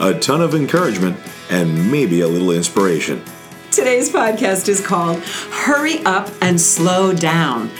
a 0.00 0.18
ton 0.18 0.40
of 0.40 0.54
encouragement, 0.54 1.16
and 1.50 1.90
maybe 1.90 2.22
a 2.22 2.28
little 2.28 2.50
inspiration. 2.50 3.22
Today's 3.70 4.10
podcast 4.10 4.68
is 4.68 4.84
called 4.84 5.22
Hurry 5.22 6.02
Up 6.04 6.28
and 6.40 6.60
Slow 6.60 7.12
Down. 7.12 7.70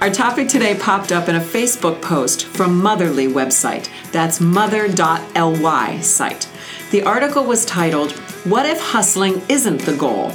Our 0.00 0.10
topic 0.10 0.48
today 0.48 0.76
popped 0.78 1.12
up 1.12 1.28
in 1.28 1.36
a 1.36 1.40
Facebook 1.40 2.02
post 2.02 2.44
from 2.44 2.82
Motherly 2.82 3.28
website. 3.28 3.88
That's 4.12 4.40
mother.ly 4.40 6.00
site. 6.00 6.48
The 6.90 7.02
article 7.04 7.44
was 7.44 7.64
titled, 7.64 8.12
What 8.44 8.66
If 8.66 8.80
Hustling 8.80 9.40
Isn't 9.48 9.82
the 9.82 9.96
Goal? 9.96 10.32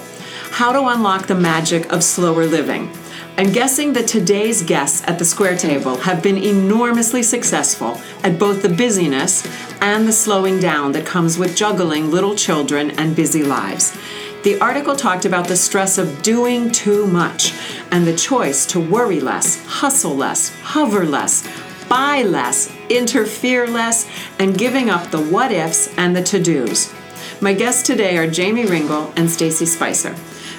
How 0.52 0.72
to 0.72 0.88
Unlock 0.88 1.28
the 1.28 1.36
Magic 1.36 1.92
of 1.92 2.04
Slower 2.04 2.46
Living. 2.46 2.90
I'm 3.36 3.52
guessing 3.52 3.94
that 3.94 4.08
today's 4.08 4.62
guests 4.62 5.04
at 5.08 5.18
the 5.18 5.26
Square 5.26 5.58
Table 5.58 5.98
have 5.98 6.22
been 6.22 6.38
enormously 6.38 7.24
successful 7.24 8.00
at 8.24 8.38
both 8.38 8.62
the 8.62 8.70
busyness 8.70 9.44
and 9.82 10.08
the 10.08 10.14
slowing 10.14 10.60
down 10.60 10.92
that 10.92 11.08
comes 11.08 11.40
with 11.40 11.56
juggling 11.56 12.12
little 12.12 12.36
children 12.36 12.92
and 12.92 13.16
busy 13.16 13.42
lives. 13.42 13.98
The 14.44 14.60
article 14.62 14.96
talked 14.96 15.26
about 15.26 15.48
the 15.48 15.56
stress 15.56 15.98
of 15.98 16.22
doing 16.22 16.70
too 16.70 17.08
much 17.08 17.56
and 17.90 18.06
the 18.06 18.16
choice 18.16 18.68
to 18.68 18.80
worry 18.80 19.20
less, 19.20 19.66
hustle 19.66 20.16
less, 20.16 20.56
hover 20.62 21.04
less, 21.04 21.44
buy 21.90 22.22
less, 22.22 22.72
interfere 22.88 23.66
less, 23.66 24.08
and 24.38 24.56
giving 24.56 24.92
up 24.92 25.10
the 25.10 25.24
what 25.24 25.52
ifs 25.52 25.92
and 25.98 26.16
the 26.16 26.22
to 26.22 26.40
dos. 26.40 26.94
My 27.42 27.54
guests 27.54 27.82
today 27.82 28.16
are 28.20 28.30
Jamie 28.30 28.66
Ringel 28.66 29.12
and 29.18 29.28
Stacy 29.28 29.66
Spicer. 29.66 30.16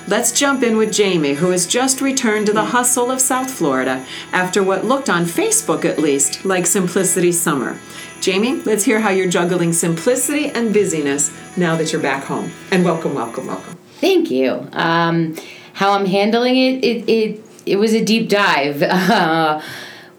Let's 0.06 0.32
jump 0.32 0.62
in 0.62 0.76
with 0.76 0.92
Jamie, 0.92 1.32
who 1.32 1.48
has 1.48 1.66
just 1.66 2.02
returned 2.02 2.44
to 2.46 2.52
the 2.52 2.66
hustle 2.66 3.10
of 3.10 3.22
South 3.22 3.50
Florida 3.50 4.04
after 4.32 4.62
what 4.62 4.84
looked 4.84 5.08
on 5.08 5.24
Facebook 5.24 5.86
at 5.86 5.98
least 5.98 6.44
like 6.44 6.66
simplicity 6.66 7.32
summer. 7.32 7.78
Jamie, 8.20 8.56
let's 8.62 8.84
hear 8.84 9.00
how 9.00 9.08
you're 9.08 9.30
juggling 9.30 9.72
simplicity 9.72 10.50
and 10.50 10.74
busyness 10.74 11.32
now 11.56 11.74
that 11.76 11.90
you're 11.90 12.02
back 12.02 12.24
home. 12.24 12.52
And 12.70 12.84
welcome, 12.84 13.14
welcome, 13.14 13.46
welcome. 13.46 13.78
Thank 13.94 14.30
you. 14.30 14.68
Um, 14.72 15.36
how 15.72 15.92
I'm 15.92 16.04
handling 16.04 16.56
it, 16.56 16.84
it, 16.84 17.08
it, 17.08 17.44
it 17.64 17.76
was 17.76 17.94
a 17.94 18.04
deep 18.04 18.28
dive. 18.28 18.82
Uh, 19.14 19.62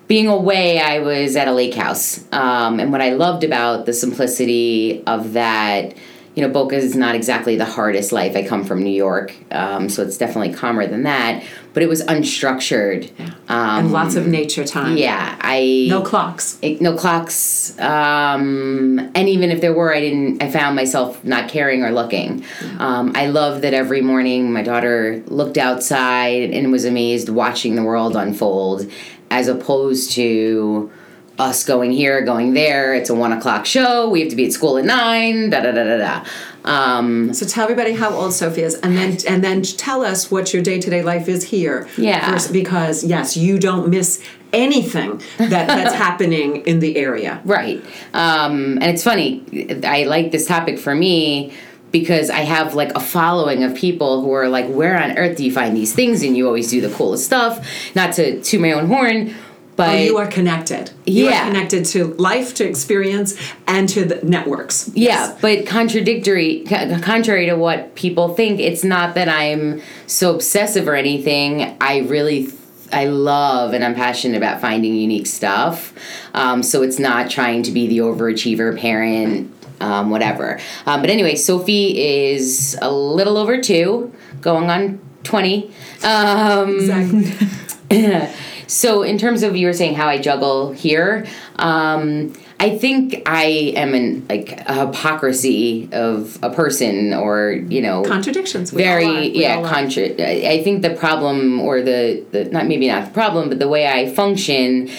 being 0.07 0.27
away, 0.27 0.79
I 0.79 0.99
was 0.99 1.35
at 1.35 1.47
a 1.47 1.51
lake 1.51 1.73
house. 1.73 2.23
Um, 2.31 2.79
and 2.79 2.91
what 2.91 3.01
I 3.01 3.13
loved 3.13 3.43
about 3.43 3.87
the 3.87 3.93
simplicity 3.93 5.03
of 5.07 5.33
that 5.33 5.95
you 6.35 6.45
know, 6.45 6.51
Boca 6.51 6.75
is 6.75 6.95
not 6.95 7.15
exactly 7.15 7.55
the 7.55 7.65
hardest 7.65 8.11
life. 8.11 8.35
I 8.35 8.45
come 8.45 8.65
from 8.65 8.83
New 8.83 8.93
York, 8.93 9.33
um, 9.51 9.87
so 9.87 10.03
it's 10.03 10.17
definitely 10.17 10.53
calmer 10.53 10.85
than 10.85 11.03
that. 11.03 11.43
But 11.73 11.81
it 11.81 11.87
was 11.87 12.03
unstructured. 12.03 13.09
Yeah. 13.17 13.25
Um, 13.47 13.85
and 13.85 13.91
lots 13.93 14.15
of 14.15 14.27
nature 14.27 14.65
time. 14.65 14.97
Yeah, 14.97 15.37
I 15.39 15.87
no 15.89 16.01
clocks. 16.01 16.57
It, 16.61 16.81
no 16.81 16.95
clocks. 16.95 17.77
Um, 17.79 18.99
and 19.15 19.29
even 19.29 19.49
if 19.49 19.61
there 19.61 19.73
were, 19.73 19.95
I 19.95 20.01
didn't. 20.01 20.43
I 20.43 20.51
found 20.51 20.75
myself 20.75 21.23
not 21.23 21.49
caring 21.49 21.83
or 21.83 21.91
looking. 21.91 22.43
Yeah. 22.61 22.77
Um, 22.79 23.13
I 23.15 23.27
love 23.27 23.61
that 23.61 23.73
every 23.73 24.01
morning 24.01 24.51
my 24.51 24.61
daughter 24.61 25.23
looked 25.27 25.57
outside 25.57 26.51
and 26.51 26.69
was 26.69 26.83
amazed 26.83 27.29
watching 27.29 27.75
the 27.75 27.83
world 27.83 28.17
unfold, 28.17 28.91
as 29.31 29.47
opposed 29.47 30.11
to 30.13 30.91
us 31.37 31.63
going 31.63 31.91
here, 31.91 32.21
going 32.21 32.53
there. 32.53 32.93
It's 32.93 33.09
a 33.09 33.15
one 33.15 33.33
o'clock 33.33 33.65
show. 33.65 34.09
We 34.09 34.21
have 34.21 34.29
to 34.29 34.35
be 34.35 34.45
at 34.45 34.53
school 34.53 34.77
at 34.77 34.85
nine. 34.85 35.49
Da 35.49 35.61
da 35.61 35.71
da 35.71 35.83
da 35.83 35.97
da. 35.97 36.25
Um, 36.63 37.33
so 37.33 37.45
tell 37.45 37.63
everybody 37.63 37.93
how 37.93 38.11
old 38.11 38.33
Sophie 38.33 38.61
is, 38.61 38.75
and 38.75 38.97
then 38.97 39.17
and 39.27 39.43
then 39.43 39.61
tell 39.61 40.03
us 40.03 40.31
what 40.31 40.53
your 40.53 40.63
day 40.63 40.79
to 40.79 40.89
day 40.89 41.03
life 41.03 41.27
is 41.27 41.43
here. 41.43 41.87
Yeah. 41.97 42.31
First, 42.31 42.51
because 42.51 43.03
yes, 43.03 43.37
you 43.37 43.59
don't 43.59 43.89
miss 43.89 44.23
anything 44.51 45.21
that, 45.37 45.67
that's 45.67 45.93
happening 46.05 46.65
in 46.65 46.79
the 46.79 46.97
area. 46.97 47.41
Right. 47.45 47.83
Um, 48.13 48.79
and 48.81 48.85
it's 48.85 49.03
funny. 49.03 49.43
I 49.83 50.03
like 50.05 50.31
this 50.31 50.47
topic 50.47 50.79
for 50.79 50.95
me 50.95 51.53
because 51.91 52.29
I 52.29 52.39
have 52.39 52.73
like 52.73 52.91
a 52.95 52.99
following 52.99 53.63
of 53.63 53.75
people 53.75 54.21
who 54.21 54.31
are 54.31 54.49
like, 54.49 54.67
where 54.67 55.01
on 55.01 55.17
earth 55.17 55.37
do 55.37 55.45
you 55.45 55.51
find 55.51 55.75
these 55.75 55.93
things? 55.93 56.23
And 56.23 56.35
you 56.35 56.47
always 56.47 56.69
do 56.69 56.81
the 56.81 56.93
coolest 56.93 57.25
stuff. 57.25 57.65
Not 57.95 58.13
to 58.13 58.41
to 58.41 58.59
my 58.59 58.71
own 58.71 58.87
horn, 58.87 59.35
but 59.75 59.89
oh, 59.89 59.93
you 59.93 60.17
are 60.17 60.27
connected. 60.27 60.91
You 61.05 61.25
yeah. 61.25 61.41
are 61.43 61.47
connected 61.47 61.85
to 61.85 62.05
life, 62.15 62.53
to 62.55 62.67
experience, 62.67 63.37
and 63.67 63.89
to 63.89 64.05
the 64.05 64.25
networks. 64.25 64.89
Yeah, 64.93 65.27
yes. 65.27 65.41
but 65.41 65.65
contradictory, 65.65 66.63
contrary 67.01 67.47
to 67.47 67.55
what 67.55 67.95
people 67.95 68.33
think, 68.35 68.59
it's 68.59 68.83
not 68.83 69.15
that 69.15 69.27
I'm 69.27 69.81
so 70.07 70.33
obsessive 70.33 70.87
or 70.87 70.95
anything. 70.95 71.77
I 71.81 71.99
really. 71.99 72.49
I 72.93 73.05
love 73.05 73.73
and 73.73 73.83
I'm 73.83 73.95
passionate 73.95 74.37
about 74.37 74.61
finding 74.61 74.93
unique 74.93 75.25
stuff. 75.25 75.91
Um, 76.35 76.61
so 76.61 76.83
it's 76.83 76.99
not 76.99 77.31
trying 77.31 77.63
to 77.63 77.71
be 77.71 77.87
the 77.87 77.97
overachiever 77.97 78.79
parent, 78.79 79.51
um, 79.81 80.11
whatever. 80.11 80.59
Um, 80.85 81.01
but 81.01 81.09
anyway, 81.09 81.35
Sophie 81.35 81.99
is 81.99 82.77
a 82.83 82.91
little 82.91 83.37
over 83.37 83.59
two, 83.59 84.13
going 84.39 84.69
on 84.69 84.99
20. 85.23 85.71
Um, 86.03 86.75
exactly. 86.75 87.49
So, 88.67 89.03
in 89.03 89.17
terms 89.17 89.43
of 89.43 89.55
you 89.55 89.67
were 89.67 89.73
saying 89.73 89.95
how 89.95 90.07
I 90.07 90.17
juggle 90.17 90.71
here, 90.71 91.25
um, 91.57 92.33
I 92.59 92.77
think 92.77 93.21
I 93.25 93.45
am 93.75 93.93
in 93.93 94.25
like 94.27 94.51
a 94.67 94.87
hypocrisy 94.87 95.89
of 95.91 96.39
a 96.41 96.49
person, 96.49 97.13
or 97.13 97.51
you 97.51 97.81
know, 97.81 98.03
contradictions. 98.03 98.71
We 98.71 98.83
very 98.83 99.29
yeah, 99.29 99.61
contra- 99.61 100.13
I 100.49 100.63
think 100.63 100.81
the 100.81 100.95
problem, 100.95 101.59
or 101.61 101.81
the 101.81 102.23
the 102.31 102.45
not 102.45 102.67
maybe 102.67 102.87
not 102.87 103.05
the 103.05 103.11
problem, 103.11 103.49
but 103.49 103.59
the 103.59 103.67
way 103.67 103.87
I 103.87 104.09
function 104.13 104.89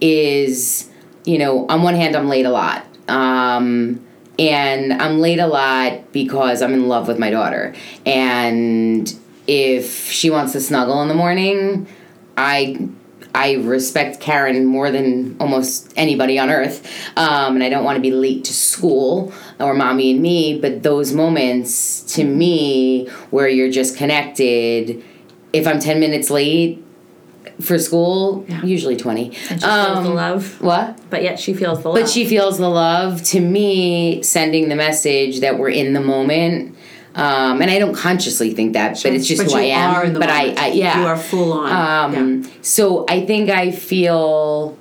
is, 0.00 0.90
you 1.24 1.38
know, 1.38 1.66
on 1.68 1.82
one 1.82 1.94
hand, 1.94 2.16
I'm 2.16 2.28
late 2.28 2.46
a 2.46 2.50
lot. 2.50 2.84
Um, 3.08 4.04
and 4.38 4.92
I'm 4.92 5.20
late 5.20 5.38
a 5.38 5.46
lot 5.46 6.12
because 6.12 6.60
I'm 6.60 6.74
in 6.74 6.88
love 6.88 7.08
with 7.08 7.18
my 7.18 7.30
daughter. 7.30 7.74
And 8.04 9.12
if 9.46 10.10
she 10.10 10.30
wants 10.30 10.52
to 10.52 10.60
snuggle 10.60 11.00
in 11.02 11.08
the 11.08 11.14
morning, 11.14 11.86
I 12.36 12.88
I 13.36 13.56
respect 13.56 14.18
Karen 14.18 14.64
more 14.64 14.90
than 14.90 15.36
almost 15.38 15.92
anybody 15.94 16.38
on 16.38 16.48
earth, 16.48 16.90
um, 17.18 17.54
and 17.54 17.62
I 17.62 17.68
don't 17.68 17.84
want 17.84 17.96
to 17.96 18.00
be 18.00 18.10
late 18.10 18.44
to 18.44 18.54
school 18.54 19.30
or 19.60 19.74
mommy 19.74 20.12
and 20.12 20.22
me. 20.22 20.58
But 20.58 20.82
those 20.82 21.12
moments, 21.12 22.00
to 22.14 22.24
me, 22.24 23.08
where 23.30 23.46
you're 23.46 23.70
just 23.70 23.96
connected, 23.98 25.04
if 25.52 25.66
I'm 25.66 25.80
ten 25.80 26.00
minutes 26.00 26.30
late 26.30 26.82
for 27.60 27.78
school, 27.78 28.46
yeah. 28.48 28.62
usually 28.62 28.96
twenty. 28.96 29.26
And 29.50 29.60
she 29.60 29.66
um, 29.66 29.86
feels 29.86 30.04
the 30.04 30.10
um, 30.10 30.16
love. 30.16 30.60
What? 30.62 31.10
But 31.10 31.22
yet 31.22 31.38
she 31.38 31.52
feels 31.52 31.82
the 31.82 31.88
love. 31.88 32.00
But 32.00 32.08
she 32.08 32.26
feels 32.26 32.56
the 32.56 32.70
love. 32.70 33.22
To 33.24 33.40
me, 33.40 34.22
sending 34.22 34.70
the 34.70 34.76
message 34.76 35.40
that 35.40 35.58
we're 35.58 35.70
in 35.70 35.92
the 35.92 36.00
moment 36.00 36.75
um, 37.16 37.62
and 37.62 37.70
I 37.70 37.78
don't 37.78 37.94
consciously 37.94 38.52
think 38.52 38.74
that, 38.74 38.98
sure. 38.98 39.10
but 39.10 39.16
it's 39.16 39.26
just 39.26 39.42
but 39.42 39.50
who 39.50 39.58
I 39.58 39.62
am. 39.62 40.12
but 40.12 40.28
I, 40.28 40.50
I, 40.52 40.66
yeah, 40.68 41.00
you 41.00 41.06
are 41.06 41.16
full 41.16 41.54
on. 41.54 42.14
Um, 42.14 42.42
yeah. 42.42 42.50
So 42.60 43.06
I 43.08 43.24
think 43.24 43.48
I 43.48 43.72
feel 43.72 44.76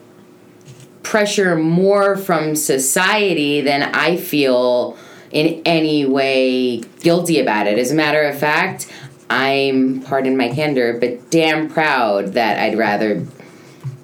pressure 1.01 1.55
more 1.55 2.17
from 2.17 2.55
society 2.57 3.61
than 3.61 3.83
I 3.83 4.17
feel 4.17 4.97
in 5.31 5.61
any 5.63 6.05
way 6.05 6.79
guilty 6.99 7.39
about 7.39 7.67
it. 7.67 7.79
As 7.79 7.91
a 7.91 7.95
matter 7.95 8.23
of 8.23 8.37
fact, 8.37 8.91
I'm, 9.29 10.01
pardon 10.01 10.35
my 10.35 10.49
candor, 10.49 10.97
but 10.99 11.31
damn 11.31 11.69
proud 11.69 12.33
that 12.33 12.59
I'd 12.59 12.77
rather 12.77 13.25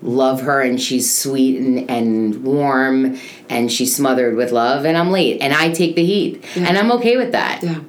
love 0.02 0.42
her 0.42 0.62
and 0.62 0.82
she's 0.82 1.16
sweet 1.16 1.60
and, 1.60 1.90
and 1.90 2.44
warm 2.44 3.20
and 3.52 3.72
she's 3.72 3.96
smothered 3.96 4.36
with 4.36 4.52
love 4.52 4.86
and 4.86 4.98
I'm 4.98 5.12
late 5.12 5.42
and 5.42 5.54
I 5.54 5.72
take 5.72 5.96
the 5.96 6.06
heat 6.06 6.44
and 6.56 6.78
I'm 6.78 6.92
okay 6.94 7.18
with 7.18 7.34
that. 7.34 7.62
Yeah. 7.62 7.80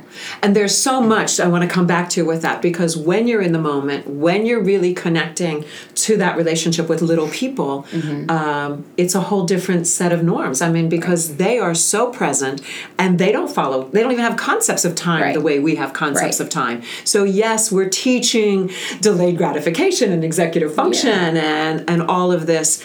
And 0.42 0.54
there's 0.54 0.76
so 0.76 1.00
much 1.00 1.40
I 1.40 1.48
want 1.48 1.62
to 1.62 1.70
come 1.72 1.86
back 1.86 2.10
to 2.10 2.24
with 2.24 2.42
that 2.42 2.60
because 2.60 2.96
when 2.96 3.26
you're 3.28 3.40
in 3.40 3.52
the 3.52 3.58
moment, 3.58 4.06
when 4.06 4.44
you're 4.44 4.62
really 4.62 4.92
connecting 4.92 5.64
to 6.06 6.16
that 6.18 6.36
relationship 6.36 6.88
with 6.88 7.00
little 7.00 7.28
people, 7.28 7.86
Mm-hmm. 7.92 8.30
um, 8.30 8.84
it's 8.96 9.14
a 9.14 9.20
whole 9.20 9.44
different 9.46 9.86
set 9.86 10.12
of 10.12 10.22
norms. 10.22 10.60
I 10.62 10.70
mean, 10.70 10.88
because 10.88 11.36
they 11.36 11.58
are 11.58 11.74
so 11.74 12.10
present 12.10 12.60
and 12.98 13.18
they 13.18 13.30
don't 13.32 13.50
follow, 13.50 13.88
they 13.88 14.02
don't 14.02 14.12
even 14.12 14.24
have 14.24 14.36
concepts 14.36 14.84
of 14.84 14.94
time 14.94 15.22
Right. 15.22 15.34
the 15.34 15.40
way 15.40 15.58
we 15.60 15.76
have 15.76 15.92
concepts 15.92 16.38
Right. 16.40 16.46
of 16.46 16.50
time. 16.50 16.82
So, 17.04 17.24
yes, 17.24 17.70
we're 17.70 17.88
teaching 17.88 18.70
delayed 19.00 19.36
gratification 19.38 20.12
and 20.12 20.24
executive 20.24 20.74
function 20.74 21.36
and, 21.36 21.88
and 21.88 22.02
all 22.02 22.32
of 22.32 22.46
this 22.46 22.82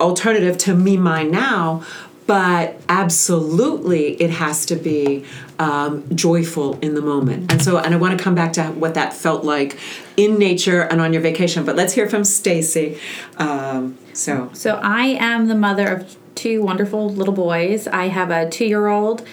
alternative 0.00 0.58
to 0.58 0.74
me, 0.74 0.96
mine, 0.96 1.30
now. 1.30 1.82
But 2.26 2.80
absolutely, 2.88 4.14
it 4.22 4.30
has 4.30 4.64
to 4.66 4.76
be 4.76 5.24
um, 5.58 6.04
joyful 6.14 6.78
in 6.80 6.94
the 6.94 7.02
moment. 7.02 7.50
And 7.50 7.60
so, 7.60 7.78
and 7.78 7.92
I 7.92 7.96
want 7.96 8.16
to 8.16 8.22
come 8.22 8.34
back 8.34 8.52
to 8.54 8.64
what 8.66 8.94
that 8.94 9.12
felt 9.12 9.44
like 9.44 9.76
in 10.16 10.38
nature 10.38 10.82
and 10.82 11.00
on 11.00 11.12
your 11.12 11.20
vacation. 11.22 11.64
But 11.64 11.74
let's 11.76 11.92
hear 11.92 12.08
from 12.08 12.24
Stacy. 12.24 12.98
Um, 13.38 13.98
so, 14.12 14.50
So 14.52 14.80
I 14.82 15.16
am 15.18 15.48
the 15.48 15.56
mother 15.56 15.88
of 15.88 16.16
two 16.34 16.62
wonderful 16.62 17.10
little 17.10 17.34
boys. 17.34 17.88
I 17.88 18.08
have 18.08 18.30
a 18.30 18.48
two-year-old 18.48 19.26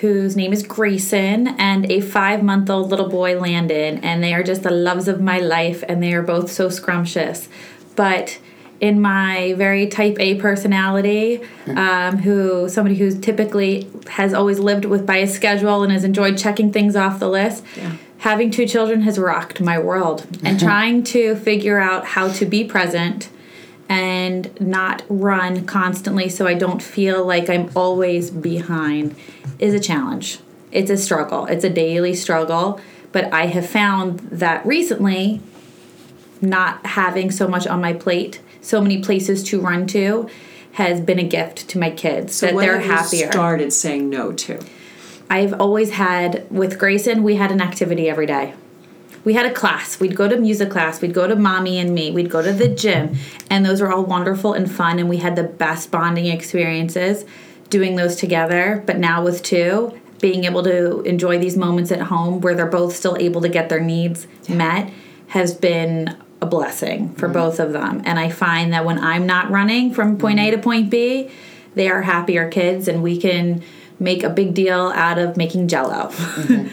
whose 0.00 0.36
name 0.36 0.52
is 0.52 0.62
Grayson 0.62 1.48
and 1.58 1.90
a 1.90 2.00
five-month-old 2.00 2.88
little 2.88 3.08
boy 3.08 3.38
Landon, 3.38 3.98
and 3.98 4.22
they 4.22 4.32
are 4.32 4.42
just 4.42 4.62
the 4.62 4.70
loves 4.70 5.08
of 5.08 5.20
my 5.20 5.38
life, 5.38 5.84
and 5.88 6.02
they 6.02 6.14
are 6.14 6.22
both 6.22 6.50
so 6.50 6.68
scrumptious. 6.70 7.48
But 7.96 8.38
in 8.80 9.00
my 9.00 9.52
very 9.54 9.86
type 9.86 10.16
A 10.18 10.36
personality, 10.36 11.42
um, 11.68 12.18
who 12.18 12.68
somebody 12.68 12.96
who's 12.96 13.18
typically 13.18 13.86
has 14.08 14.32
always 14.32 14.58
lived 14.58 14.86
with 14.86 15.06
by 15.06 15.18
a 15.18 15.26
schedule 15.26 15.82
and 15.82 15.92
has 15.92 16.02
enjoyed 16.02 16.38
checking 16.38 16.72
things 16.72 16.96
off 16.96 17.20
the 17.20 17.28
list. 17.28 17.64
Having 18.18 18.50
two 18.50 18.66
children 18.66 19.02
has 19.02 19.18
rocked 19.18 19.60
my 19.60 19.78
world, 19.78 20.26
and 20.42 20.58
trying 20.60 21.02
to 21.04 21.36
figure 21.36 21.78
out 21.78 22.04
how 22.04 22.28
to 22.32 22.46
be 22.46 22.64
present 22.64 23.28
and 23.88 24.58
not 24.60 25.02
run 25.08 25.66
constantly 25.66 26.28
so 26.28 26.46
I 26.46 26.54
don't 26.54 26.80
feel 26.80 27.26
like 27.26 27.50
I'm 27.50 27.70
always 27.74 28.30
behind 28.30 29.16
is 29.58 29.74
a 29.74 29.80
challenge. 29.80 30.38
It's 30.70 30.90
a 30.90 30.96
struggle. 30.96 31.46
It's 31.46 31.64
a 31.64 31.70
daily 31.70 32.14
struggle. 32.14 32.80
But 33.10 33.32
I 33.32 33.46
have 33.46 33.68
found 33.68 34.20
that 34.30 34.64
recently, 34.64 35.40
not 36.40 36.86
having 36.86 37.32
so 37.32 37.48
much 37.48 37.66
on 37.66 37.80
my 37.80 37.92
plate, 37.92 38.40
so 38.60 38.80
many 38.80 39.02
places 39.02 39.42
to 39.44 39.60
run 39.60 39.86
to, 39.88 40.28
has 40.72 41.00
been 41.00 41.18
a 41.18 41.26
gift 41.26 41.68
to 41.68 41.78
my 41.78 41.90
kids. 41.90 42.34
so 42.34 42.46
that 42.46 42.56
they're 42.56 42.80
have 42.80 43.12
you 43.12 43.20
happier. 43.20 43.32
started 43.32 43.72
saying 43.72 44.08
no 44.08 44.32
to? 44.32 44.60
I've 45.28 45.52
always 45.60 45.90
had 45.90 46.46
with 46.50 46.78
Grayson, 46.78 47.22
we 47.22 47.36
had 47.36 47.52
an 47.52 47.60
activity 47.60 48.08
every 48.08 48.26
day. 48.26 48.54
We 49.22 49.34
had 49.34 49.46
a 49.46 49.52
class. 49.52 50.00
We'd 50.00 50.16
go 50.16 50.28
to 50.28 50.36
music 50.36 50.70
class. 50.70 51.00
We'd 51.00 51.14
go 51.14 51.26
to 51.26 51.36
mommy 51.36 51.78
and 51.78 51.94
me. 51.94 52.10
We'd 52.10 52.30
go 52.30 52.42
to 52.42 52.52
the 52.52 52.68
gym. 52.68 53.16
And 53.50 53.64
those 53.66 53.80
were 53.80 53.92
all 53.92 54.04
wonderful 54.04 54.54
and 54.54 54.70
fun. 54.70 54.98
And 54.98 55.08
we 55.08 55.18
had 55.18 55.36
the 55.36 55.42
best 55.44 55.90
bonding 55.90 56.26
experiences 56.26 57.26
doing 57.68 57.96
those 57.96 58.16
together. 58.16 58.82
But 58.86 58.98
now 58.98 59.22
with 59.22 59.42
two, 59.42 60.00
being 60.20 60.44
able 60.44 60.62
to 60.62 61.02
enjoy 61.02 61.38
these 61.38 61.56
moments 61.56 61.92
at 61.92 62.00
home 62.00 62.40
where 62.40 62.54
they're 62.54 62.66
both 62.66 62.96
still 62.96 63.16
able 63.20 63.40
to 63.42 63.48
get 63.48 63.68
their 63.68 63.80
needs 63.80 64.26
met 64.48 64.90
has 65.28 65.54
been 65.54 66.16
a 66.40 66.46
blessing 66.46 67.14
for 67.14 67.26
mm-hmm. 67.26 67.34
both 67.34 67.60
of 67.60 67.72
them. 67.72 68.02
And 68.04 68.18
I 68.18 68.30
find 68.30 68.72
that 68.72 68.84
when 68.84 68.98
I'm 68.98 69.26
not 69.26 69.50
running 69.50 69.92
from 69.92 70.18
point 70.18 70.38
A 70.38 70.50
to 70.50 70.56
mm-hmm. 70.56 70.62
point 70.62 70.90
B, 70.90 71.30
they 71.74 71.88
are 71.88 72.02
happier 72.02 72.48
kids 72.48 72.88
and 72.88 73.02
we 73.02 73.18
can 73.18 73.62
make 74.00 74.22
a 74.22 74.30
big 74.30 74.54
deal 74.54 74.92
out 74.94 75.18
of 75.18 75.36
making 75.36 75.68
jello. 75.68 76.10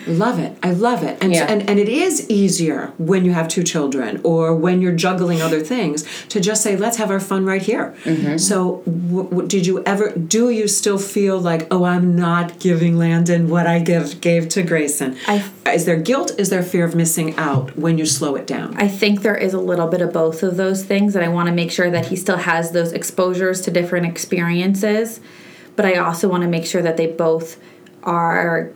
Love 0.08 0.40
it. 0.40 0.58
I 0.64 0.72
love 0.72 1.04
it. 1.04 1.18
And, 1.22 1.34
Yeah. 1.34 1.46
and 1.52 1.70
and 1.70 1.78
it 1.80 1.90
is 1.90 2.28
easier 2.30 2.94
when 2.98 3.26
you 3.26 3.34
have 3.34 3.48
two 3.50 3.64
children 3.64 4.22
or 4.24 4.56
when 4.56 4.82
you're 4.82 4.96
juggling 4.96 5.42
other 5.42 5.60
things 5.60 6.06
to 6.30 6.40
just 6.40 6.64
say, 6.64 6.78
let's 6.78 6.98
have 6.98 7.12
our 7.12 7.20
fun 7.20 7.46
right 7.46 7.62
here. 7.62 7.94
Mm-hmm. 8.06 8.38
So, 8.38 8.82
w- 8.86 9.30
w- 9.30 9.48
did 9.48 9.66
you 9.68 9.84
ever, 9.86 10.12
do 10.12 10.50
you 10.50 10.68
still 10.68 10.98
feel 10.98 11.38
like, 11.40 11.68
oh, 11.70 11.84
I'm 11.84 12.16
not 12.16 12.60
giving 12.60 12.98
Landon 12.98 13.50
what 13.50 13.68
I 13.68 13.80
give, 13.80 14.22
gave 14.22 14.48
to 14.50 14.64
Grayson? 14.64 15.18
I- 15.28 15.44
is 15.74 15.84
there 15.84 15.98
guilt? 15.98 16.32
Is 16.40 16.50
there 16.50 16.64
fear 16.64 16.86
of 16.86 16.96
missing 16.96 17.36
out 17.36 17.78
when 17.78 17.98
you 17.98 18.06
slow 18.06 18.36
it 18.36 18.48
down? 18.48 18.76
I 18.78 18.88
think 18.88 19.22
there 19.22 19.36
is 19.36 19.54
a 19.54 19.60
little 19.60 19.88
bit 19.88 20.02
of 20.02 20.14
both 20.14 20.42
of 20.42 20.56
those 20.56 20.86
things, 20.86 21.14
and 21.16 21.26
I 21.26 21.28
want 21.28 21.48
to 21.48 21.54
make 21.54 21.72
sure 21.72 21.92
that 21.92 22.06
he 22.06 22.16
still 22.16 22.38
has 22.38 22.72
those 22.72 22.94
exposures 22.94 23.60
to 23.62 23.72
different 23.72 24.06
experiences. 24.06 25.20
But 25.78 25.86
I 25.86 25.96
also 25.96 26.28
want 26.28 26.44
to 26.44 26.50
make 26.50 26.66
sure 26.66 26.82
that 26.82 26.98
they 26.98 27.08
both 27.08 27.58
are 28.04 28.74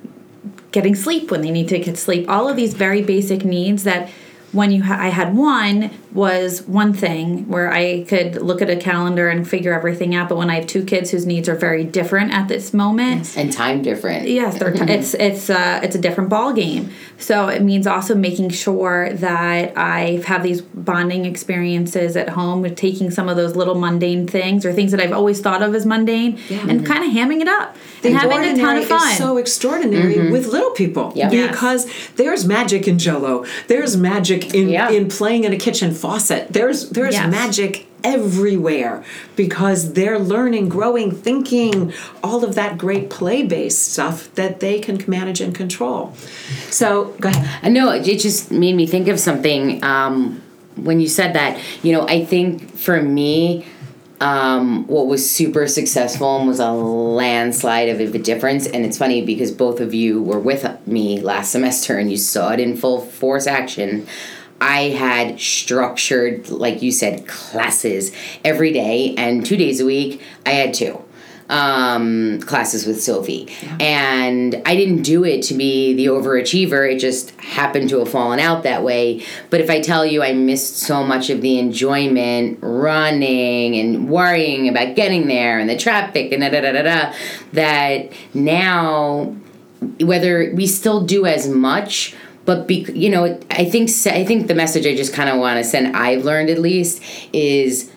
getting 0.72 0.96
sleep 0.96 1.30
when 1.30 1.42
they 1.42 1.52
need 1.52 1.68
to 1.70 1.80
get 1.80 1.98
sleep. 1.98 2.30
All 2.30 2.48
of 2.48 2.56
these 2.56 2.74
very 2.74 3.02
basic 3.02 3.44
needs 3.44 3.84
that 3.84 4.10
when 4.52 4.72
you 4.72 4.84
ha- 4.84 4.98
I 5.00 5.08
had 5.10 5.36
one 5.36 5.92
was 6.14 6.62
one 6.64 6.92
thing 6.94 7.48
where 7.48 7.72
I 7.72 8.04
could 8.04 8.36
look 8.42 8.62
at 8.62 8.70
a 8.70 8.76
calendar 8.76 9.30
and 9.30 9.48
figure 9.48 9.72
everything 9.74 10.14
out. 10.14 10.28
But 10.28 10.38
when 10.38 10.50
I 10.50 10.56
have 10.56 10.68
two 10.68 10.84
kids 10.84 11.10
whose 11.12 11.26
needs 11.26 11.48
are 11.48 11.56
very 11.56 11.86
different 11.86 12.34
at 12.34 12.50
this 12.50 12.74
moment, 12.74 13.38
And 13.38 13.52
time 13.52 13.82
different. 13.82 14.28
Yes, 14.28 14.60
t- 14.60 14.66
it's 14.66 15.14
it's 15.14 15.50
uh, 15.50 15.80
it's 15.84 15.96
a 15.96 16.00
different 16.00 16.30
ball 16.30 16.52
game. 16.54 16.90
So 17.18 17.48
it 17.48 17.62
means 17.62 17.88
also 17.88 18.14
making 18.16 18.50
sure 18.50 19.14
that 19.14 19.78
I 19.78 20.22
have 20.26 20.44
these 20.44 20.62
bonding 20.62 21.26
experiences 21.26 22.18
at 22.18 22.30
home 22.30 22.62
with 22.62 22.76
taking 22.76 23.12
some 23.12 23.30
of 23.30 23.38
those 23.38 23.56
little 23.56 23.76
mundane 23.76 24.28
things 24.28 24.66
or 24.66 24.74
things 24.74 24.92
that 24.92 25.00
I've 25.00 25.14
always 25.14 25.40
thought 25.40 25.62
of 25.62 25.74
as 25.76 25.86
mundane 25.86 26.40
and 26.50 26.86
kind 26.86 27.04
of 27.06 27.12
hamming 27.12 27.40
it 27.42 27.48
up 27.48 27.76
and 28.04 28.16
having 28.16 28.40
a 28.44 28.58
ton 28.60 28.78
of 28.78 28.86
fun. 28.86 29.12
is 29.12 29.18
so 29.18 29.38
extraordinary 29.38 30.32
with 30.32 30.48
little 30.48 30.72
people 30.72 31.14
Yep. 31.16 31.32
Yes. 31.32 31.52
because 31.52 32.10
there's 32.16 32.46
magic 32.46 32.88
in 32.88 32.98
Jello. 33.00 33.46
There's 33.68 33.96
magic 33.96 34.41
in 34.54 34.70
Yeah. 34.70 34.90
in 34.90 35.08
playing 35.08 35.44
in 35.44 35.54
a 35.54 35.58
kitchen 35.58 35.94
faucet. 35.94 36.48
There's 36.52 36.90
there's 36.90 37.14
Yes. 37.14 37.32
magic 37.32 37.86
everywhere 38.04 39.04
because 39.36 39.94
they're 39.94 40.18
learning, 40.18 40.68
growing, 40.70 41.12
thinking, 41.12 41.94
all 42.24 42.44
of 42.44 42.56
that 42.56 42.78
great 42.78 43.10
play 43.12 43.44
based 43.44 43.92
stuff 43.94 44.34
that 44.36 44.60
they 44.60 44.80
can 44.80 45.04
manage 45.08 45.40
and 45.40 45.54
control. 45.54 46.12
So 46.70 47.14
go 47.20 47.30
ahead. 47.30 47.48
I 47.62 47.70
know 47.70 47.92
it 47.92 48.04
just 48.20 48.52
made 48.52 48.76
me 48.76 48.88
think 48.88 49.08
of 49.08 49.20
something 49.20 49.84
um, 49.84 50.42
when 50.76 51.00
you 51.00 51.08
said 51.08 51.34
that. 51.36 51.60
You 51.84 51.94
know, 51.94 52.08
I 52.08 52.26
think 52.26 52.76
for 52.76 53.02
me, 53.02 53.66
um, 54.22 54.86
what 54.86 55.08
was 55.08 55.28
super 55.28 55.68
successful 55.68 56.38
and 56.38 56.48
was 56.48 56.60
a 56.60 56.72
landslide 56.72 57.90
of 57.90 58.00
a 58.00 58.20
difference. 58.20 58.68
And 58.68 58.86
it's 58.86 58.98
funny 58.98 59.26
because 59.26 59.52
both 59.52 59.80
of 59.82 59.94
you 59.94 60.22
were 60.22 60.40
with 60.40 60.66
me 60.88 61.20
last 61.20 61.52
semester 61.52 61.98
and 61.98 62.10
you 62.10 62.18
saw 62.18 62.52
it 62.52 62.60
in 62.60 62.78
full 62.78 63.02
force 63.02 63.48
action. 63.48 64.08
I 64.62 64.90
had 64.90 65.40
structured, 65.40 66.50
like 66.50 66.84
you 66.84 66.92
said, 66.92 67.28
classes 67.28 68.12
every 68.46 68.72
day, 68.72 69.16
and 69.18 69.44
two 69.44 69.58
days 69.58 69.82
a 69.82 69.86
week, 69.86 70.22
I 70.46 70.52
had 70.52 70.76
two 70.76 71.04
um, 71.52 72.40
classes 72.42 72.88
with 72.88 73.04
Sophie. 73.04 73.50
And 73.80 74.62
I 74.66 74.76
didn't 74.76 75.04
do 75.04 75.24
it 75.24 75.44
to 75.44 75.54
be 75.54 75.94
the 75.94 76.06
overachiever, 76.06 76.92
it 76.92 77.00
just 77.00 77.32
happened 77.42 77.90
to 77.90 78.00
have 78.00 78.10
fallen 78.10 78.40
out 78.40 78.64
that 78.64 78.84
way. 78.84 79.24
But 79.50 79.62
if 79.62 79.70
I 79.70 79.82
tell 79.82 80.06
you 80.06 80.24
I 80.24 80.34
missed 80.34 80.78
so 80.78 81.04
much 81.04 81.30
of 81.30 81.42
the 81.42 81.60
enjoyment 81.60 82.60
running 82.62 83.76
and 83.76 84.10
worrying 84.10 84.70
about 84.70 84.96
getting 84.96 85.28
there 85.28 85.60
and 85.60 85.70
the 85.70 85.78
traffic 85.78 86.32
and 86.32 86.42
da 86.42 86.50
da 86.50 86.62
da 86.62 86.72
da 86.72 86.82
da, 86.82 87.14
that 87.54 88.12
now 88.34 89.36
whether 90.00 90.54
we 90.56 90.68
still 90.68 91.02
do 91.06 91.26
as 91.26 91.50
much 91.50 92.16
but 92.46 92.68
be, 92.68 92.86
you 92.94 93.10
know 93.10 93.40
i 93.50 93.66
think 93.66 93.90
i 94.06 94.24
think 94.24 94.48
the 94.48 94.54
message 94.54 94.86
i 94.86 94.96
just 94.96 95.14
kind 95.14 95.28
of 95.30 95.40
want 95.40 95.58
to 95.58 95.64
send 95.64 95.96
i've 95.98 96.24
learned 96.24 96.50
at 96.50 96.60
least 96.60 97.02
is 97.34 97.91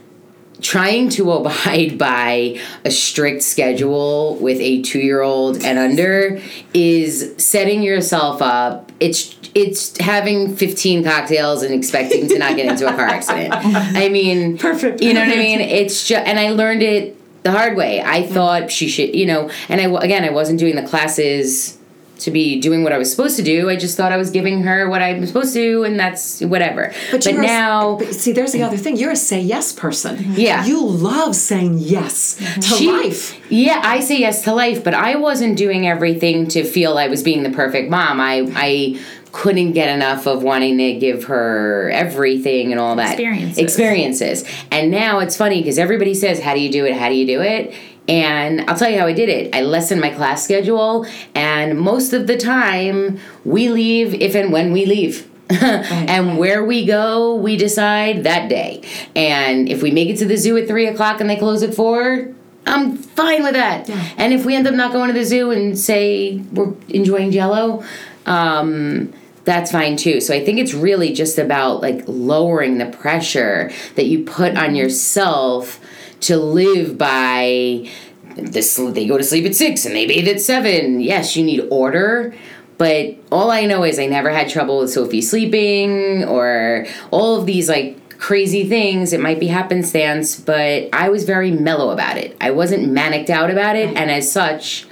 trying 0.61 1.09
to 1.11 1.33
abide 1.33 1.99
by 1.99 2.61
a 2.85 2.91
strict 2.91 3.43
schedule 3.43 4.37
with 4.37 4.59
a 4.61 4.83
two-year-old 4.83 5.63
and 5.65 5.79
under 5.79 6.41
is 6.73 7.35
setting 7.39 7.83
yourself 7.83 8.41
up. 8.43 8.91
It's 9.01 9.37
it's 9.55 9.97
having 9.99 10.57
15 10.57 11.05
cocktails 11.05 11.63
and 11.63 11.73
expecting 11.73 12.29
to 12.29 12.39
not 12.39 12.57
get 12.57 12.67
into 12.67 12.89
a 12.89 12.95
car 12.95 13.07
accident. 13.07 13.53
I 13.55 14.09
mean 14.09 14.59
Perfect. 14.59 15.01
you 15.01 15.15
know 15.15 15.21
what 15.21 15.33
i 15.33 15.37
mean? 15.37 15.61
It's 15.61 16.07
just 16.07 16.27
and 16.27 16.39
i 16.39 16.51
learned 16.51 16.83
it 16.83 17.17
the 17.43 17.53
hard 17.53 17.77
way. 17.77 18.03
I 18.03 18.27
thought 18.27 18.71
she 18.71 18.89
should 18.89 19.15
you 19.15 19.27
know 19.27 19.51
and 19.69 19.81
i 19.81 19.85
again 20.05 20.25
i 20.25 20.31
wasn't 20.31 20.59
doing 20.59 20.77
the 20.77 20.83
classes 20.87 21.79
to 22.21 22.31
be 22.31 22.61
doing 22.61 22.83
what 22.85 22.93
I 22.93 22.99
was 22.99 23.11
supposed 23.11 23.37
to 23.37 23.43
do. 23.43 23.69
I 23.69 23.77
just 23.77 23.97
thought 23.97 24.13
I 24.13 24.17
was 24.17 24.31
giving 24.31 24.63
her 24.63 24.89
what 24.89 25.03
I'm 25.03 25.27
supposed 25.27 25.53
to, 25.55 25.83
and 25.85 25.99
that's 25.99 26.41
whatever. 26.41 26.93
But, 27.11 27.27
you're 27.27 27.41
a- 27.41 27.47
now, 27.47 27.97
but 27.99 28.15
see, 28.15 28.33
there's 28.33 28.53
the 28.53 28.63
other 28.63 28.77
thing. 28.77 28.97
You're 28.97 29.11
a 29.13 29.17
say 29.17 29.41
yes 29.41 29.73
person. 29.73 30.33
Yeah. 30.35 30.65
You 30.65 30.85
love 30.87 31.35
saying 31.35 31.79
yes 31.81 32.37
to 32.57 32.63
She- 32.63 32.91
life. 32.91 33.39
Yeah, 33.51 33.81
I 33.85 34.01
say 34.01 34.19
yes 34.21 34.43
to 34.45 34.55
life, 34.55 34.85
but 34.85 34.95
I 34.95 35.17
wasn't 35.17 35.57
doing 35.57 35.87
everything 35.87 36.47
to 36.49 36.65
feel 36.65 36.97
I 36.99 37.09
was 37.09 37.23
being 37.23 37.43
the 37.43 37.51
perfect 37.51 37.91
mom. 37.91 38.21
I 38.21 38.47
I 38.55 38.99
couldn't 39.33 39.73
get 39.73 39.89
enough 39.89 40.27
of 40.29 40.45
wanting 40.45 40.79
to 40.79 40.93
give 40.95 41.25
her 41.25 41.91
everything 41.93 42.71
and 42.71 42.81
all 42.81 42.95
that 42.95 43.11
Experiences. 43.15 43.59
experiences. 43.59 44.45
And 44.71 44.93
now 44.93 45.19
it's 45.19 45.37
funny 45.37 45.61
because 45.61 45.77
everybody 45.77 46.15
says, 46.15 46.39
"How 46.41 46.55
do 46.55 46.61
you 46.61 46.71
do 46.71 46.85
it? 46.85 46.95
How 46.95 47.09
do 47.09 47.17
you 47.17 47.27
do 47.27 47.41
it?" 47.43 47.75
And 48.07 48.69
I'll 48.69 48.77
tell 48.77 48.91
you 48.91 48.99
how 48.99 49.07
I 49.07 49.13
did 49.13 49.29
it. 49.29 49.55
I 49.55 49.63
lessened 49.63 50.01
my 50.01 50.11
class 50.11 50.45
schedule, 50.45 51.07
and 51.35 51.79
most 51.79 52.13
of 52.13 52.27
the 52.27 52.37
time, 52.37 53.19
we 53.45 53.69
leave 53.71 54.15
if 54.15 54.35
and 54.35 54.53
when 54.53 54.73
we 54.73 54.85
leave. 54.87 55.31
and 55.51 56.39
where 56.39 56.65
we 56.65 56.87
go, 56.87 57.35
we 57.35 57.57
decide 57.57 58.25
that 58.25 58.49
day. 58.49 58.83
And 59.15 59.69
if 59.69 59.83
we 59.83 59.91
make 59.91 60.09
it 60.09 60.19
to 60.19 60.25
the 60.25 60.37
zoo 60.37 60.57
at 60.57 60.67
three 60.67 60.87
o'clock 60.87 61.21
and 61.21 61.29
they 61.29 61.37
close 61.37 61.63
at 61.63 61.75
four, 61.75 62.35
I'm 62.67 62.97
fine 62.97 63.43
with 63.43 63.53
that. 63.53 63.89
And 64.19 64.33
if 64.33 64.47
we 64.47 64.57
end 64.57 64.67
up 64.67 64.75
not 64.75 64.93
going 64.93 65.09
to 65.09 65.19
the 65.19 65.25
zoo 65.25 65.51
and 65.51 65.79
say 65.79 66.39
we're 66.53 66.73
enjoying 66.89 67.31
Jello, 67.31 67.85
um, 68.27 69.13
that's 69.45 69.71
fine 69.71 69.97
too. 69.97 70.21
So 70.21 70.35
I 70.35 70.43
think 70.43 70.59
it's 70.59 70.73
really 70.73 71.13
just 71.13 71.39
about 71.39 71.83
like 71.83 72.05
lowering 72.07 72.79
the 72.79 72.87
pressure 72.87 73.71
that 73.97 74.07
you 74.07 74.25
put 74.25 74.57
on 74.57 74.75
yourself 74.75 75.79
to 76.27 76.37
live 76.37 76.99
by 76.99 77.89
this 78.37 78.77
they 78.77 79.07
go 79.07 79.17
to 79.17 79.25
sleep 79.25 79.45
at 79.47 79.55
six 79.55 79.85
and 79.85 79.95
they 79.95 80.07
bathe 80.07 80.29
at 80.29 80.41
seven. 80.41 81.01
Yes, 81.01 81.37
you 81.37 81.45
need 81.45 81.67
order, 81.71 82.35
but 82.79 83.17
all 83.31 83.51
I 83.51 83.67
know 83.67 83.85
is 83.85 83.99
I 83.99 84.07
never 84.07 84.31
had 84.31 84.49
trouble 84.49 84.79
with 84.79 84.91
Sophie 84.91 85.23
sleeping 85.23 86.25
or 86.25 86.87
all 87.11 87.37
of 87.37 87.47
these 87.47 87.69
like 87.69 88.19
crazy 88.19 88.69
things. 88.69 89.13
It 89.13 89.21
might 89.21 89.39
be 89.39 89.49
happenstance, 89.49 90.39
but 90.39 90.89
I 90.93 91.11
was 91.11 91.25
very 91.25 91.51
mellow 91.51 91.91
about 91.91 92.17
it. 92.17 92.37
I 92.41 92.51
wasn't 92.51 92.91
manicked 92.91 93.31
out 93.31 93.51
about 93.51 93.77
it, 93.77 93.89
mm-hmm. 93.89 93.99
and 93.99 94.11
as 94.11 94.31
such, 94.31 94.87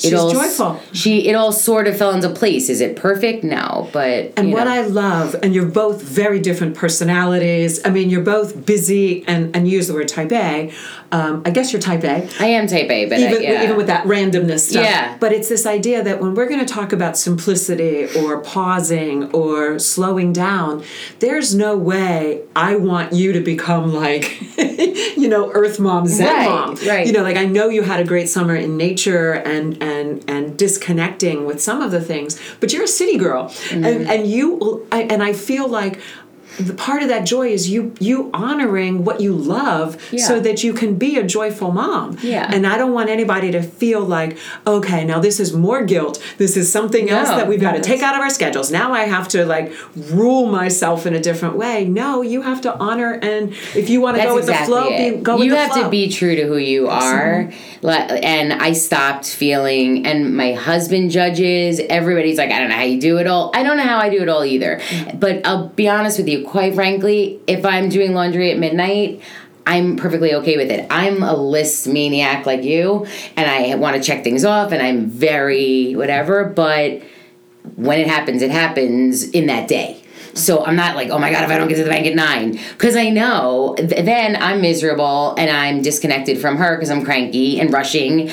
She's 0.00 0.12
it 0.12 0.16
all 0.16 0.32
joyful. 0.32 0.80
She 0.92 1.28
it 1.28 1.34
all 1.34 1.52
sort 1.52 1.86
of 1.86 1.96
fell 1.96 2.12
into 2.12 2.30
place. 2.30 2.68
Is 2.68 2.80
it 2.80 2.96
perfect? 2.96 3.44
No, 3.44 3.88
but 3.92 4.32
And 4.36 4.52
what 4.52 4.64
know. 4.64 4.72
I 4.72 4.80
love, 4.82 5.36
and 5.42 5.54
you're 5.54 5.66
both 5.66 6.02
very 6.02 6.40
different 6.40 6.74
personalities. 6.76 7.84
I 7.84 7.90
mean, 7.90 8.10
you're 8.10 8.22
both 8.22 8.64
busy, 8.66 9.24
and 9.26 9.54
and 9.54 9.68
use 9.68 9.88
the 9.88 9.94
word 9.94 10.08
type 10.08 10.32
A. 10.32 10.72
Um, 11.12 11.42
I 11.44 11.50
guess 11.50 11.72
you're 11.72 11.82
type 11.82 12.04
A. 12.04 12.28
I 12.38 12.46
am 12.46 12.68
type 12.68 12.88
A, 12.88 13.06
but 13.06 13.18
I, 13.18 13.28
even, 13.30 13.42
yeah. 13.42 13.64
even 13.64 13.76
with 13.76 13.88
that 13.88 14.04
randomness 14.06 14.70
stuff. 14.70 14.84
Yeah. 14.84 15.16
But 15.18 15.32
it's 15.32 15.48
this 15.48 15.66
idea 15.66 16.04
that 16.04 16.20
when 16.20 16.34
we're 16.34 16.46
going 16.48 16.64
to 16.64 16.72
talk 16.72 16.92
about 16.92 17.16
simplicity 17.16 18.06
or 18.16 18.40
pausing 18.40 19.28
or 19.32 19.78
slowing 19.80 20.32
down, 20.32 20.84
there's 21.18 21.52
no 21.54 21.76
way 21.76 22.42
I 22.54 22.76
want 22.76 23.12
you 23.12 23.32
to 23.32 23.40
become 23.40 23.92
like, 23.92 24.40
you 24.58 25.28
know, 25.28 25.50
Earth 25.52 25.80
Mom, 25.80 26.06
Zen 26.06 26.26
Right, 26.28 26.48
Mom. 26.48 26.74
right. 26.86 27.06
You 27.06 27.12
know, 27.12 27.22
like 27.24 27.36
I 27.36 27.44
know 27.44 27.68
you 27.68 27.82
had 27.82 27.98
a 27.98 28.04
great 28.04 28.28
summer 28.28 28.54
in 28.54 28.76
nature 28.76 29.32
and 29.32 29.82
and 29.82 29.89
and 30.28 30.58
disconnecting 30.58 31.38
with 31.48 31.60
some 31.60 31.80
of 31.86 31.90
the 31.90 32.00
things, 32.00 32.38
but 32.60 32.72
you're 32.72 32.84
a 32.84 32.94
city 33.00 33.16
girl, 33.18 33.44
Mm-hmm. 33.48 33.84
and 33.88 33.98
and 34.12 34.22
you 34.34 34.86
and 34.92 35.22
I 35.22 35.32
feel 35.32 35.66
like. 35.80 36.00
The 36.58 36.74
part 36.74 37.02
of 37.02 37.08
that 37.08 37.26
joy 37.26 37.48
is 37.48 37.70
you 37.70 37.94
you 38.00 38.30
honoring 38.34 39.04
what 39.04 39.20
you 39.20 39.34
love 39.34 40.00
so 40.18 40.40
that 40.40 40.62
you 40.64 40.72
can 40.72 40.96
be 40.96 41.16
a 41.18 41.22
joyful 41.24 41.70
mom. 41.70 42.16
Yeah. 42.22 42.50
And 42.52 42.66
I 42.66 42.76
don't 42.76 42.92
want 42.92 43.08
anybody 43.08 43.50
to 43.52 43.62
feel 43.62 44.00
like, 44.00 44.36
okay, 44.66 45.04
now 45.04 45.20
this 45.20 45.40
is 45.40 45.52
more 45.52 45.84
guilt. 45.84 46.22
This 46.38 46.56
is 46.56 46.70
something 46.70 47.10
else 47.10 47.28
that 47.28 47.46
we've 47.48 47.60
got 47.60 47.72
to 47.72 47.80
take 47.80 48.02
out 48.02 48.14
of 48.14 48.20
our 48.20 48.30
schedules. 48.30 48.70
Now 48.70 48.92
I 48.92 49.02
have 49.04 49.28
to 49.28 49.46
like 49.46 49.72
rule 49.96 50.46
myself 50.46 51.06
in 51.06 51.14
a 51.14 51.20
different 51.20 51.56
way. 51.56 51.84
No, 51.84 52.22
you 52.22 52.42
have 52.42 52.60
to 52.62 52.76
honor 52.76 53.12
and 53.12 53.52
if 53.74 53.88
you 53.88 54.00
want 54.00 54.16
to 54.16 54.22
go 54.22 54.34
with 54.34 54.44
exactly 54.44 54.74
the 54.74 54.80
flow, 54.80 54.88
it. 54.90 55.16
be, 55.16 55.22
go 55.22 55.38
you 55.42 55.54
have 55.54 55.72
flow. 55.72 55.84
to 55.84 55.88
be 55.88 56.10
true 56.10 56.36
to 56.36 56.46
who 56.46 56.56
you 56.56 56.88
are. 56.88 57.50
Li- 57.82 58.20
And 58.22 58.52
I 58.52 58.72
stopped 58.72 59.26
feeling, 59.26 60.06
and 60.06 60.36
my 60.36 60.52
husband 60.52 61.10
judges. 61.10 61.80
Everybody's 61.88 62.36
like, 62.38 62.50
I 62.50 62.58
don't 62.58 62.68
know 62.68 62.76
how 62.76 62.82
you 62.82 63.00
do 63.00 63.18
it 63.18 63.26
all. 63.26 63.50
I 63.54 63.62
don't 63.62 63.76
know 63.76 63.84
how 63.84 63.98
I 63.98 64.10
do 64.10 64.20
it 64.22 64.28
all 64.28 64.44
either. 64.44 64.76
Mm. 64.78 65.18
But 65.20 65.46
I'll 65.46 65.68
be 65.68 65.88
honest 65.88 66.18
with 66.18 66.28
you, 66.28 66.44
quite 66.50 66.74
frankly, 66.74 67.40
if 67.46 67.64
I'm 67.64 67.88
doing 67.88 68.12
laundry 68.12 68.50
at 68.50 68.58
midnight, 68.58 69.22
I'm 69.64 69.94
perfectly 69.96 70.34
okay 70.34 70.56
with 70.56 70.68
it. 70.68 70.84
I'm 70.90 71.22
a 71.22 71.32
list 71.32 71.86
maniac 71.86 72.44
like 72.44 72.64
you, 72.64 73.06
and 73.36 73.48
I 73.48 73.76
want 73.76 73.94
to 73.94 74.02
check 74.02 74.24
things 74.24 74.44
off, 74.44 74.72
and 74.72 74.82
I'm 74.82 75.06
very 75.06 75.94
whatever, 75.94 76.44
but 76.44 77.02
when 77.76 78.00
it 78.00 78.08
happens, 78.08 78.42
it 78.42 78.50
happens 78.50 79.22
in 79.30 79.46
that 79.46 79.68
day. 79.68 80.02
So 80.34 80.64
I'm 80.64 80.74
not 80.74 80.96
like, 80.96 81.10
oh 81.10 81.20
my 81.20 81.30
god, 81.30 81.44
if 81.44 81.50
I 81.50 81.58
don't 81.58 81.68
get 81.68 81.76
to 81.76 81.84
the 81.84 81.90
bank 81.90 82.06
at 82.06 82.16
nine, 82.16 82.58
because 82.72 82.96
I 82.96 83.10
know 83.10 83.76
th- 83.76 84.04
then 84.04 84.34
I'm 84.34 84.60
miserable 84.60 85.36
and 85.36 85.50
I'm 85.50 85.82
disconnected 85.82 86.38
from 86.38 86.56
her 86.56 86.76
because 86.76 86.90
I'm 86.90 87.04
cranky 87.04 87.60
and 87.60 87.72
rushing, 87.72 88.28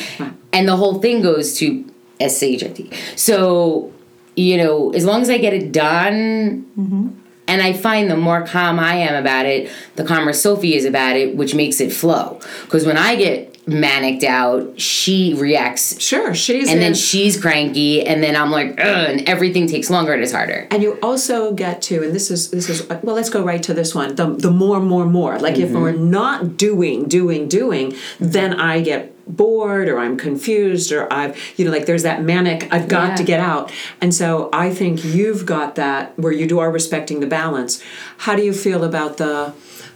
and 0.51 0.67
the 0.67 0.75
whole 0.75 0.99
thing 0.99 1.21
goes 1.21 1.55
to 1.59 1.85
SHIT. 2.19 2.91
So 3.15 3.93
you 4.35 4.57
know, 4.57 4.89
as 4.91 5.05
long 5.05 5.21
as 5.21 5.29
I 5.29 5.37
get 5.37 5.53
it 5.53 5.71
done, 5.71 6.65
mm-hmm. 6.77 7.09
And 7.47 7.61
I 7.61 7.73
find 7.73 8.09
the 8.09 8.17
more 8.17 8.45
calm 8.45 8.79
I 8.79 8.95
am 8.95 9.15
about 9.15 9.45
it, 9.45 9.71
the 9.95 10.03
calmer 10.03 10.33
Sophie 10.33 10.75
is 10.75 10.85
about 10.85 11.15
it, 11.15 11.35
which 11.35 11.55
makes 11.55 11.79
it 11.79 11.91
flow. 11.91 12.39
Because 12.63 12.85
when 12.85 12.97
I 12.97 13.15
get 13.15 13.53
manicked 13.65 14.23
out, 14.23 14.79
she 14.79 15.33
reacts 15.33 15.99
Sure, 16.01 16.33
she's 16.33 16.69
and 16.69 16.77
in. 16.77 16.79
then 16.79 16.93
she's 16.93 17.39
cranky, 17.39 18.05
and 18.05 18.23
then 18.23 18.35
I'm 18.35 18.49
like, 18.51 18.71
Ugh, 18.79 19.09
and 19.09 19.27
everything 19.27 19.67
takes 19.67 19.89
longer 19.89 20.13
and 20.13 20.23
it's 20.23 20.31
harder. 20.31 20.67
and 20.71 20.81
you 20.81 20.93
also 21.03 21.53
get 21.53 21.81
to, 21.83 22.03
and 22.03 22.13
this 22.15 22.31
is 22.31 22.49
this 22.51 22.69
is 22.69 22.87
well. 22.89 23.15
Let's 23.15 23.29
go 23.29 23.43
right 23.43 23.61
to 23.63 23.73
this 23.73 23.93
one. 23.93 24.15
The 24.15 24.27
the 24.27 24.51
more, 24.51 24.79
more, 24.79 25.05
more. 25.05 25.37
Like 25.39 25.57
if 25.57 25.69
mm-hmm. 25.69 25.81
we're 25.81 25.91
not 25.91 26.55
doing, 26.57 27.07
doing, 27.09 27.47
doing, 27.47 27.93
then 28.19 28.53
I 28.59 28.81
get 28.81 29.13
bored 29.27 29.87
or 29.89 29.99
I'm 29.99 30.17
confused 30.17 30.91
or 30.91 31.11
I've 31.11 31.37
you 31.57 31.65
know 31.65 31.71
like 31.71 31.85
there's 31.85 32.03
that 32.03 32.23
manic. 32.23 32.67
I've 32.71 32.87
got 32.87 33.09
Yeah. 33.11 33.15
to 33.17 33.23
get 33.23 33.39
out. 33.39 33.71
And 34.01 34.13
so 34.13 34.49
I 34.53 34.73
think 34.73 35.03
you've 35.03 35.45
got 35.45 35.75
that 35.75 36.17
where 36.17 36.31
you 36.31 36.47
do 36.47 36.59
are 36.59 36.71
respecting 36.71 37.19
the 37.19 37.27
balance. 37.27 37.81
How 38.19 38.35
do 38.35 38.41
you 38.43 38.53
feel 38.53 38.83
about 38.83 39.17
the 39.17 39.53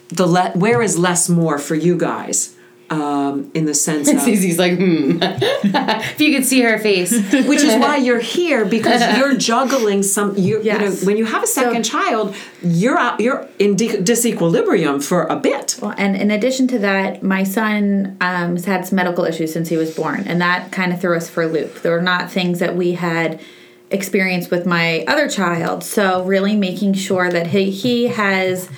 the 0.09 0.27
let? 0.27 0.55
Where 0.55 0.81
is 0.81 0.97
less 0.97 1.29
more 1.29 1.57
for 1.57 1.75
you 1.75 1.95
guys? 1.97 2.55
Um, 2.91 3.49
in 3.53 3.63
the 3.63 3.73
sense 3.73 4.09
of 4.11 4.19
Susie's 4.19 4.59
like, 4.59 4.77
hmm. 4.77 5.17
if 5.21 6.19
you 6.19 6.35
could 6.35 6.45
see 6.45 6.61
her 6.61 6.77
face. 6.77 7.11
which 7.47 7.61
is 7.61 7.79
why 7.79 7.95
you're 7.95 8.19
here 8.19 8.65
because 8.65 9.17
you're 9.17 9.37
juggling 9.37 10.03
some 10.03 10.35
you, 10.37 10.61
you 10.61 10.77
know 10.77 10.91
when 11.03 11.15
you 11.15 11.23
have 11.23 11.41
a 11.41 11.47
second 11.47 11.83
child 11.83 12.35
you're 12.61 12.97
out 12.97 13.19
you're 13.21 13.47
in 13.59 13.77
de- 13.77 13.97
disequilibrium 13.97 15.01
for 15.01 15.23
a 15.23 15.37
bit 15.37 15.77
Well, 15.81 15.93
and 15.97 16.15
in 16.15 16.31
addition 16.31 16.67
to 16.69 16.79
that, 16.79 17.23
my 17.23 17.43
son 17.43 18.17
um, 18.21 18.55
has 18.55 18.65
had 18.65 18.85
some 18.85 18.95
medical 18.95 19.23
issues 19.25 19.53
since 19.53 19.69
he 19.69 19.77
was 19.77 19.95
born, 19.95 20.23
and 20.27 20.41
that 20.41 20.71
kind 20.71 20.91
of 20.93 20.99
threw 21.01 21.15
us 21.15 21.29
for 21.29 21.43
a 21.43 21.47
loop. 21.47 21.81
There 21.81 21.93
were 21.93 22.01
not 22.01 22.31
things 22.31 22.59
that 22.59 22.75
we 22.75 22.93
had 22.93 23.39
experienced 23.89 24.51
with 24.51 24.65
my 24.65 25.03
other 25.07 25.29
child, 25.29 25.83
so 25.83 26.23
really 26.23 26.55
making 26.55 26.93
sure 26.93 27.29
that 27.31 27.47
he 27.47 27.71
he 27.71 28.07
has, 28.07 28.69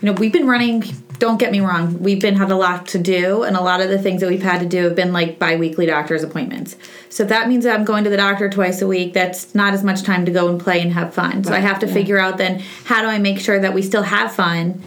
you 0.00 0.06
know, 0.06 0.12
we've 0.12 0.32
been 0.32 0.46
running. 0.46 0.84
Don't 1.18 1.38
get 1.38 1.50
me 1.50 1.60
wrong, 1.60 1.98
we've 2.00 2.20
been 2.20 2.36
had 2.36 2.50
a 2.50 2.56
lot 2.56 2.86
to 2.88 2.98
do, 2.98 3.42
and 3.42 3.56
a 3.56 3.60
lot 3.60 3.80
of 3.80 3.88
the 3.88 3.98
things 3.98 4.20
that 4.20 4.28
we've 4.28 4.42
had 4.42 4.60
to 4.60 4.66
do 4.66 4.84
have 4.84 4.94
been 4.94 5.12
like 5.12 5.38
biweekly 5.38 5.86
doctor's 5.86 6.22
appointments. 6.22 6.76
So 7.08 7.22
if 7.22 7.30
that 7.30 7.48
means 7.48 7.64
that 7.64 7.78
I'm 7.78 7.84
going 7.84 8.04
to 8.04 8.10
the 8.10 8.16
doctor 8.18 8.50
twice 8.50 8.82
a 8.82 8.86
week. 8.86 9.14
That's 9.14 9.54
not 9.54 9.72
as 9.72 9.82
much 9.82 10.02
time 10.02 10.26
to 10.26 10.30
go 10.30 10.48
and 10.48 10.60
play 10.60 10.82
and 10.82 10.92
have 10.92 11.14
fun. 11.14 11.44
So 11.44 11.54
I 11.54 11.60
have 11.60 11.78
to 11.80 11.86
figure 11.86 12.18
out 12.18 12.36
then 12.36 12.58
how 12.84 13.00
do 13.00 13.08
I 13.08 13.18
make 13.18 13.40
sure 13.40 13.58
that 13.58 13.72
we 13.72 13.82
still 13.82 14.02
have 14.02 14.32
fun 14.32 14.82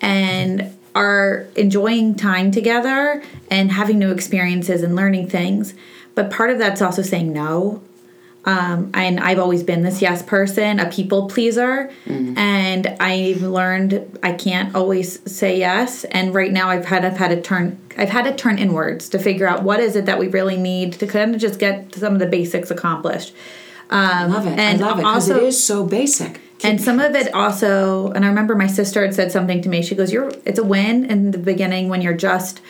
and 0.00 0.74
are 0.94 1.46
enjoying 1.56 2.14
time 2.14 2.50
together 2.50 3.22
and 3.50 3.72
having 3.72 3.98
new 3.98 4.12
experiences 4.12 4.82
and 4.82 4.94
learning 4.94 5.28
things. 5.28 5.74
But 6.14 6.30
part 6.30 6.50
of 6.50 6.58
that's 6.58 6.80
also 6.80 7.02
saying 7.02 7.32
no. 7.32 7.82
Um, 8.46 8.90
and 8.92 9.20
I've 9.20 9.38
always 9.38 9.62
been 9.62 9.82
this 9.82 10.02
yes 10.02 10.22
person, 10.22 10.78
a 10.78 10.90
people 10.90 11.28
pleaser, 11.28 11.90
and 12.06 12.86
I've 13.00 13.40
learned 13.42 14.18
I 14.22 14.32
can't 14.32 14.74
always 14.74 15.20
say 15.32 15.58
yes. 15.58 16.04
And 16.04 16.34
right 16.34 16.52
now, 16.52 16.68
I've 16.68 16.84
had 16.84 17.04
I've 17.04 17.16
had 17.16 17.28
to 17.28 17.40
turn 17.40 17.78
I've 17.96 18.10
had 18.10 18.24
to 18.24 18.34
turn 18.34 18.58
inwards 18.58 19.08
to 19.10 19.18
figure 19.18 19.46
out 19.46 19.62
what 19.62 19.80
is 19.80 19.96
it 19.96 20.04
that 20.06 20.18
we 20.18 20.28
really 20.28 20.56
need 20.58 20.92
to 20.94 21.06
kind 21.06 21.34
of 21.34 21.40
just 21.40 21.58
get 21.58 21.94
some 21.94 22.12
of 22.12 22.18
the 22.18 22.26
basics 22.26 22.70
accomplished. 22.70 23.34
i 23.90 24.24
love 24.26 24.46
it 24.46 24.58
and 24.58 24.82
i 24.82 24.86
love 24.88 24.98
it 24.98 25.02
because 25.02 25.28
it 25.28 25.42
is 25.42 25.62
so 25.62 25.84
basic 25.86 26.40
And 26.64 26.80
some 26.80 26.98
of 26.98 27.14
it 27.14 27.34
also, 27.34 28.10
and 28.12 28.24
I 28.24 28.28
remember 28.28 28.54
my 28.54 28.68
sister 28.68 29.02
had 29.02 29.14
said 29.14 29.30
something 29.30 29.60
to 29.62 29.68
me. 29.68 29.82
She 29.82 29.94
goes, 29.94 30.10
"You're 30.12 30.30
it's 30.46 30.58
a 30.58 30.64
win 30.64 31.04
in 31.04 31.30
the 31.32 31.38
beginning 31.38 31.88
when 31.88 32.00
you're 32.02 32.14
just." 32.16 32.60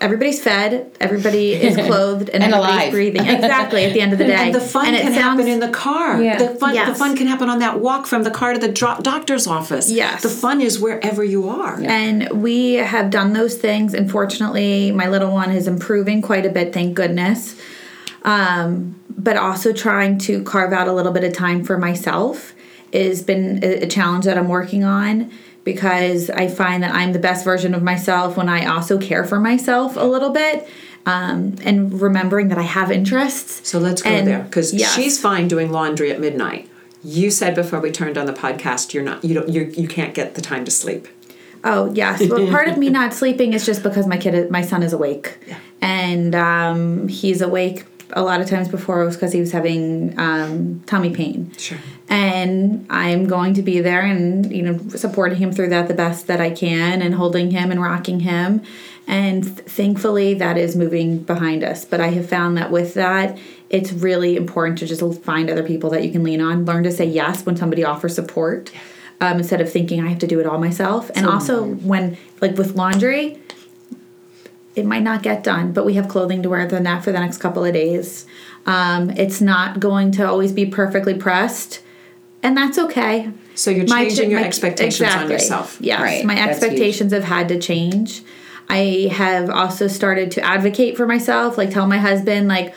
Everybody's 0.00 0.42
fed, 0.42 0.90
everybody 1.00 1.52
is 1.68 1.76
clothed, 1.76 2.28
and, 2.30 2.42
And 2.42 2.52
everybody's 2.54 2.76
alive. 2.76 2.90
breathing. 2.92 3.26
Exactly 3.26 3.84
at 3.84 3.92
the 3.92 4.00
end 4.00 4.12
of 4.12 4.18
the 4.18 4.24
day, 4.32 4.34
and 4.34 4.54
the 4.54 4.60
fun 4.60 4.94
it 4.94 5.02
can 5.02 5.12
sounds- 5.12 5.38
happen 5.40 5.48
in 5.48 5.60
the 5.60 5.68
car 5.68 6.20
Yeah. 6.20 6.38
the 6.38 6.48
fun 6.56 6.74
the 6.74 6.94
fun 6.94 7.16
can 7.16 7.26
happen 7.28 7.48
on 7.48 7.58
that 7.60 7.78
walk 7.80 8.06
from 8.06 8.22
the 8.24 8.30
car 8.30 8.52
to 8.54 8.58
the 8.58 8.72
doctor's 9.02 9.46
office 9.46 9.90
Yes. 9.90 10.22
the 10.22 10.28
fun 10.28 10.60
is 10.60 10.80
wherever 10.80 11.22
you 11.22 11.48
are 11.48 11.78
And 11.80 12.42
we 12.42 12.74
have 12.74 13.10
done 13.10 13.32
those 13.34 13.56
things. 13.56 13.94
Unfortunately, 13.94 14.90
my 14.92 15.08
little 15.08 15.30
one 15.32 15.50
is 15.52 15.68
improving 15.68 16.20
quite 16.22 16.46
a 16.46 16.50
bit, 16.50 16.72
thank 16.72 16.94
goodness. 16.94 17.54
Um, 18.24 18.96
but 19.10 19.36
also 19.36 19.72
trying 19.72 20.18
to 20.18 20.42
carve 20.42 20.72
out 20.72 20.88
a 20.88 20.92
little 20.92 21.12
bit 21.12 21.22
of 21.24 21.32
time 21.32 21.64
for 21.64 21.76
myself 21.78 22.54
has 22.92 23.22
been 23.22 23.60
a 23.62 23.82
a 23.84 23.86
challenge 23.86 24.24
that 24.24 24.36
I'm 24.38 24.48
working 24.48 24.84
on 24.84 25.30
because 25.64 26.30
I 26.30 26.48
find 26.48 26.82
that 26.82 26.94
I'm 26.94 27.12
the 27.12 27.18
best 27.18 27.44
version 27.44 27.74
of 27.74 27.82
myself 27.82 28.36
when 28.36 28.48
I 28.48 28.66
also 28.66 28.98
care 28.98 29.24
for 29.24 29.38
myself 29.40 29.96
a 29.96 30.04
little 30.04 30.30
bit. 30.30 30.68
Um, 31.04 31.56
and 31.64 32.00
remembering 32.00 32.46
that 32.48 32.58
I 32.58 32.62
have 32.62 32.92
interests. 32.92 33.68
so 33.68 33.80
let's 33.80 34.02
go 34.02 34.10
And- 34.10 34.24
there 34.28 34.38
because 34.44 34.72
yes. 34.72 34.94
she's 34.94 35.20
fine 35.20 35.48
doing 35.48 35.72
laundry 35.72 36.12
at 36.12 36.20
midnight 36.20 36.68
you 37.02 37.28
said 37.32 37.56
before 37.56 37.80
we 37.80 37.90
turned 37.90 38.16
on 38.16 38.26
the 38.26 38.32
podcast 38.32 38.94
you're 38.94 39.02
not 39.02 39.24
you 39.24 39.34
don't 39.34 39.48
you, 39.48 39.62
you 39.76 39.88
can't 39.88 40.14
get 40.14 40.36
the 40.36 40.40
time 40.40 40.64
to 40.64 40.70
sleep 40.70 41.08
Oh 41.64 41.92
yes, 41.92 42.24
but 42.28 42.48
part 42.50 42.68
of 42.68 42.78
me 42.78 42.88
not 42.88 43.14
sleeping 43.14 43.52
is 43.52 43.66
just 43.66 43.82
because 43.82 44.06
my 44.06 44.16
kid, 44.16 44.48
my 44.52 44.62
son 44.62 44.84
is 44.84 44.92
awake, 44.92 45.38
Yeah. 45.48 45.58
and 45.80 46.34
um, 46.36 47.08
he's 47.08 47.40
awake 47.40 47.84
a 48.12 48.22
lot 48.22 48.40
of 48.40 48.48
times 48.48 48.68
before 48.68 49.02
it 49.02 49.04
was 49.06 49.16
because 49.16 49.32
he 49.32 49.40
was 49.40 49.50
having 49.52 50.16
um, 50.20 50.82
tummy 50.86 51.10
pain. 51.10 51.50
Sure. 51.58 51.78
And 52.12 52.86
I'm 52.90 53.26
going 53.26 53.54
to 53.54 53.62
be 53.62 53.80
there 53.80 54.02
and 54.02 54.54
you 54.54 54.62
know 54.62 54.78
supporting 54.90 55.38
him 55.38 55.50
through 55.50 55.70
that 55.70 55.88
the 55.88 55.94
best 55.94 56.26
that 56.26 56.42
I 56.42 56.50
can 56.50 57.00
and 57.00 57.14
holding 57.14 57.50
him 57.50 57.70
and 57.70 57.80
rocking 57.80 58.20
him. 58.20 58.62
And 59.06 59.44
thankfully 59.66 60.34
that 60.34 60.58
is 60.58 60.76
moving 60.76 61.22
behind 61.22 61.64
us. 61.64 61.86
But 61.86 62.02
I 62.02 62.08
have 62.08 62.28
found 62.28 62.58
that 62.58 62.70
with 62.70 62.92
that, 62.94 63.38
it's 63.70 63.92
really 63.92 64.36
important 64.36 64.78
to 64.80 64.86
just 64.86 65.02
find 65.22 65.48
other 65.48 65.62
people 65.62 65.88
that 65.90 66.04
you 66.04 66.12
can 66.12 66.22
lean 66.22 66.42
on. 66.42 66.66
Learn 66.66 66.82
to 66.84 66.92
say 66.92 67.06
yes 67.06 67.46
when 67.46 67.56
somebody 67.56 67.82
offers 67.82 68.14
support. 68.14 68.70
Um, 69.22 69.38
instead 69.38 69.60
of 69.60 69.72
thinking 69.72 70.04
I 70.04 70.08
have 70.08 70.18
to 70.18 70.26
do 70.26 70.38
it 70.40 70.46
all 70.46 70.58
myself. 70.58 71.10
And 71.14 71.26
also 71.26 71.64
when 71.64 72.18
like 72.40 72.56
with 72.58 72.74
laundry, 72.74 73.40
it 74.74 74.84
might 74.84 75.02
not 75.02 75.22
get 75.22 75.44
done, 75.44 75.72
but 75.72 75.86
we 75.86 75.94
have 75.94 76.08
clothing 76.08 76.42
to 76.42 76.50
wear 76.50 76.66
the 76.66 76.80
net 76.80 77.04
for 77.04 77.12
the 77.12 77.20
next 77.20 77.38
couple 77.38 77.64
of 77.64 77.72
days. 77.72 78.26
Um, 78.66 79.10
it's 79.10 79.40
not 79.40 79.80
going 79.80 80.12
to 80.12 80.26
always 80.26 80.52
be 80.52 80.66
perfectly 80.66 81.14
pressed, 81.14 81.81
and 82.42 82.56
that's 82.56 82.78
okay. 82.78 83.30
So 83.54 83.70
you're 83.70 83.86
My- 83.86 84.04
changing 84.04 84.30
your 84.30 84.40
my- 84.40 84.46
expectations 84.46 85.12
on 85.14 85.30
yourself. 85.30 85.76
Yes, 85.80 86.00
Right, 86.00 86.24
my 86.24 86.34
that's 86.34 86.62
expectations 86.62 87.12
have 87.12 87.24
had 87.24 87.48
to 87.48 87.58
change. 87.58 88.22
I 88.68 89.10
have 89.12 89.50
also 89.50 89.86
started 89.88 90.30
to 90.32 90.44
advocate 90.44 90.96
for 90.96 91.06
myself, 91.06 91.58
like 91.58 91.70
tell 91.70 91.86
my 91.86 91.98
husband, 91.98 92.48
like, 92.48 92.74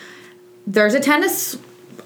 there's 0.67 0.93
a 0.93 0.99
tennis 0.99 1.57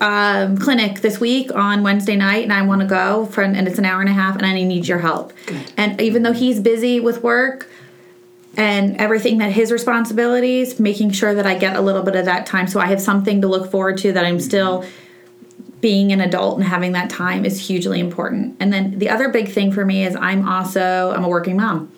um, 0.02 0.58
clinic 0.58 1.02
this 1.02 1.20
week 1.20 1.54
on 1.54 1.84
Wednesday 1.84 2.16
night, 2.16 2.44
and 2.44 2.54
I 2.54 2.62
want 2.62 2.82
to 2.82 2.88
go 2.88 3.26
for, 3.26 3.42
and 3.42 3.68
it's 3.68 3.80
an 3.80 3.86
hour 3.86 4.00
and 4.00 4.10
a 4.10 4.14
half, 4.14 4.36
and 4.38 4.46
I 4.46 4.54
need 4.54 4.88
your 4.88 5.00
help. 5.00 5.34
And 5.76 6.00
even 6.00 6.24
though 6.24 6.32
he's 6.34 6.60
busy 6.62 7.00
with 7.02 7.22
work, 7.24 7.68
and 8.56 8.98
everything 8.98 9.38
that 9.40 9.52
his 9.52 9.72
responsibilities, 9.72 10.80
making 10.80 11.12
sure 11.12 11.34
that 11.34 11.46
I 11.46 11.58
get 11.58 11.76
a 11.76 11.82
little 11.82 12.04
bit 12.04 12.16
of 12.16 12.26
that 12.26 12.46
time 12.46 12.68
so 12.68 12.80
I 12.80 12.88
have 12.88 13.02
something 13.02 13.42
to 13.42 13.48
look 13.48 13.72
forward 13.72 13.98
to 14.00 14.12
that 14.14 14.26
I'm 14.26 14.40
still 14.40 14.84
being 15.82 16.12
an 16.12 16.22
adult 16.22 16.58
and 16.58 16.64
having 16.68 16.92
that 16.94 17.10
time 17.10 17.46
is 17.46 17.68
hugely 17.68 18.00
important. 18.00 18.56
And 18.60 18.72
then 18.74 19.00
the 19.00 19.10
other 19.10 19.30
big 19.30 19.50
thing 19.50 19.72
for 19.72 19.86
me 19.86 20.06
is 20.06 20.16
I'm 20.16 20.48
also 20.48 21.14
I'm 21.16 21.24
a 21.24 21.30
working 21.30 21.58
mom. 21.58 21.92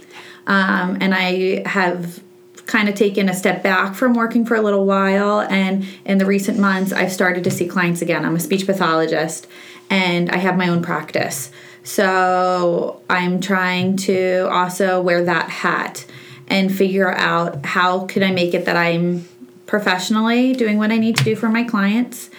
Um, 0.47 0.97
and 1.01 1.13
I 1.13 1.67
have 1.67 2.21
kind 2.65 2.87
of 2.87 2.95
taken 2.95 3.27
a 3.27 3.33
step 3.33 3.63
back 3.63 3.95
from 3.95 4.13
working 4.13 4.45
for 4.45 4.55
a 4.55 4.61
little 4.61 4.85
while 4.85 5.41
and 5.41 5.85
in 6.05 6.17
the 6.17 6.25
recent 6.25 6.57
months 6.57 6.93
I've 6.93 7.11
started 7.11 7.43
to 7.43 7.51
see 7.51 7.67
clients 7.67 8.01
again. 8.01 8.23
I'm 8.23 8.35
a 8.35 8.39
speech 8.39 8.65
pathologist 8.65 9.47
and 9.89 10.29
I 10.29 10.37
have 10.37 10.57
my 10.57 10.69
own 10.69 10.81
practice. 10.81 11.51
So 11.83 13.01
I'm 13.09 13.41
trying 13.41 13.97
to 13.97 14.47
also 14.51 15.01
wear 15.01 15.23
that 15.25 15.49
hat 15.49 16.05
and 16.47 16.73
figure 16.73 17.11
out 17.11 17.65
how 17.65 18.05
can 18.05 18.23
I 18.23 18.31
make 18.31 18.53
it 18.53 18.65
that 18.65 18.77
I'm 18.77 19.27
professionally 19.65 20.53
doing 20.53 20.77
what 20.77 20.91
I 20.91 20.97
need 20.97 21.17
to 21.17 21.23
do 21.23 21.35
for 21.35 21.49
my 21.49 21.63
clients. 21.63 22.29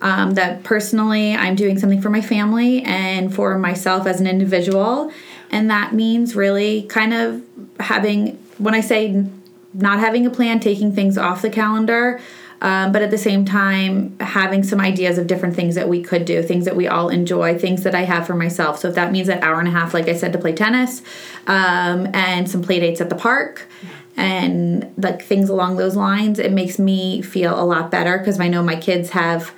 Um, 0.00 0.34
that 0.34 0.62
personally, 0.62 1.34
I'm 1.34 1.56
doing 1.56 1.78
something 1.78 2.00
for 2.00 2.08
my 2.08 2.20
family 2.20 2.82
and 2.84 3.34
for 3.34 3.58
myself 3.58 4.06
as 4.06 4.20
an 4.20 4.28
individual. 4.28 5.12
And 5.50 5.70
that 5.70 5.92
means 5.92 6.36
really 6.36 6.82
kind 6.84 7.12
of 7.12 7.42
having, 7.80 8.36
when 8.58 8.74
I 8.74 8.80
say 8.80 9.26
not 9.74 9.98
having 9.98 10.24
a 10.24 10.30
plan, 10.30 10.60
taking 10.60 10.94
things 10.94 11.18
off 11.18 11.42
the 11.42 11.50
calendar, 11.50 12.20
um, 12.60 12.90
but 12.92 13.02
at 13.02 13.10
the 13.10 13.18
same 13.18 13.44
time, 13.44 14.18
having 14.18 14.62
some 14.62 14.80
ideas 14.80 15.18
of 15.18 15.26
different 15.26 15.54
things 15.54 15.74
that 15.76 15.88
we 15.88 16.02
could 16.02 16.24
do, 16.24 16.42
things 16.42 16.64
that 16.64 16.74
we 16.74 16.88
all 16.88 17.08
enjoy, 17.08 17.56
things 17.58 17.84
that 17.84 17.94
I 17.94 18.02
have 18.02 18.26
for 18.26 18.34
myself. 18.34 18.78
So 18.80 18.88
if 18.88 18.94
that 18.96 19.12
means 19.12 19.28
that 19.28 19.42
hour 19.42 19.60
and 19.60 19.68
a 19.68 19.70
half, 19.70 19.94
like 19.94 20.08
I 20.08 20.14
said, 20.14 20.32
to 20.32 20.38
play 20.38 20.52
tennis, 20.52 21.02
um, 21.46 22.08
and 22.14 22.50
some 22.50 22.62
play 22.62 22.80
dates 22.80 23.00
at 23.00 23.10
the 23.10 23.14
park, 23.14 23.68
and 24.16 24.92
like 24.96 25.22
things 25.22 25.48
along 25.48 25.76
those 25.76 25.94
lines, 25.94 26.40
it 26.40 26.50
makes 26.50 26.78
me 26.80 27.22
feel 27.22 27.58
a 27.58 27.62
lot 27.62 27.90
better 27.92 28.18
because 28.18 28.40
I 28.40 28.48
know 28.48 28.62
my 28.62 28.76
kids 28.76 29.10
have 29.10 29.54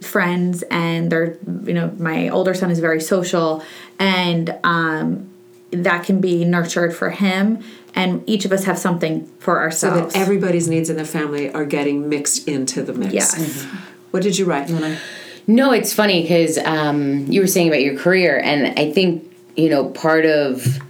friends 0.00 0.62
and 0.70 1.12
they're 1.12 1.36
you 1.64 1.74
know 1.74 1.90
my 1.98 2.28
older 2.30 2.54
son 2.54 2.70
is 2.70 2.78
very 2.78 3.00
social 3.00 3.62
and 3.98 4.56
um 4.64 5.28
that 5.72 6.04
can 6.04 6.20
be 6.20 6.44
nurtured 6.44 6.94
for 6.94 7.10
him 7.10 7.62
and 7.94 8.22
each 8.28 8.44
of 8.44 8.52
us 8.52 8.64
have 8.64 8.78
something 8.78 9.26
for 9.38 9.58
ourselves 9.60 9.80
So 9.80 9.88
ourselves 9.88 10.14
that 10.14 10.20
everybody's 10.20 10.68
needs 10.68 10.90
in 10.90 10.96
the 10.96 11.04
family 11.04 11.52
are 11.52 11.64
getting 11.64 12.08
mixed 12.08 12.48
into 12.48 12.82
the 12.82 12.92
mix. 12.92 13.12
Yes. 13.12 13.64
What 14.10 14.22
did 14.22 14.38
you 14.38 14.44
write, 14.44 14.68
Lena? 14.68 14.98
No, 15.46 15.72
it's 15.72 15.92
funny 15.92 16.22
because 16.22 16.58
um, 16.58 17.26
you 17.26 17.40
were 17.40 17.46
saying 17.46 17.68
about 17.68 17.82
your 17.82 17.96
career, 17.96 18.38
and 18.38 18.78
I 18.78 18.92
think 18.92 19.24
you 19.56 19.68
know 19.68 19.88
part 19.90 20.24
of. 20.24 20.80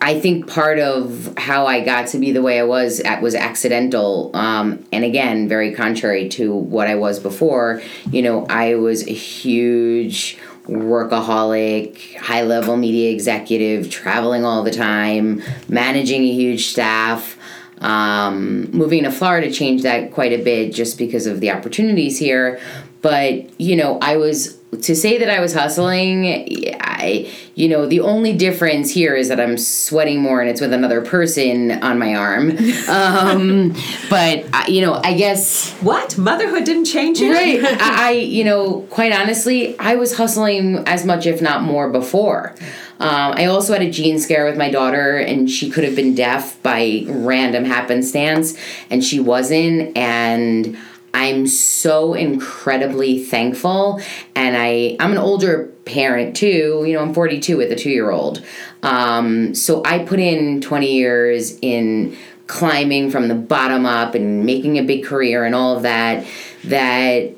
I 0.00 0.20
think 0.20 0.48
part 0.48 0.78
of 0.78 1.34
how 1.36 1.66
I 1.66 1.80
got 1.80 2.08
to 2.08 2.18
be 2.18 2.32
the 2.32 2.42
way 2.42 2.60
I 2.60 2.64
was 2.64 3.00
at 3.00 3.20
was 3.20 3.34
accidental, 3.34 4.30
um, 4.34 4.84
and 4.92 5.04
again, 5.04 5.48
very 5.48 5.74
contrary 5.74 6.28
to 6.30 6.54
what 6.54 6.86
I 6.86 6.94
was 6.94 7.18
before. 7.18 7.82
You 8.10 8.22
know, 8.22 8.46
I 8.46 8.76
was 8.76 9.06
a 9.08 9.12
huge 9.12 10.38
workaholic, 10.66 12.16
high 12.16 12.42
level 12.42 12.76
media 12.76 13.10
executive, 13.10 13.90
traveling 13.90 14.44
all 14.44 14.62
the 14.62 14.70
time, 14.70 15.42
managing 15.68 16.22
a 16.22 16.32
huge 16.32 16.68
staff. 16.68 17.36
Um, 17.78 18.70
moving 18.70 19.02
to 19.02 19.10
Florida 19.10 19.50
changed 19.50 19.82
that 19.82 20.12
quite 20.12 20.32
a 20.32 20.42
bit 20.42 20.72
just 20.72 20.98
because 20.98 21.26
of 21.26 21.40
the 21.40 21.50
opportunities 21.50 22.18
here. 22.18 22.60
But, 23.02 23.60
you 23.60 23.74
know, 23.74 23.98
I 24.00 24.16
was, 24.16 24.58
to 24.80 24.94
say 24.94 25.18
that 25.18 25.28
I 25.28 25.40
was 25.40 25.52
hustling, 25.52 26.76
I, 26.80 27.30
you 27.56 27.68
know, 27.68 27.84
the 27.84 27.98
only 28.00 28.32
difference 28.32 28.92
here 28.92 29.16
is 29.16 29.28
that 29.28 29.40
I'm 29.40 29.58
sweating 29.58 30.20
more 30.20 30.40
and 30.40 30.48
it's 30.48 30.60
with 30.60 30.72
another 30.72 31.00
person 31.00 31.72
on 31.82 31.98
my 31.98 32.14
arm. 32.14 32.56
Um, 32.92 33.74
but, 34.10 34.44
I, 34.52 34.66
you 34.68 34.82
know, 34.82 35.00
I 35.02 35.14
guess. 35.14 35.72
What? 35.80 36.18
Motherhood 36.18 36.64
didn't 36.64 36.84
change 36.84 37.20
you? 37.20 37.32
Right. 37.32 37.60
I, 37.64 38.08
I, 38.08 38.10
you 38.10 38.44
know, 38.44 38.82
quite 38.90 39.12
honestly, 39.12 39.78
I 39.78 39.96
was 39.96 40.16
hustling 40.16 40.78
as 40.86 41.04
much, 41.04 41.26
if 41.26 41.40
not 41.40 41.62
more, 41.62 41.88
before. 41.90 42.54
Um, 43.00 43.32
I 43.36 43.46
also 43.46 43.72
had 43.72 43.82
a 43.82 43.90
gene 43.90 44.20
scare 44.20 44.44
with 44.44 44.56
my 44.56 44.70
daughter, 44.70 45.16
and 45.16 45.50
she 45.50 45.70
could 45.70 45.82
have 45.82 45.96
been 45.96 46.14
deaf 46.14 46.62
by 46.62 47.04
random 47.08 47.64
happenstance, 47.64 48.56
and 48.90 49.02
she 49.02 49.18
wasn't. 49.18 49.96
And 49.96 50.78
I'm 51.14 51.46
so 51.46 52.14
incredibly 52.14 53.22
thankful. 53.24 54.00
And 54.34 54.56
I, 54.56 54.96
I'm 54.98 55.12
an 55.12 55.18
older 55.18 55.66
parent 55.84 56.36
too. 56.36 56.84
You 56.86 56.94
know, 56.94 57.02
I'm 57.02 57.14
42 57.14 57.56
with 57.56 57.70
a 57.70 57.76
two 57.76 57.90
year 57.90 58.10
old. 58.10 58.44
Um, 58.82 59.54
so 59.54 59.82
I 59.84 60.00
put 60.04 60.20
in 60.20 60.60
20 60.60 60.92
years 60.92 61.58
in 61.60 62.16
climbing 62.46 63.10
from 63.10 63.28
the 63.28 63.34
bottom 63.34 63.86
up 63.86 64.14
and 64.14 64.44
making 64.44 64.78
a 64.78 64.82
big 64.82 65.04
career 65.04 65.44
and 65.44 65.54
all 65.54 65.76
of 65.76 65.82
that. 65.82 66.26
That 66.64 67.32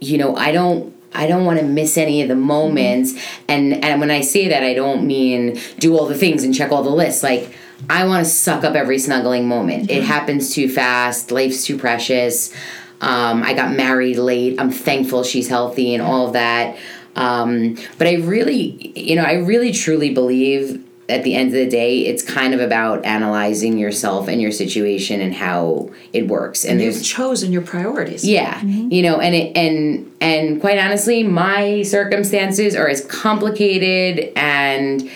you 0.00 0.18
know, 0.18 0.36
I 0.36 0.52
don't 0.52 0.94
I 1.14 1.26
don't 1.26 1.44
want 1.44 1.60
to 1.60 1.64
miss 1.64 1.96
any 1.96 2.22
of 2.22 2.28
the 2.28 2.36
moments. 2.36 3.14
And 3.48 3.84
and 3.84 4.00
when 4.00 4.10
I 4.10 4.20
say 4.20 4.48
that, 4.48 4.62
I 4.62 4.74
don't 4.74 5.06
mean 5.06 5.58
do 5.78 5.96
all 5.96 6.06
the 6.06 6.14
things 6.14 6.44
and 6.44 6.54
check 6.54 6.72
all 6.72 6.82
the 6.82 6.90
lists. 6.90 7.22
Like 7.22 7.54
I 7.90 8.04
want 8.04 8.24
to 8.24 8.30
suck 8.30 8.64
up 8.64 8.74
every 8.74 8.98
snuggling 8.98 9.48
moment. 9.48 9.90
It 9.90 10.04
happens 10.04 10.54
too 10.54 10.68
fast. 10.68 11.30
Life's 11.30 11.64
too 11.64 11.78
precious. 11.78 12.54
Um, 13.02 13.42
I 13.42 13.52
got 13.52 13.74
married 13.74 14.16
late. 14.16 14.58
I'm 14.58 14.70
thankful 14.70 15.24
she's 15.24 15.48
healthy 15.48 15.92
and 15.94 16.02
all 16.02 16.28
of 16.28 16.32
that. 16.32 16.78
Um, 17.16 17.76
but 17.98 18.06
I 18.06 18.14
really, 18.14 18.92
you 18.98 19.16
know, 19.16 19.24
I 19.24 19.34
really 19.34 19.72
truly 19.72 20.14
believe 20.14 20.82
at 21.08 21.24
the 21.24 21.34
end 21.34 21.48
of 21.48 21.54
the 21.54 21.68
day, 21.68 22.06
it's 22.06 22.22
kind 22.22 22.54
of 22.54 22.60
about 22.60 23.04
analyzing 23.04 23.76
yourself 23.76 24.28
and 24.28 24.40
your 24.40 24.52
situation 24.52 25.20
and 25.20 25.34
how 25.34 25.90
it 26.12 26.28
works. 26.28 26.64
And 26.64 26.80
there's 26.80 26.98
You've 26.98 27.06
chosen 27.06 27.52
your 27.52 27.62
priorities. 27.62 28.24
yeah, 28.24 28.62
you 28.62 29.02
know, 29.02 29.20
and 29.20 29.34
it 29.34 29.56
and 29.56 30.10
and 30.20 30.60
quite 30.60 30.78
honestly, 30.78 31.22
my 31.22 31.82
circumstances 31.82 32.74
are 32.74 32.88
as 32.88 33.04
complicated 33.04 34.32
and 34.36 35.10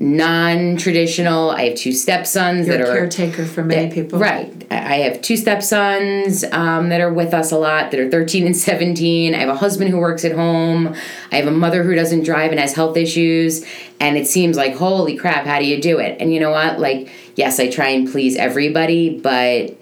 non-traditional. 0.00 1.50
I 1.50 1.68
have 1.68 1.76
two 1.76 1.92
stepsons 1.92 2.66
You're 2.66 2.78
that 2.78 2.88
are 2.88 2.92
caretaker 2.92 3.44
for 3.44 3.62
many 3.62 3.92
people. 3.92 4.18
Right. 4.18 4.66
I 4.70 4.90
I 4.90 4.94
have 5.04 5.22
two 5.22 5.36
stepsons 5.36 6.42
um, 6.50 6.88
that 6.88 7.00
are 7.00 7.12
with 7.12 7.32
us 7.32 7.52
a 7.52 7.58
lot 7.58 7.92
that 7.92 8.00
are 8.00 8.10
13 8.10 8.46
and 8.46 8.56
17. 8.56 9.34
I 9.34 9.38
have 9.38 9.48
a 9.48 9.54
husband 9.54 9.90
who 9.90 9.98
works 9.98 10.24
at 10.24 10.32
home. 10.32 10.96
I 11.30 11.36
have 11.36 11.46
a 11.46 11.52
mother 11.52 11.84
who 11.84 11.94
doesn't 11.94 12.24
drive 12.24 12.50
and 12.50 12.58
has 12.58 12.72
health 12.72 12.96
issues. 12.96 13.64
And 14.00 14.16
it 14.16 14.26
seems 14.26 14.56
like, 14.56 14.74
holy 14.74 15.16
crap, 15.16 15.46
how 15.46 15.60
do 15.60 15.64
you 15.64 15.80
do 15.80 16.00
it? 16.00 16.16
And 16.20 16.34
you 16.34 16.40
know 16.40 16.50
what? 16.50 16.80
Like, 16.80 17.08
yes, 17.36 17.60
I 17.60 17.70
try 17.70 17.88
and 17.90 18.10
please 18.10 18.36
everybody, 18.36 19.20
but, 19.20 19.78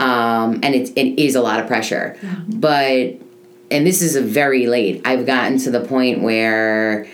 um, 0.00 0.58
and 0.64 0.74
it, 0.74 0.90
it 0.96 1.22
is 1.22 1.36
a 1.36 1.42
lot 1.42 1.60
of 1.60 1.68
pressure. 1.68 2.18
But, 2.48 3.20
and 3.70 3.86
this 3.86 4.02
is 4.02 4.16
a 4.16 4.22
very 4.22 4.66
late, 4.66 5.02
I've 5.04 5.26
gotten 5.26 5.58
to 5.58 5.70
the 5.70 5.84
point 5.84 6.22
where 6.22 7.06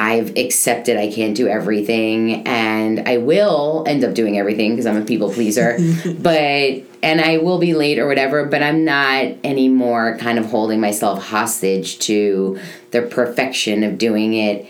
I've 0.00 0.34
accepted 0.38 0.96
I 0.96 1.12
can't 1.12 1.36
do 1.36 1.46
everything 1.46 2.46
and 2.46 3.06
I 3.06 3.18
will 3.18 3.84
end 3.86 4.02
up 4.02 4.14
doing 4.14 4.38
everything 4.38 4.72
because 4.72 4.86
I'm 4.86 4.96
a 4.96 5.04
people 5.04 5.30
pleaser. 5.30 5.76
but 6.18 6.82
and 7.02 7.20
I 7.20 7.36
will 7.36 7.58
be 7.58 7.74
late 7.74 7.98
or 7.98 8.06
whatever, 8.06 8.46
but 8.46 8.62
I'm 8.62 8.82
not 8.86 9.24
anymore 9.44 10.16
kind 10.18 10.38
of 10.38 10.46
holding 10.46 10.80
myself 10.80 11.26
hostage 11.26 11.98
to 12.00 12.58
the 12.92 13.02
perfection 13.02 13.84
of 13.84 13.98
doing 13.98 14.32
it 14.32 14.66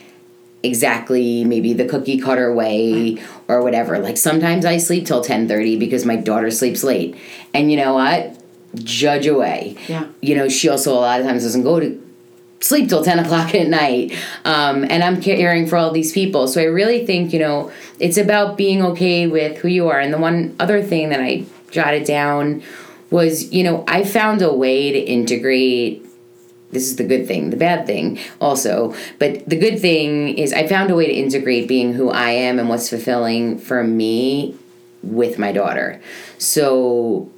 exactly 0.64 1.45
maybe 1.45 1.73
the 1.75 1.87
cookie 1.87 2.19
cutter 2.19 2.53
way 2.53 3.23
or 3.47 3.62
whatever. 3.62 4.01
Like 4.01 4.16
sometimes 4.16 4.64
I 4.64 4.79
sleep 4.79 5.07
till 5.07 5.23
10:30 5.23 5.79
because 5.79 6.05
my 6.05 6.16
daughter 6.16 6.51
sleeps 6.51 6.83
late. 6.83 7.16
And 7.55 7.71
you 7.71 7.77
know 7.77 7.95
what? 7.95 8.37
Judge 8.75 9.29
away. 9.29 9.77
Yeah. 9.87 10.07
You 10.21 10.35
know, 10.35 10.49
she 10.49 10.69
also 10.69 10.93
a 10.93 10.99
lot 10.99 11.21
of 11.21 11.27
times 11.27 11.45
doesn't 11.45 11.62
go 11.62 11.79
to 11.79 12.10
sleep 12.61 12.88
till 12.88 13.03
10 13.03 13.18
o'clock 13.20 13.55
at 13.55 13.68
night 13.68 14.12
um, 14.44 14.85
and 14.85 15.03
i'm 15.03 15.20
caring 15.20 15.66
for 15.66 15.77
all 15.77 15.90
these 15.90 16.12
people. 16.12 16.46
So 16.46 16.61
i 16.61 16.64
really 16.64 17.07
think 17.07 17.33
you 17.33 17.38
know 17.38 17.73
it's 17.99 18.16
about 18.16 18.57
being 18.57 18.83
okay 18.83 19.27
with 19.27 19.59
who 19.59 19.68
you 19.68 19.88
are. 19.88 19.99
And 19.99 20.12
the 20.12 20.18
one 20.18 20.55
other 20.59 20.83
thing 20.83 21.09
that 21.11 21.20
i 21.20 21.44
jotted 21.70 22.05
down 22.05 22.62
was 23.11 23.53
you 23.53 23.62
know 23.62 23.85
i 23.88 24.05
found 24.05 24.42
a 24.42 24.53
way 24.53 24.92
to 24.92 24.99
integrate 24.99 26.05
this 26.73 26.85
is 26.85 26.96
the 26.96 27.05
good 27.05 27.27
thing 27.27 27.51
the 27.51 27.57
bad 27.57 27.87
thing 27.87 28.18
also 28.40 28.94
but 29.18 29.49
the 29.49 29.57
good 29.57 29.81
thing 29.81 30.37
is 30.37 30.53
i 30.53 30.66
found 30.66 30.90
a 30.90 30.94
way 30.96 31.07
to 31.07 31.12
integrate 31.12 31.66
being 31.68 31.92
who 31.92 32.11
i 32.11 32.31
am 32.31 32.59
and 32.59 32.68
what's 32.68 32.88
fulfilling 32.88 33.59
for 33.59 33.83
me 33.85 34.57
with 35.03 35.38
my 35.38 35.53
daughter. 35.53 36.01
So 36.38 37.31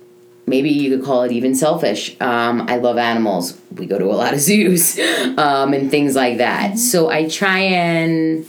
maybe 0.47 0.71
you 0.71 0.97
could 0.97 1.05
call 1.05 1.23
it 1.23 1.33
even 1.33 1.55
selfish. 1.55 2.17
Um, 2.21 2.67
I 2.69 2.77
love 2.77 2.99
animals. 2.99 3.59
We 3.75 3.87
go 3.87 3.99
to 3.99 4.07
a 4.07 4.15
lot 4.15 4.35
of 4.35 4.41
zoos 4.49 4.99
um, 5.39 5.73
and 5.73 5.91
things 5.91 6.15
like 6.15 6.39
that. 6.39 6.79
So 6.79 7.11
I 7.11 7.29
try 7.29 7.59
and 7.59 8.47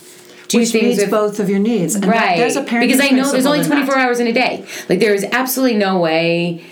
do 0.47 0.60
Which 0.60 0.71
things 0.71 0.97
with 0.97 1.10
both 1.10 1.39
of 1.39 1.49
your 1.49 1.60
needs. 1.60 1.95
And 1.95 2.06
right 2.06 2.38
there's 2.38 2.56
a 2.56 2.63
parenting 2.63 2.88
because 2.88 3.01
I 3.01 3.10
know 3.10 3.32
there's 3.32 3.45
only 3.45 3.63
24 3.63 3.97
hours 3.97 4.19
in 4.19 4.27
a 4.27 4.34
day. 4.34 4.65
Like 4.89 4.99
there 4.99 5.13
is 5.13 5.23
absolutely 5.32 5.77
no 5.77 5.99
way 5.99 6.63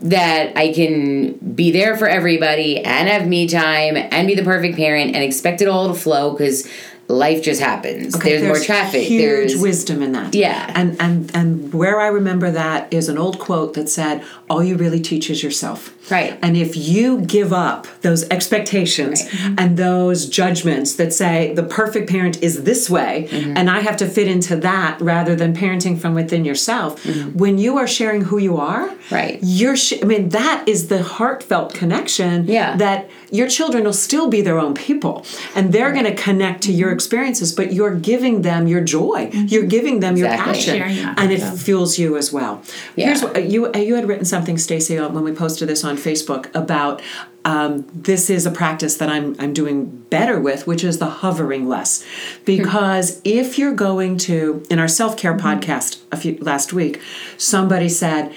that 0.00 0.56
I 0.56 0.72
can 0.72 1.32
be 1.32 1.70
there 1.70 1.96
for 1.96 2.08
everybody 2.08 2.78
and 2.78 3.08
have 3.08 3.26
me 3.26 3.48
time 3.48 3.96
and 3.96 4.28
be 4.28 4.34
the 4.34 4.44
perfect 4.44 4.76
parent 4.76 5.14
and 5.14 5.24
expect 5.24 5.60
it 5.60 5.68
all 5.68 5.88
to 5.88 5.94
flow 5.94 6.32
because 6.32 6.68
life 7.08 7.42
just 7.42 7.60
happens. 7.60 8.14
Okay, 8.14 8.36
there's, 8.38 8.42
more 8.58 8.60
traffic. 8.64 9.02
Huge 9.02 9.22
there's 9.22 9.56
wisdom 9.56 10.02
in 10.02 10.12
that. 10.12 10.34
Yeah. 10.34 10.70
And 10.74 10.96
and 11.00 11.30
and 11.34 11.72
where 11.74 12.00
I 12.00 12.08
remember 12.08 12.50
that 12.50 12.92
is 12.92 13.08
an 13.08 13.18
old 13.18 13.38
quote 13.38 13.74
that 13.74 13.88
said, 13.88 14.22
"All 14.50 14.62
you 14.62 14.76
really 14.76 15.00
teach 15.00 15.30
is 15.30 15.42
yourself." 15.42 15.94
Right. 16.10 16.38
And 16.40 16.56
if 16.56 16.74
you 16.74 17.20
give 17.20 17.52
up 17.52 17.86
those 18.00 18.26
expectations 18.30 19.22
and 19.58 19.76
those 19.76 20.26
judgments 20.26 20.94
that 20.96 21.12
say 21.12 21.52
the 21.54 21.62
perfect 21.62 22.08
parent 22.08 22.42
is 22.42 22.64
this 22.64 22.88
way, 22.88 23.28
Mm-hmm. 23.30 23.56
and 23.58 23.68
I 23.70 23.80
have 23.80 23.96
to 23.98 24.06
fit 24.06 24.26
into 24.28 24.56
that 24.56 24.98
rather 25.00 25.34
than 25.36 25.54
parenting 25.54 25.98
from 26.00 26.14
within 26.14 26.44
yourself, 26.46 27.04
when 27.34 27.58
you 27.58 27.76
are 27.78 27.86
sharing 27.86 28.22
who 28.22 28.38
you 28.38 28.56
are, 28.56 28.88
Mm-hmm. 28.88 29.14
Right. 29.14 29.38
You're. 29.42 29.76
Sh- 29.76 29.94
I 30.02 30.04
mean, 30.04 30.28
that 30.30 30.68
is 30.68 30.88
the 30.88 31.02
heartfelt 31.02 31.72
connection. 31.74 32.46
Yeah. 32.46 32.76
That 32.76 33.08
your 33.30 33.48
children 33.48 33.84
will 33.84 33.92
still 34.08 34.28
be 34.28 34.40
their 34.42 34.58
own 34.58 34.74
people 34.74 35.24
and 35.54 35.72
they're 35.72 35.92
going 35.92 36.04
to 36.06 36.14
connect 36.14 36.62
to 36.64 36.68
Mm-hmm. 36.70 36.78
your 36.80 36.90
experiences 36.98 37.52
but 37.52 37.72
you're 37.72 37.94
giving 37.94 38.42
them 38.42 38.66
your 38.66 38.82
joy. 38.82 39.30
You're 39.32 39.70
giving 39.76 40.00
them 40.00 40.16
your 40.16 40.28
passion. 40.28 40.82
And 41.20 41.32
it 41.32 41.40
fuels 41.66 41.98
you 41.98 42.16
as 42.16 42.32
well. 42.32 42.62
Yeah. 42.96 43.06
here's 43.06 43.22
what 43.22 43.48
you 43.52 43.60
you 43.88 43.94
had 43.94 44.06
written 44.08 44.24
something 44.24 44.58
stacy 44.58 44.98
uh, 44.98 45.08
when 45.08 45.24
we 45.28 45.32
posted 45.32 45.68
this 45.68 45.84
on 45.84 45.96
facebook 45.96 46.42
about 46.54 47.00
um, 47.44 47.86
this 47.94 48.28
is 48.28 48.44
a 48.44 48.50
practice 48.50 48.96
that 48.96 49.08
I'm, 49.08 49.34
I'm 49.38 49.52
doing 49.54 49.86
better 50.10 50.38
with 50.48 50.66
which 50.66 50.82
is 50.84 50.98
the 50.98 51.12
hovering 51.22 51.68
less. 51.68 52.04
Because 52.44 53.06
if 53.24 53.58
you're 53.58 53.78
going 53.88 54.18
to 54.28 54.38
in 54.68 54.78
our 54.78 54.88
self-care 54.88 55.36
podcast 55.36 55.90
a 56.12 56.16
few 56.16 56.36
last 56.38 56.72
week 56.72 57.00
somebody 57.36 57.88
said 57.88 58.34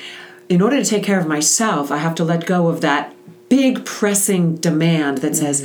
in 0.49 0.61
order 0.61 0.77
to 0.83 0.87
take 0.93 1.03
care 1.03 1.19
of 1.19 1.27
myself 1.27 1.91
i 1.91 1.97
have 1.97 2.15
to 2.15 2.23
let 2.23 2.45
go 2.45 2.67
of 2.67 2.81
that 2.81 3.15
big 3.49 3.83
pressing 3.85 4.55
demand 4.55 5.17
that 5.19 5.35
says 5.35 5.61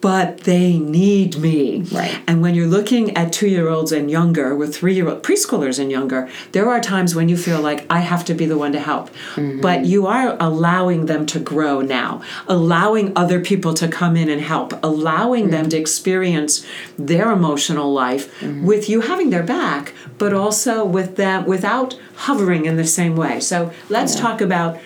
but 0.00 0.38
they 0.40 0.78
need 0.78 1.38
me 1.38 1.82
Right. 1.92 2.20
and 2.26 2.40
when 2.40 2.54
you're 2.54 2.68
looking 2.68 3.16
at 3.16 3.32
two 3.32 3.48
year 3.48 3.68
olds 3.68 3.90
and 3.92 4.10
younger, 4.10 4.54
with 4.54 4.74
three 4.74 4.94
year 4.94 5.08
old 5.08 5.22
preschoolers 5.22 5.78
and 5.78 5.90
younger, 5.90 6.28
there 6.52 6.68
are 6.68 6.80
times 6.80 7.14
when 7.14 7.28
you 7.28 7.36
feel 7.36 7.60
like 7.60 7.84
I 7.90 8.00
have 8.00 8.24
to 8.26 8.34
be 8.34 8.46
the 8.46 8.56
one 8.56 8.72
to 8.72 8.80
help. 8.80 9.10
Mm-hmm. 9.34 9.60
But 9.60 9.84
you 9.84 10.06
are 10.06 10.36
allowing 10.38 11.06
them 11.06 11.26
to 11.26 11.40
grow 11.40 11.80
now, 11.80 12.22
allowing 12.46 13.12
other 13.16 13.40
people 13.40 13.74
to 13.74 13.88
come 13.88 14.16
in 14.16 14.28
and 14.28 14.40
help, 14.40 14.72
allowing 14.82 15.50
them 15.50 15.62
mm-hmm. 15.62 15.70
to 15.70 15.78
experience 15.78 16.64
their 16.96 17.30
emotional 17.32 17.92
life 17.92 18.40
mm-hmm. 18.40 18.64
with 18.64 18.88
you 18.88 19.00
having 19.00 19.30
their 19.30 19.42
back, 19.42 19.94
but 20.18 20.32
also 20.32 20.84
with 20.84 21.16
them 21.16 21.44
without 21.44 21.98
hovering 22.16 22.66
in 22.66 22.76
the 22.76 22.86
same 22.86 23.16
way. 23.16 23.40
So 23.40 23.72
let's 23.88 24.14
talk 24.14 24.40
about 24.40 24.78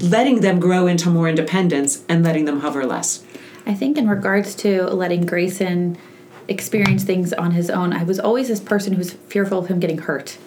letting 0.00 0.40
them 0.40 0.60
grow 0.60 0.86
into 0.86 1.10
more 1.10 1.28
independence 1.28 2.04
and 2.08 2.24
letting 2.24 2.44
them 2.44 2.60
hover 2.60 2.84
less. 2.86 3.24
I 3.68 3.74
think 3.74 3.98
in 3.98 4.08
regards 4.08 4.54
to 4.56 4.84
letting 4.84 5.26
Grayson 5.26 5.98
experience 6.48 7.04
things 7.04 7.34
on 7.34 7.50
his 7.50 7.68
own, 7.68 7.92
I 7.92 8.02
was 8.02 8.18
always 8.18 8.48
this 8.48 8.60
person 8.60 8.94
who 8.94 8.98
was 8.98 9.12
fearful 9.12 9.58
of 9.58 9.66
him 9.66 9.78
getting 9.78 9.98
hurt. 9.98 10.38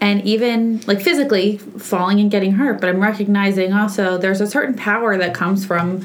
And 0.00 0.22
even 0.24 0.80
like 0.86 1.00
physically 1.00 1.58
falling 1.58 2.18
and 2.18 2.30
getting 2.30 2.52
hurt, 2.52 2.80
but 2.80 2.88
I'm 2.88 3.00
recognizing 3.00 3.72
also 3.72 4.18
there's 4.18 4.40
a 4.40 4.46
certain 4.46 4.74
power 4.74 5.16
that 5.16 5.34
comes 5.34 5.64
from 5.64 6.04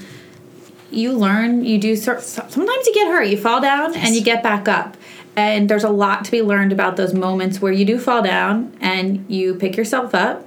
you 0.91 1.13
learn, 1.13 1.65
you 1.65 1.79
do 1.79 1.95
sometimes 1.95 2.87
you 2.87 2.93
get 2.93 3.07
hurt, 3.07 3.23
you 3.23 3.37
fall 3.37 3.59
down 3.59 3.95
and 3.95 4.13
you 4.13 4.21
get 4.21 4.43
back 4.43 4.67
up. 4.67 4.95
And 5.35 5.67
there's 5.67 5.83
a 5.83 5.89
lot 5.89 6.23
to 6.25 6.31
be 6.31 6.43
learned 6.43 6.71
about 6.71 6.97
those 6.97 7.15
moments 7.15 7.59
where 7.59 7.71
you 7.71 7.85
do 7.85 7.97
fall 7.97 8.21
down 8.21 8.77
and 8.79 9.25
you 9.27 9.55
pick 9.55 9.75
yourself 9.75 10.13
up 10.13 10.45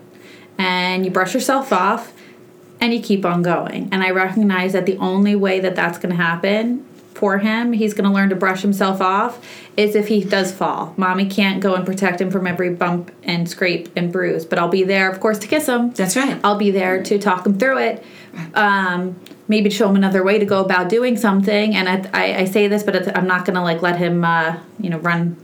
and 0.57 1.05
you 1.05 1.11
brush 1.11 1.35
yourself 1.35 1.73
off 1.73 2.13
and 2.81 2.93
you 2.93 3.01
keep 3.01 3.25
on 3.25 3.43
going. 3.43 3.89
And 3.93 4.03
I 4.03 4.11
recognize 4.11 4.73
that 4.73 4.87
the 4.87 4.97
only 4.99 5.35
way 5.35 5.61
that 5.61 5.77
that's 5.77 5.99
going 5.99 6.15
to 6.15 6.23
happen 6.23 6.87
for 7.15 7.39
him, 7.39 7.73
he's 7.73 7.95
going 7.95 8.09
to 8.09 8.15
learn 8.15 8.29
to 8.29 8.37
brush 8.37 8.61
himself 8.61 9.01
off, 9.01 9.45
is 9.77 9.95
if 9.95 10.09
he 10.09 10.23
does 10.23 10.53
fall. 10.53 10.93
Mommy 10.97 11.27
can't 11.27 11.63
go 11.63 11.75
and 11.75 11.87
protect 11.87 12.21
him 12.21 12.31
from 12.31 12.47
every 12.47 12.71
bump 12.71 13.11
and 13.23 13.49
scrape 13.49 13.89
and 13.97 14.13
bruise, 14.13 14.45
but 14.45 14.59
I'll 14.59 14.69
be 14.69 14.85
there, 14.85 15.11
of 15.11 15.19
course, 15.21 15.39
to 15.39 15.47
kiss 15.47 15.67
him. 15.67 15.93
That's 15.93 16.17
right. 16.17 16.39
I'll 16.45 16.59
be 16.59 16.71
there 16.71 17.03
to 17.03 17.19
talk 17.19 17.47
him 17.47 17.59
through 17.59 17.79
it. 17.79 18.05
Um, 18.55 19.19
maybe 19.49 19.71
show 19.71 19.89
him 19.89 19.97
another 19.97 20.23
way 20.23 20.39
to 20.39 20.45
go 20.45 20.63
about 20.63 20.89
doing 20.91 21.17
something. 21.17 21.75
And 21.75 21.89
I, 21.89 22.11
I, 22.13 22.37
I 22.41 22.45
say 22.45 22.69
this, 22.69 22.83
but 22.83 22.95
it's, 22.97 23.09
I'm 23.15 23.27
not 23.27 23.47
going 23.47 23.57
to 23.57 23.63
like 23.63 23.81
let 23.81 23.97
him, 23.97 24.25
uh, 24.25 24.59
you 24.79 24.91
know, 24.91 24.99
run 24.99 25.37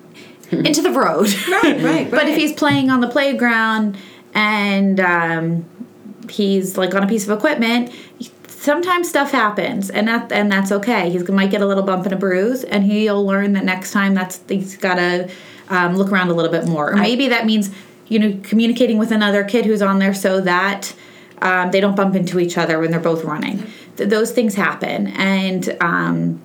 into 0.50 0.82
the 0.82 0.90
road. 0.90 1.32
Right, 1.48 1.82
right, 1.82 2.10
But 2.10 2.28
if 2.28 2.36
he's 2.36 2.52
playing 2.52 2.90
on 2.90 3.00
the 3.00 3.08
playground 3.08 3.96
and 4.34 5.00
um, 5.00 5.64
he's 6.30 6.78
like 6.78 6.94
on 6.94 7.02
a 7.02 7.06
piece 7.06 7.28
of 7.28 7.36
equipment, 7.36 7.92
sometimes 8.46 9.08
stuff 9.08 9.30
happens, 9.30 9.90
and 9.90 10.08
that 10.08 10.30
and 10.32 10.50
that's 10.50 10.72
okay. 10.72 11.10
He 11.10 11.18
might 11.18 11.50
get 11.50 11.60
a 11.62 11.66
little 11.66 11.82
bump 11.82 12.04
and 12.04 12.12
a 12.12 12.16
bruise, 12.16 12.64
and 12.64 12.84
he'll 12.84 13.24
learn 13.24 13.52
that 13.54 13.64
next 13.64 13.90
time 13.92 14.14
that's 14.14 14.40
he's 14.48 14.76
got 14.76 14.94
to 14.96 15.30
um, 15.68 15.96
look 15.96 16.10
around 16.12 16.28
a 16.30 16.34
little 16.34 16.52
bit 16.52 16.66
more. 16.66 16.92
Or 16.92 16.96
maybe 16.96 17.28
that 17.28 17.46
means 17.46 17.70
you 18.08 18.18
know 18.18 18.38
communicating 18.42 18.98
with 18.98 19.12
another 19.12 19.44
kid 19.44 19.64
who's 19.66 19.82
on 19.82 19.98
there 19.98 20.14
so 20.14 20.40
that. 20.42 20.94
Um, 21.42 21.70
they 21.70 21.80
don't 21.80 21.96
bump 21.96 22.14
into 22.16 22.38
each 22.38 22.58
other 22.58 22.78
when 22.78 22.90
they're 22.90 23.00
both 23.00 23.24
running. 23.24 23.64
Th- 23.96 24.10
those 24.10 24.30
things 24.30 24.54
happen, 24.56 25.06
and 25.06 25.74
um, 25.80 26.38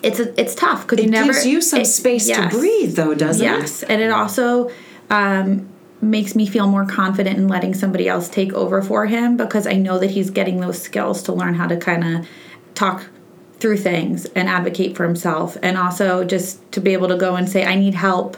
it's 0.00 0.20
a, 0.20 0.40
it's 0.40 0.54
tough 0.54 0.82
because 0.86 1.00
you 1.00 1.08
It 1.08 1.10
never 1.10 1.32
gives 1.32 1.44
you 1.44 1.60
some 1.60 1.80
it- 1.80 1.86
space 1.86 2.28
yes. 2.28 2.52
to 2.52 2.56
breathe, 2.56 2.94
though, 2.94 3.14
doesn't 3.14 3.44
it? 3.44 3.50
Yes, 3.50 3.82
and 3.82 4.00
it 4.00 4.12
also 4.12 4.70
um, 5.10 5.67
makes 6.00 6.34
me 6.34 6.46
feel 6.46 6.66
more 6.66 6.86
confident 6.86 7.38
in 7.38 7.48
letting 7.48 7.74
somebody 7.74 8.08
else 8.08 8.28
take 8.28 8.52
over 8.52 8.82
for 8.82 9.06
him 9.06 9.36
because 9.36 9.66
I 9.66 9.72
know 9.72 9.98
that 9.98 10.10
he's 10.10 10.30
getting 10.30 10.60
those 10.60 10.80
skills 10.80 11.22
to 11.24 11.32
learn 11.32 11.54
how 11.54 11.66
to 11.66 11.76
kind 11.76 12.16
of 12.16 12.28
talk 12.74 13.06
through 13.58 13.78
things 13.78 14.24
and 14.36 14.48
advocate 14.48 14.96
for 14.96 15.04
himself, 15.04 15.56
and 15.62 15.76
also 15.76 16.22
just 16.24 16.70
to 16.72 16.80
be 16.80 16.92
able 16.92 17.08
to 17.08 17.16
go 17.16 17.34
and 17.34 17.48
say, 17.48 17.64
"I 17.64 17.74
need 17.74 17.94
help." 17.94 18.36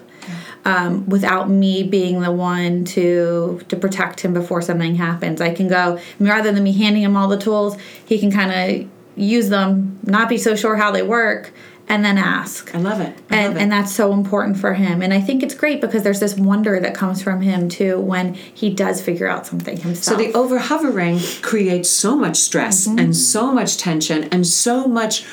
Um, 0.65 1.09
without 1.09 1.49
me 1.49 1.83
being 1.83 2.21
the 2.21 2.33
one 2.33 2.85
to 2.87 3.61
to 3.69 3.77
protect 3.77 4.21
him 4.21 4.35
before 4.35 4.63
something 4.63 4.95
happens, 4.95 5.41
I 5.41 5.53
can 5.55 5.69
go 5.69 5.99
rather 6.19 6.53
than 6.53 6.63
me 6.63 6.73
handing 6.73 7.03
him 7.03 7.17
all 7.17 7.29
the 7.29 7.39
tools. 7.39 7.77
He 8.05 8.19
can 8.19 8.31
kind 8.31 8.53
of 8.53 8.89
use 9.17 9.49
them, 9.49 9.99
not 10.05 10.29
be 10.29 10.39
so 10.39 10.55
sure 10.55 10.77
how 10.77 10.91
they 10.91 11.03
work, 11.03 11.53
and 11.91 12.03
then 12.05 12.17
ask 12.17 12.75
I 12.75 12.79
love 12.79 13.01
it. 13.01 13.13
I 13.31 13.37
and, 13.37 13.47
love 13.49 13.57
it. 13.57 13.63
and 13.63 13.73
that's 13.73 13.93
so 13.95 14.13
important 14.13 14.57
for 14.57 14.73
him 14.75 15.03
and 15.03 15.13
i 15.13 15.21
think 15.21 15.43
it's 15.43 15.55
great 15.55 15.81
because 15.81 16.03
there's 16.03 16.21
this 16.21 16.35
wonder 16.37 16.81
that 16.81 16.95
comes 16.95 17.23
from 17.23 17.41
him 17.43 17.69
too 17.69 18.01
when 18.01 18.35
he 18.35 18.69
does 18.71 19.03
figure 19.03 19.27
out 19.27 19.47
something 19.47 19.77
himself. 19.77 20.05
So 20.19 20.23
the 20.25 20.33
over 20.33 20.59
hovering 20.59 21.19
creates 21.43 21.89
so 21.91 22.17
much 22.17 22.37
stress 22.37 22.71
Mm-hmm. 22.87 22.99
and 23.01 23.17
so 23.17 23.53
much 23.53 23.77
tension 23.77 24.25
and 24.33 24.47
so 24.47 24.87
much 24.87 25.25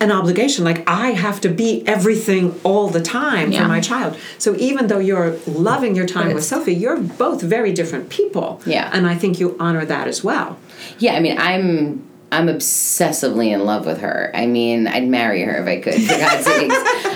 an 0.00 0.10
obligation. 0.12 0.64
Like 0.64 0.82
I 0.88 1.08
have 1.12 1.40
to 1.42 1.48
be 1.48 1.86
everything 1.86 2.58
all 2.64 2.88
the 2.88 3.00
time 3.02 3.50
Yeah. 3.52 3.62
for 3.62 3.68
my 3.68 3.80
child. 3.80 4.16
So 4.38 4.54
even 4.56 4.88
though 4.88 4.98
you're 4.98 5.30
loving 5.46 5.94
your 5.96 6.06
time 6.06 6.34
with 6.34 6.44
Sophie, 6.44 6.74
you're 6.74 6.98
both 7.24 7.40
very 7.42 7.72
different 7.72 8.08
people. 8.10 8.60
Yeah. 8.66 8.90
And 8.92 9.06
I 9.06 9.14
think 9.14 9.38
you 9.40 9.56
honor 9.58 9.84
that 9.86 10.06
as 10.08 10.22
well. 10.24 10.58
Yeah, 10.98 11.14
I 11.14 11.20
mean, 11.20 11.38
I'm 11.38 12.02
I'm 12.32 12.48
obsessively 12.48 13.52
in 13.52 13.64
love 13.64 13.86
with 13.86 14.00
her. 14.00 14.30
I 14.34 14.46
mean, 14.46 14.86
I'd 14.88 15.06
marry 15.06 15.42
her 15.42 15.56
if 15.62 15.66
I 15.66 15.80
could, 15.80 15.94
for 15.94 16.18
God's 16.18 16.44
sakes. 16.44 16.74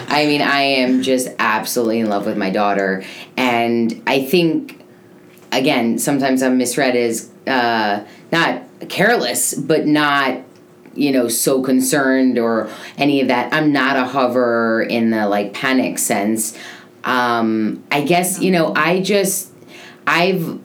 I 0.08 0.24
mean, 0.26 0.40
I 0.40 0.60
am 0.60 1.02
just 1.02 1.28
absolutely 1.38 2.00
in 2.00 2.08
love 2.08 2.26
with 2.26 2.36
my 2.36 2.50
daughter, 2.50 3.04
and 3.36 4.02
I 4.06 4.24
think, 4.24 4.82
again, 5.52 5.98
sometimes 5.98 6.42
I'm 6.42 6.58
misread 6.58 6.96
as 6.96 7.30
uh, 7.46 8.04
not 8.30 8.62
careless, 8.88 9.54
but 9.54 9.86
not 9.86 10.42
you 10.94 11.12
know 11.12 11.28
so 11.28 11.62
concerned 11.62 12.36
or 12.36 12.68
any 12.98 13.20
of 13.20 13.28
that 13.28 13.52
i'm 13.52 13.72
not 13.72 13.96
a 13.96 14.04
hover 14.04 14.82
in 14.82 15.10
the 15.10 15.28
like 15.28 15.54
panic 15.54 15.98
sense 15.98 16.58
um 17.04 17.82
i 17.92 18.02
guess 18.02 18.40
you 18.40 18.50
know 18.50 18.74
i 18.74 19.00
just 19.00 19.52
i've 20.08 20.58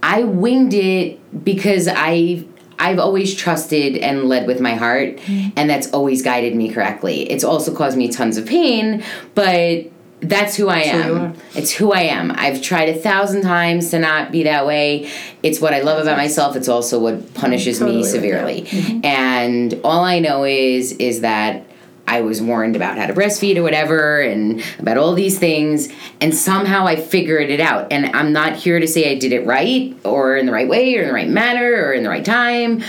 i 0.00 0.22
winged 0.22 0.72
it 0.72 1.44
because 1.44 1.88
i 1.90 2.44
I've 2.82 2.98
always 2.98 3.34
trusted 3.34 3.96
and 3.96 4.28
led 4.28 4.48
with 4.48 4.60
my 4.60 4.74
heart, 4.74 5.20
and 5.28 5.70
that's 5.70 5.88
always 5.92 6.20
guided 6.20 6.56
me 6.56 6.68
correctly. 6.72 7.30
It's 7.30 7.44
also 7.44 7.72
caused 7.72 7.96
me 7.96 8.08
tons 8.08 8.36
of 8.36 8.44
pain, 8.44 9.04
but 9.36 9.84
that's 10.18 10.56
who 10.56 10.68
I 10.68 10.80
am. 10.80 11.34
It's 11.54 11.70
who 11.70 11.92
I 11.92 12.02
am. 12.02 12.32
I've 12.36 12.60
tried 12.60 12.88
a 12.88 12.94
thousand 12.94 13.42
times 13.42 13.90
to 13.90 13.98
not 13.98 14.32
be 14.32 14.44
that 14.44 14.66
way. 14.66 15.08
It's 15.42 15.60
what 15.60 15.74
I 15.74 15.80
love 15.82 16.02
about 16.02 16.16
myself. 16.16 16.56
It's 16.56 16.68
also 16.68 16.98
what 16.98 17.34
punishes 17.34 17.78
Totally 17.78 17.98
me 17.98 18.02
with 18.02 18.08
you. 18.08 18.20
severely. 18.20 19.00
And 19.04 19.80
all 19.84 20.04
I 20.04 20.18
know 20.18 20.44
is 20.44 20.92
is 20.92 21.20
that 21.20 21.64
I 22.12 22.20
was 22.20 22.42
warned 22.42 22.76
about 22.76 22.98
how 22.98 23.06
to 23.06 23.14
breastfeed 23.14 23.56
or 23.56 23.62
whatever 23.62 24.20
and 24.20 24.62
about 24.78 24.98
all 24.98 25.14
these 25.14 25.38
things 25.38 25.88
and 26.20 26.34
somehow 26.34 26.86
I 26.86 26.96
figured 26.96 27.48
it 27.48 27.58
out. 27.60 27.90
And 27.90 28.14
I'm 28.14 28.32
not 28.34 28.54
here 28.56 28.78
to 28.78 28.86
say 28.86 29.10
I 29.10 29.14
did 29.18 29.32
it 29.32 29.46
right 29.46 29.96
or 30.04 30.36
in 30.36 30.44
the 30.44 30.52
right 30.52 30.68
way 30.68 30.94
or 30.96 31.02
in 31.02 31.08
the 31.08 31.14
right 31.14 31.28
manner 31.28 31.72
or 31.86 31.92
in 31.94 32.02
the 32.02 32.10
right 32.10 32.24
time, 32.24 32.82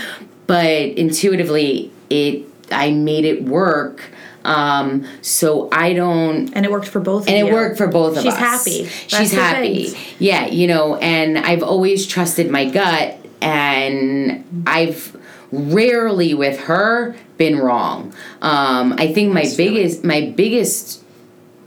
but 0.46 0.66
intuitively 0.66 1.90
it 2.10 2.44
I 2.70 2.90
made 2.90 3.24
it 3.24 3.44
work. 3.44 4.10
Um, 4.44 5.06
so 5.22 5.70
I 5.72 5.94
don't 5.94 6.52
And 6.54 6.66
it 6.66 6.70
worked 6.70 6.88
for 6.88 7.00
both 7.00 7.22
of 7.22 7.28
us. 7.28 7.32
and 7.32 7.46
it 7.46 7.48
you. 7.48 7.54
worked 7.54 7.78
for 7.78 7.86
both 7.86 8.18
of 8.18 8.18
us. 8.18 8.24
She's 8.24 8.34
happy. 8.36 8.82
That's 8.82 9.16
She's 9.16 9.32
happy. 9.32 9.96
Yeah, 10.18 10.46
you 10.48 10.66
know, 10.66 10.96
and 10.96 11.38
I've 11.38 11.62
always 11.62 12.06
trusted 12.06 12.50
my 12.50 12.66
gut, 12.68 13.16
and 13.40 14.44
I've 14.66 15.16
rarely 15.54 16.34
with 16.34 16.60
her 16.60 17.16
been 17.36 17.58
wrong. 17.58 18.14
Um, 18.42 18.94
I 18.98 19.12
think 19.12 19.32
my 19.32 19.46
biggest 19.56 20.04
my 20.04 20.32
biggest 20.36 21.02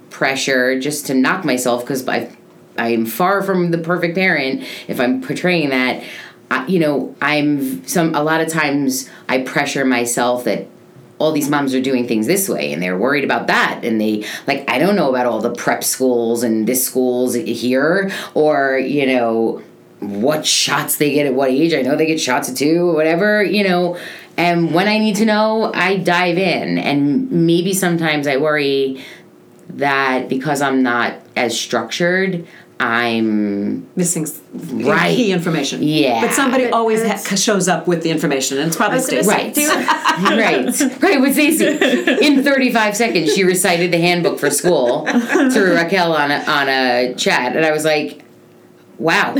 pressure 0.09 0.79
just 0.79 1.05
to 1.07 1.13
knock 1.13 1.45
myself 1.45 1.81
because 1.81 2.07
I 2.07 2.35
I 2.77 2.89
am 2.89 3.05
far 3.05 3.41
from 3.41 3.71
the 3.71 3.77
perfect 3.77 4.15
parent 4.15 4.63
if 4.87 4.99
I'm 4.99 5.21
portraying 5.21 5.69
that. 5.69 6.03
I, 6.49 6.65
you 6.67 6.79
know, 6.79 7.15
I'm 7.21 7.85
some 7.87 8.15
a 8.15 8.23
lot 8.23 8.41
of 8.41 8.47
times 8.47 9.09
I 9.27 9.41
pressure 9.41 9.83
myself 9.83 10.45
that 10.45 10.67
all 11.19 11.31
these 11.31 11.49
moms 11.49 11.73
are 11.73 11.81
doing 11.81 12.07
things 12.07 12.27
this 12.27 12.47
way 12.47 12.71
and 12.71 12.81
they're 12.81 12.97
worried 12.97 13.23
about 13.23 13.47
that 13.47 13.81
and 13.83 13.99
they 13.99 14.23
like 14.45 14.69
I 14.69 14.77
don't 14.77 14.95
know 14.95 15.09
about 15.09 15.25
all 15.25 15.41
the 15.41 15.53
prep 15.53 15.83
schools 15.83 16.43
and 16.43 16.67
this 16.67 16.85
schools 16.85 17.33
here 17.33 18.11
or 18.33 18.77
you 18.77 19.05
know 19.07 19.63
what 19.99 20.45
shots 20.45 20.97
they 20.97 21.11
get 21.13 21.25
at 21.25 21.33
what 21.33 21.49
age. 21.49 21.73
I 21.73 21.81
know 21.81 21.95
they 21.95 22.05
get 22.05 22.19
shots 22.19 22.49
at 22.49 22.55
two 22.57 22.89
or 22.89 22.93
whatever, 22.93 23.43
you 23.43 23.63
know. 23.63 23.97
And 24.37 24.73
when 24.73 24.87
I 24.87 24.99
need 24.99 25.15
to 25.17 25.25
know, 25.25 25.71
I 25.73 25.97
dive 25.97 26.37
in. 26.37 26.77
And 26.77 27.31
maybe 27.31 27.73
sometimes 27.73 28.27
I 28.27 28.37
worry 28.37 29.03
that 29.69 30.29
because 30.29 30.61
I'm 30.61 30.83
not 30.83 31.15
as 31.35 31.59
structured, 31.59 32.45
I'm 32.79 33.87
Missing 33.95 34.27
Right. 34.53 35.15
key 35.15 35.31
information. 35.31 35.81
Yeah. 35.81 36.21
But 36.21 36.33
somebody 36.33 36.65
But 36.65 36.73
always 36.73 37.03
ha- 37.03 37.35
shows 37.35 37.67
up 37.67 37.87
with 37.87 38.03
the 38.03 38.11
information, 38.11 38.59
and 38.59 38.67
it's 38.67 38.75
probably 38.77 38.99
I 38.99 39.01
Stacey. 39.01 39.27
right. 39.27 39.57
right, 39.57 41.01
right 41.01 41.21
with 41.21 41.33
Stacey. 41.33 41.65
In 42.23 42.43
35 42.43 42.95
seconds, 42.95 43.33
she 43.33 43.43
recited 43.43 43.91
the 43.91 43.97
handbook 43.97 44.37
for 44.39 44.51
school 44.51 45.05
to 45.07 45.71
Raquel 45.75 46.13
on 46.13 46.29
a, 46.29 46.43
on 46.47 46.69
a 46.69 47.15
chat, 47.15 47.55
and 47.55 47.65
I 47.65 47.71
was 47.71 47.83
like, 47.83 48.23
wow. 48.99 49.33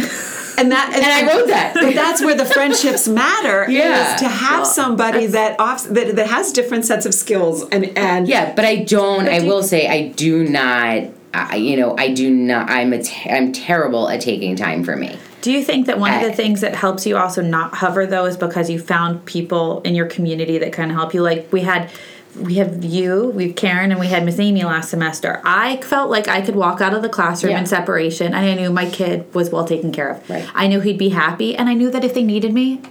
And 0.57 0.71
that 0.71 0.91
and, 0.93 1.03
And 1.03 1.05
I 1.29 1.33
wrote 1.37 1.47
that. 1.47 1.73
but 1.75 1.93
that's 1.93 2.21
where 2.21 2.35
the 2.35 2.45
friendships 2.45 3.07
matter 3.07 3.65
Yeah. 3.69 4.13
is 4.15 4.21
to 4.21 4.27
have 4.27 4.65
somebody 4.65 5.27
that 5.27 5.59
off 5.59 5.83
that, 5.85 6.15
that 6.15 6.27
has 6.27 6.51
different 6.51 6.85
sets 6.85 7.05
of 7.05 7.13
skills 7.13 7.63
and 7.69 7.97
and 7.97 8.27
Yeah, 8.27 8.53
but 8.55 8.65
I 8.65 8.77
don't. 8.77 9.27
I 9.29 9.39
do- 9.39 9.47
will 9.47 9.63
say 9.63 9.87
I 9.87 10.09
do 10.09 10.43
not. 10.47 11.03
I, 11.33 11.57
you 11.57 11.77
know, 11.77 11.95
I 11.97 12.11
do 12.13 12.31
not. 12.31 12.69
I'm 12.69 12.93
a. 12.93 13.03
Te- 13.03 13.29
I'm 13.29 13.51
terrible 13.51 14.09
at 14.09 14.21
taking 14.21 14.55
time 14.55 14.83
for 14.83 14.95
me. 14.95 15.17
Do 15.41 15.51
you 15.51 15.63
think 15.63 15.85
that 15.85 15.99
one 15.99 16.11
of 16.13 16.21
the 16.21 16.33
things 16.33 16.61
that 16.61 16.73
helps 16.75 17.05
you 17.05 17.15
also 17.15 17.41
not 17.41 17.75
hover 17.75 18.05
though 18.07 18.25
is 18.25 18.35
because 18.37 18.69
you 18.69 18.79
found 18.79 19.23
people 19.25 19.81
in 19.81 19.93
your 19.93 20.07
community 20.07 20.57
that 20.57 20.73
kind 20.73 20.89
of 20.89 20.97
help 20.97 21.13
you? 21.13 21.21
Like 21.21 21.47
we 21.53 21.61
had, 21.61 21.91
we 22.39 22.55
have 22.55 22.83
you, 22.83 23.31
we 23.35 23.47
have 23.47 23.55
Karen, 23.55 23.91
and 23.91 23.99
we 23.99 24.07
had 24.07 24.23
Miss 24.25 24.39
Amy 24.39 24.63
last 24.63 24.89
semester. 24.89 25.41
I 25.43 25.77
felt 25.77 26.09
like 26.09 26.27
I 26.27 26.41
could 26.41 26.55
walk 26.55 26.81
out 26.81 26.93
of 26.93 27.01
the 27.01 27.09
classroom 27.09 27.51
Yeah. 27.51 27.59
in 27.59 27.65
separation, 27.65 28.27
and 28.27 28.45
I 28.45 28.53
knew 28.53 28.69
my 28.71 28.89
kid 28.89 29.25
was 29.33 29.49
well 29.49 29.65
taken 29.65 29.91
care 29.91 30.09
of. 30.09 30.29
Right. 30.29 30.45
I 30.53 30.67
knew 30.67 30.79
he'd 30.79 30.97
be 30.97 31.09
happy, 31.09 31.55
and 31.55 31.67
I 31.69 31.73
knew 31.73 31.89
that 31.91 32.03
if 32.03 32.13
they 32.13 32.23
needed 32.23 32.53
me, 32.53 32.81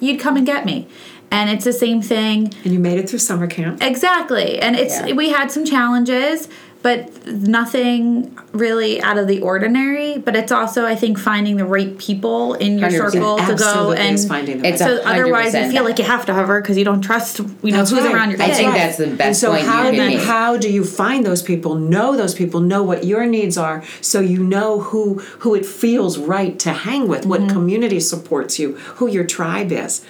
you'd 0.00 0.20
come 0.20 0.36
and 0.36 0.44
get 0.46 0.64
me. 0.64 0.88
And 1.32 1.48
it's 1.48 1.64
the 1.64 1.72
same 1.72 2.02
thing 2.02 2.52
and 2.64 2.72
you 2.72 2.80
made 2.80 2.98
it 2.98 3.08
through 3.08 3.20
summer 3.20 3.46
camp. 3.46 3.80
Exactly. 3.82 4.58
And 4.58 4.74
it's 4.74 4.98
Yeah. 5.06 5.14
we 5.14 5.28
had 5.30 5.52
some 5.52 5.64
challenges, 5.64 6.48
but 6.82 7.26
nothing 7.26 8.36
really 8.52 9.00
out 9.02 9.18
of 9.18 9.28
the 9.28 9.40
ordinary. 9.42 10.18
But 10.18 10.34
it's 10.36 10.50
also 10.52 10.86
I 10.86 10.94
think 10.96 11.18
finding 11.18 11.56
the 11.56 11.64
right 11.66 11.96
people 11.98 12.54
in 12.54 12.78
your 12.78 12.90
circle 12.90 13.36
to 13.38 13.54
go 13.54 13.92
and 13.92 14.14
is 14.14 14.26
finding 14.26 14.58
the 14.58 14.62
right- 14.70 14.74
a- 14.74 14.78
so 14.78 15.00
otherwise 15.04 15.54
you 15.54 15.70
feel 15.70 15.84
like 15.84 15.98
you 15.98 16.04
have 16.04 16.24
to 16.26 16.34
hover 16.34 16.60
because 16.60 16.78
you 16.78 16.84
don't 16.84 17.02
trust 17.02 17.38
you 17.38 17.46
know 17.72 17.78
That's 17.78 17.90
who's 17.90 18.02
right. 18.04 18.14
around 18.14 18.30
your 18.30 18.42
I 18.42 18.46
kids. 18.46 18.58
think 18.58 18.72
that's 18.72 18.96
the 18.96 19.06
best 19.08 19.20
and 19.26 19.36
so 19.36 19.50
point 19.52 19.66
how 19.66 19.88
you 19.90 19.96
then 19.96 20.18
how 20.18 20.56
do 20.56 20.70
you 20.72 20.84
find 20.84 21.24
those 21.24 21.42
people 21.42 21.74
know 21.74 22.16
those 22.16 22.34
people 22.34 22.60
know 22.60 22.82
what 22.82 23.04
your 23.04 23.26
needs 23.26 23.56
are 23.58 23.82
so 24.00 24.20
you 24.20 24.42
know 24.42 24.80
who 24.80 25.14
who 25.40 25.54
it 25.54 25.66
feels 25.66 26.18
right 26.18 26.58
to 26.60 26.72
hang 26.72 27.08
with 27.08 27.26
what 27.26 27.40
Mm-hmm. 27.40 27.50
community 27.50 28.00
supports 28.00 28.58
you 28.58 28.76
who 28.96 29.06
your 29.06 29.24
tribe 29.24 29.70
is 29.72 30.02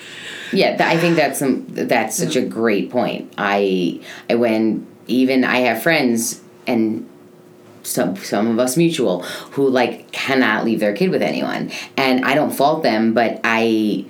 Yeah, 0.52 0.70
th- 0.76 0.80
I 0.80 0.96
think 0.98 1.14
that's 1.16 1.38
some. 1.38 1.64
That's 1.68 2.16
such 2.16 2.34
a 2.34 2.42
great 2.42 2.90
point. 2.90 3.32
I, 3.38 4.00
I 4.28 4.34
when 4.34 4.84
even 5.06 5.44
I 5.44 5.58
have 5.68 5.80
friends 5.82 6.40
and 6.70 7.08
some 7.82 8.16
some 8.16 8.46
of 8.48 8.58
us 8.58 8.76
mutual 8.76 9.22
who 9.52 9.68
like 9.68 10.10
cannot 10.12 10.64
leave 10.64 10.80
their 10.80 10.94
kid 10.94 11.10
with 11.10 11.22
anyone, 11.22 11.70
and 11.96 12.24
I 12.24 12.34
don't 12.34 12.50
fault 12.50 12.82
them, 12.82 13.14
but 13.14 13.40
I, 13.44 14.04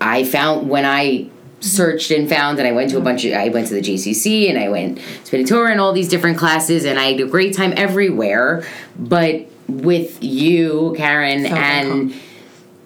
I 0.00 0.24
found 0.24 0.68
when 0.68 0.84
I 0.84 1.28
searched 1.60 2.10
and 2.10 2.28
found 2.28 2.58
and 2.58 2.66
I 2.66 2.72
went 2.72 2.90
to 2.90 2.96
a 2.96 2.98
mm-hmm. 2.98 3.04
bunch 3.04 3.24
of 3.24 3.34
I 3.34 3.48
went 3.48 3.68
to 3.68 3.74
the 3.74 3.80
JCC 3.80 4.48
and 4.48 4.58
I 4.58 4.68
went 4.68 4.98
to 4.98 5.36
B'nai 5.36 5.48
Torah 5.48 5.70
and 5.70 5.80
all 5.80 5.92
these 5.92 6.08
different 6.08 6.36
classes 6.36 6.84
and 6.84 6.98
I 6.98 7.12
had 7.12 7.20
a 7.20 7.26
great 7.26 7.54
time 7.54 7.72
everywhere, 7.76 8.66
but 8.98 9.46
with 9.68 10.22
you, 10.22 10.94
Karen, 10.96 11.44
like 11.44 11.52
and. 11.52 12.14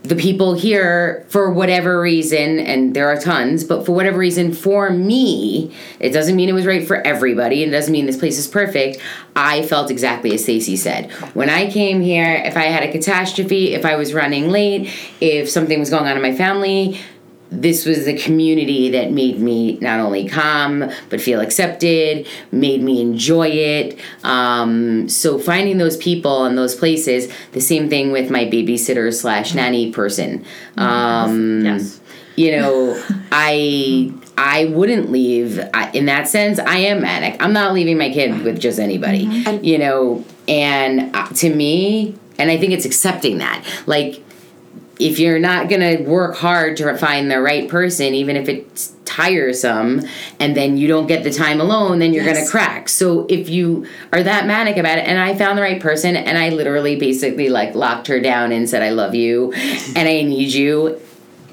The 0.09 0.17
people 0.17 0.55
here 0.55 1.25
for 1.29 1.51
whatever 1.51 2.01
reason 2.01 2.59
and 2.59 2.95
there 2.95 3.09
are 3.09 3.19
tons 3.19 3.65
but 3.65 3.85
for 3.85 3.93
whatever 3.93 4.19
reason 4.19 4.53
for 4.53 4.91
me 4.91 5.75
it 6.01 6.11
doesn't 6.11 6.37
mean 6.37 6.49
it 6.49 6.53
was 6.53 6.67
right 6.67 6.87
for 6.87 7.05
everybody 7.07 7.63
and 7.63 7.73
it 7.73 7.77
doesn't 7.77 7.93
mean 7.93 8.07
this 8.07 8.17
place 8.17 8.39
is 8.39 8.47
perfect. 8.47 8.99
I 9.35 9.63
felt 9.67 9.91
exactly 9.91 10.33
as 10.35 10.43
stacy 10.43 10.77
said. 10.77 11.11
When 11.35 11.51
i 11.51 11.71
came 11.71 12.01
here 12.01 12.35
if 12.45 12.57
i 12.57 12.65
had 12.65 12.83
a 12.83 12.93
catastrophe 12.93 13.75
if 13.75 13.85
i 13.85 13.97
was 13.97 14.15
running 14.15 14.51
late 14.51 14.93
if 15.21 15.49
something 15.49 15.79
was 15.81 15.91
going 15.91 16.07
on 16.07 16.17
in 16.17 16.23
my 16.23 16.35
family 16.35 16.99
this 17.51 17.87
was 17.87 18.05
the 18.05 18.17
community 18.19 18.91
that 18.91 19.13
made 19.13 19.39
me 19.39 19.79
not 19.81 20.01
only 20.01 20.29
calm 20.29 20.91
but 21.11 21.21
feel 21.21 21.41
accepted 21.41 22.27
made 22.51 22.83
me 22.83 23.01
enjoy 23.01 23.49
it. 23.49 23.99
Um, 24.25 25.09
so 25.09 25.39
finding 25.39 25.79
those 25.79 25.97
people 25.97 26.45
and 26.45 26.59
those 26.59 26.75
places 26.75 27.33
the 27.53 27.61
same 27.61 27.89
thing 27.89 28.11
with 28.13 28.31
my 28.31 28.45
babysitter 28.47 29.13
slash 29.15 29.55
nanny 29.55 29.93
person. 29.93 30.45
Um, 30.77 31.65
Yes. 31.65 32.01
you 32.37 32.51
know 32.53 33.03
i 33.33 34.13
i 34.37 34.67
wouldn't 34.67 35.11
leave 35.11 35.59
I, 35.73 35.91
in 35.93 36.07
that 36.07 36.29
sense 36.29 36.59
i 36.59 36.77
am 36.79 37.01
manic. 37.01 37.43
I'm 37.43 37.53
not 37.53 37.73
leaving 37.73 37.97
my 37.97 38.11
kid 38.11 38.43
with 38.43 38.61
just 38.61 38.79
anybody 38.79 39.23
you 39.63 39.79
know? 39.79 40.25
And 40.49 41.15
uh, 41.17 41.29
to 41.29 41.55
me 41.55 42.15
and 42.39 42.51
i 42.51 42.57
think 42.59 42.73
it's 42.73 42.85
accepting 42.85 43.39
that 43.39 43.65
like 43.87 44.23
if 44.99 45.19
you're 45.19 45.39
not 45.39 45.69
gonna 45.69 45.99
work 46.03 46.37
hard 46.37 46.77
to 46.79 46.97
find 46.97 47.31
the 47.31 47.41
right 47.41 47.69
person, 47.69 48.15
even 48.15 48.37
if 48.37 48.49
it's 48.49 48.93
tiresome, 49.05 50.03
and 50.41 50.57
then 50.57 50.77
you 50.77 50.89
don't 50.89 51.07
get 51.07 51.23
the 51.23 51.31
time 51.31 51.61
alone, 51.61 51.99
then 52.01 52.13
you're 52.13 52.25
Yes. 52.25 52.39
gonna 52.39 52.51
crack. 52.51 52.89
So 52.89 53.27
if 53.29 53.49
you 53.49 53.87
are 54.13 54.23
that 54.23 54.47
manic 54.47 54.77
about 54.77 54.99
it, 54.99 55.07
and 55.07 55.19
I 55.19 55.35
found 55.35 55.57
the 55.59 55.63
right 55.63 55.81
person, 55.81 56.17
and 56.17 56.37
I 56.39 56.49
literally 56.51 56.97
basically 56.97 57.49
like 57.49 57.75
locked 57.75 58.09
her 58.09 58.21
down 58.21 58.53
and 58.53 58.69
said, 58.69 58.83
"I 58.83 58.91
love 58.91 59.15
you, 59.15 59.53
and 59.95 60.09
I 60.09 60.23
need 60.23 60.53
you," 60.53 60.97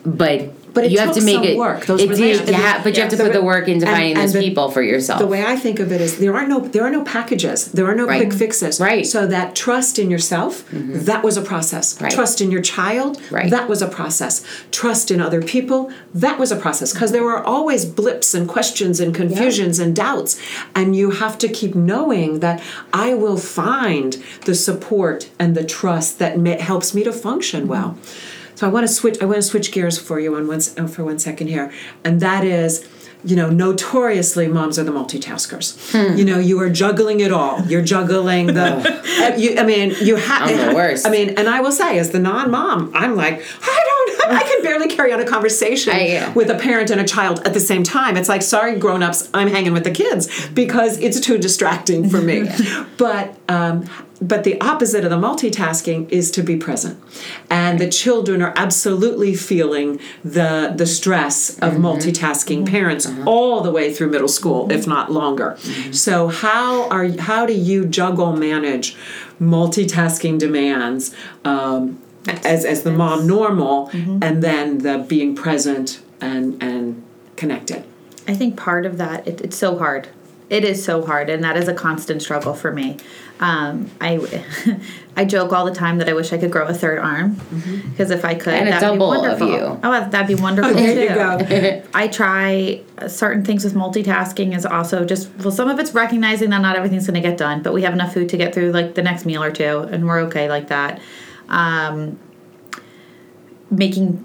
but. 0.06 0.50
But 0.74 0.90
you 0.90 1.00
have 1.00 1.14
to 1.16 1.22
make 1.22 1.44
it 1.44 1.58
work. 1.58 1.86
Those 1.86 2.02
it 2.02 2.10
did, 2.10 2.50
yeah, 2.50 2.82
but 2.84 2.96
you 2.96 3.02
have 3.02 3.12
to 3.12 3.18
put 3.18 3.34
the 3.34 3.44
work 3.44 3.68
into 3.68 3.86
finding 3.86 4.16
those 4.16 4.34
people 4.34 4.72
for 4.72 4.82
yourself. 4.82 5.20
The 5.20 5.28
way 5.28 5.46
I 5.46 5.56
think 5.56 5.80
of 5.80 5.92
it 5.92 6.02
is 6.02 6.18
there 6.18 6.36
are 6.36 6.48
no 6.48 6.60
there 6.60 6.84
are 6.84 6.90
no 6.90 7.04
packages. 7.04 7.72
There 7.72 7.86
are 7.86 7.96
no 7.96 8.06
Right. 8.06 8.22
quick 8.22 8.34
fixes. 8.34 8.80
Right. 8.80 9.06
So 9.06 9.28
that 9.28 9.56
trust 9.56 10.00
in 10.00 10.10
yourself, 10.10 10.70
mm-hmm. 10.72 11.00
that 11.06 11.24
was 11.24 11.38
a 11.38 11.42
process. 11.42 12.02
Right. 12.02 12.12
Trust 12.12 12.42
in 12.42 12.52
your 12.52 12.62
child, 12.62 13.22
Right. 13.32 13.50
that 13.50 13.70
was 13.70 13.82
a 13.82 13.88
process. 13.88 14.44
Trust 14.72 15.12
in 15.12 15.22
other 15.22 15.42
people, 15.42 15.92
that 16.14 16.40
was 16.40 16.52
a 16.52 16.56
process. 16.56 16.92
Because 16.94 17.12
there 17.12 17.24
were 17.24 17.44
always 17.44 17.86
blips 17.86 18.34
and 18.34 18.48
questions 18.48 19.00
and 19.00 19.14
confusions 19.14 19.80
and 19.80 19.96
doubts. 19.96 20.40
And 20.76 20.96
you 20.96 21.12
have 21.12 21.38
to 21.40 21.48
keep 21.48 21.76
knowing 21.76 22.40
that 22.40 22.62
I 22.92 23.14
will 23.14 23.38
find 23.38 24.18
the 24.46 24.56
support 24.56 25.30
and 25.40 25.56
the 25.56 25.64
trust 25.64 26.20
that 26.20 26.38
ma- 26.40 26.58
helps 26.58 26.94
me 26.94 27.04
to 27.04 27.14
function 27.14 27.68
well. 27.68 27.92
Mm-hmm. 27.92 28.33
So 28.64 28.70
I 28.70 28.72
want 28.72 28.88
to 28.88 28.94
switch. 28.94 29.22
I 29.22 29.26
want 29.26 29.36
to 29.36 29.42
switch 29.42 29.74
gears 29.74 29.98
for 29.98 30.22
you 30.22 30.38
on 30.38 30.48
one 30.48 30.62
uh, 30.78 30.88
for 30.88 31.04
one 31.04 31.20
second 31.20 31.48
here, 31.48 31.70
and 32.06 32.22
that 32.22 32.46
is 32.46 32.88
you 33.26 33.36
know, 33.36 33.50
notoriously 33.50 34.48
moms 34.48 34.78
are 34.78 34.84
the 34.84 34.92
multitaskers. 34.92 35.92
Hmm. 35.92 36.18
You 36.18 36.26
know, 36.26 36.40
you 36.40 36.60
are 36.60 36.70
juggling 36.70 37.22
it 37.22 37.32
all. 37.32 37.62
You're 37.66 37.82
juggling 37.82 38.48
the. 38.48 38.62
uh, 39.34 39.36
you, 39.38 39.58
I 39.58 39.64
mean, 39.64 39.96
you 40.02 40.16
have. 40.16 40.50
I'm 40.50 40.70
the 40.70 40.76
worst. 40.76 41.06
I 41.06 41.10
mean, 41.10 41.38
and 41.38 41.50
I 41.50 41.60
will 41.60 41.72
say, 41.72 42.00
as 42.00 42.12
the 42.12 42.20
non-mom, 42.20 42.92
I'm 42.94 43.16
like, 43.16 43.44
I 43.62 43.84
don't. 43.86 44.32
I 44.34 44.44
can 44.44 44.64
barely 44.64 44.88
carry 44.88 45.12
on 45.12 45.20
a 45.20 45.26
conversation 45.26 45.94
I- 45.94 46.08
yeah. 46.08 46.34
with 46.34 46.50
a 46.50 46.56
parent 46.56 46.90
and 46.90 47.02
a 47.02 47.06
child 47.06 47.42
at 47.46 47.54
the 47.54 47.60
same 47.60 47.84
time. 47.84 48.16
It's 48.16 48.30
like, 48.30 48.42
sorry, 48.42 48.80
grown-ups, 48.80 49.30
I'm 49.34 49.50
hanging 49.50 49.74
with 49.74 49.84
the 49.84 49.92
kids 49.92 50.50
because 50.50 50.98
it's 51.00 51.20
too 51.20 51.38
distracting 51.38 52.10
for 52.10 52.22
me. 52.22 52.50
but. 52.98 53.38
Um, 53.50 53.90
but 54.28 54.46
the 54.46 54.60
opposite 54.62 55.04
of 55.04 55.10
the 55.10 55.18
multitasking 55.18 56.10
is 56.10 56.32
to 56.32 56.42
be 56.42 56.56
present, 56.56 56.98
and 57.50 57.78
the 57.78 57.90
children 57.90 58.42
are 58.42 58.54
absolutely 58.56 59.36
feeling 59.36 60.00
the 60.24 60.74
the 60.76 60.86
stress 60.86 61.58
of 61.60 61.74
mm-hmm. 61.74 61.86
multitasking 61.86 62.60
mm-hmm. 62.60 62.74
parents 62.74 63.06
mm-hmm. 63.06 63.28
all 63.28 63.62
the 63.62 63.72
way 63.72 63.94
through 63.94 64.10
middle 64.10 64.28
school, 64.30 64.72
if 64.72 64.88
not 64.88 65.12
longer. 65.12 65.58
So 65.92 66.30
how 66.30 66.88
are 66.90 67.08
how 67.20 67.46
do 67.46 67.54
you 67.54 67.86
juggle 67.86 68.34
manage 68.34 68.96
multitasking 69.42 70.40
demands 70.40 71.14
um, 71.44 72.00
as 72.28 72.64
as 72.64 72.84
the 72.84 72.92
mom 72.92 73.28
normal, 73.28 73.90
and 73.94 74.42
then 74.42 74.80
the 74.80 75.06
being 75.08 75.36
present 75.36 76.02
and 76.22 76.62
and 76.64 77.04
connected? 77.36 77.84
I 78.26 78.36
think 78.36 78.56
part 78.56 78.86
of 78.86 78.98
that 79.00 79.28
it, 79.28 79.42
it's 79.42 79.58
so 79.58 79.78
hard. 79.78 80.08
It 80.50 80.64
is 80.64 80.84
so 80.84 81.04
hard, 81.04 81.30
and 81.30 81.44
that 81.44 81.58
is 81.58 81.68
a 81.68 81.74
constant 81.74 82.22
struggle 82.22 82.54
for 82.54 82.72
me. 82.72 82.98
Um, 83.40 83.90
I 84.00 84.44
I 85.18 85.26
joke 85.26 85.52
all 85.52 85.66
the 85.66 85.74
time 85.74 85.98
that 85.98 86.08
I 86.08 86.14
wish 86.14 86.32
I 86.34 86.38
could 86.38 86.52
grow 86.52 86.66
a 86.68 86.74
third 86.74 87.00
arm 87.00 87.36
because 87.92 88.10
if 88.10 88.24
I 88.24 88.36
could, 88.36 88.54
And 88.54 88.68
that'd 88.68 88.82
double 88.82 89.12
be 89.12 89.18
of 89.18 89.40
wonderful. 89.42 89.48
you. 89.50 89.80
Oh, 89.84 90.10
that'd 90.10 90.28
be 90.28 90.36
wonderful 90.42 90.74
There 90.74 91.02
you 91.04 91.10
too. 91.10 91.16
go. 91.16 91.82
I 91.94 92.08
try 92.08 92.82
uh, 93.00 93.08
certain 93.08 93.44
things 93.44 93.64
with 93.64 93.74
multitasking 93.74 94.56
is 94.56 94.66
also 94.66 95.04
just 95.04 95.30
well, 95.40 95.52
some 95.52 95.70
of 95.70 95.80
it's 95.80 95.94
recognizing 95.94 96.52
that 96.52 96.62
not 96.62 96.76
everything's 96.78 97.06
going 97.08 97.22
to 97.22 97.28
get 97.28 97.38
done, 97.38 97.62
but 97.64 97.74
we 97.74 97.82
have 97.82 97.94
enough 97.94 98.14
food 98.14 98.30
to 98.30 98.38
get 98.38 98.54
through 98.54 98.72
like 98.72 98.96
the 98.96 99.02
next 99.04 99.26
meal 99.26 99.44
or 99.44 99.52
two, 99.52 99.80
and 99.80 100.08
we're 100.08 100.20
okay 100.22 100.48
like 100.48 100.70
that. 100.70 101.02
Um, 101.50 102.18
making 103.70 104.24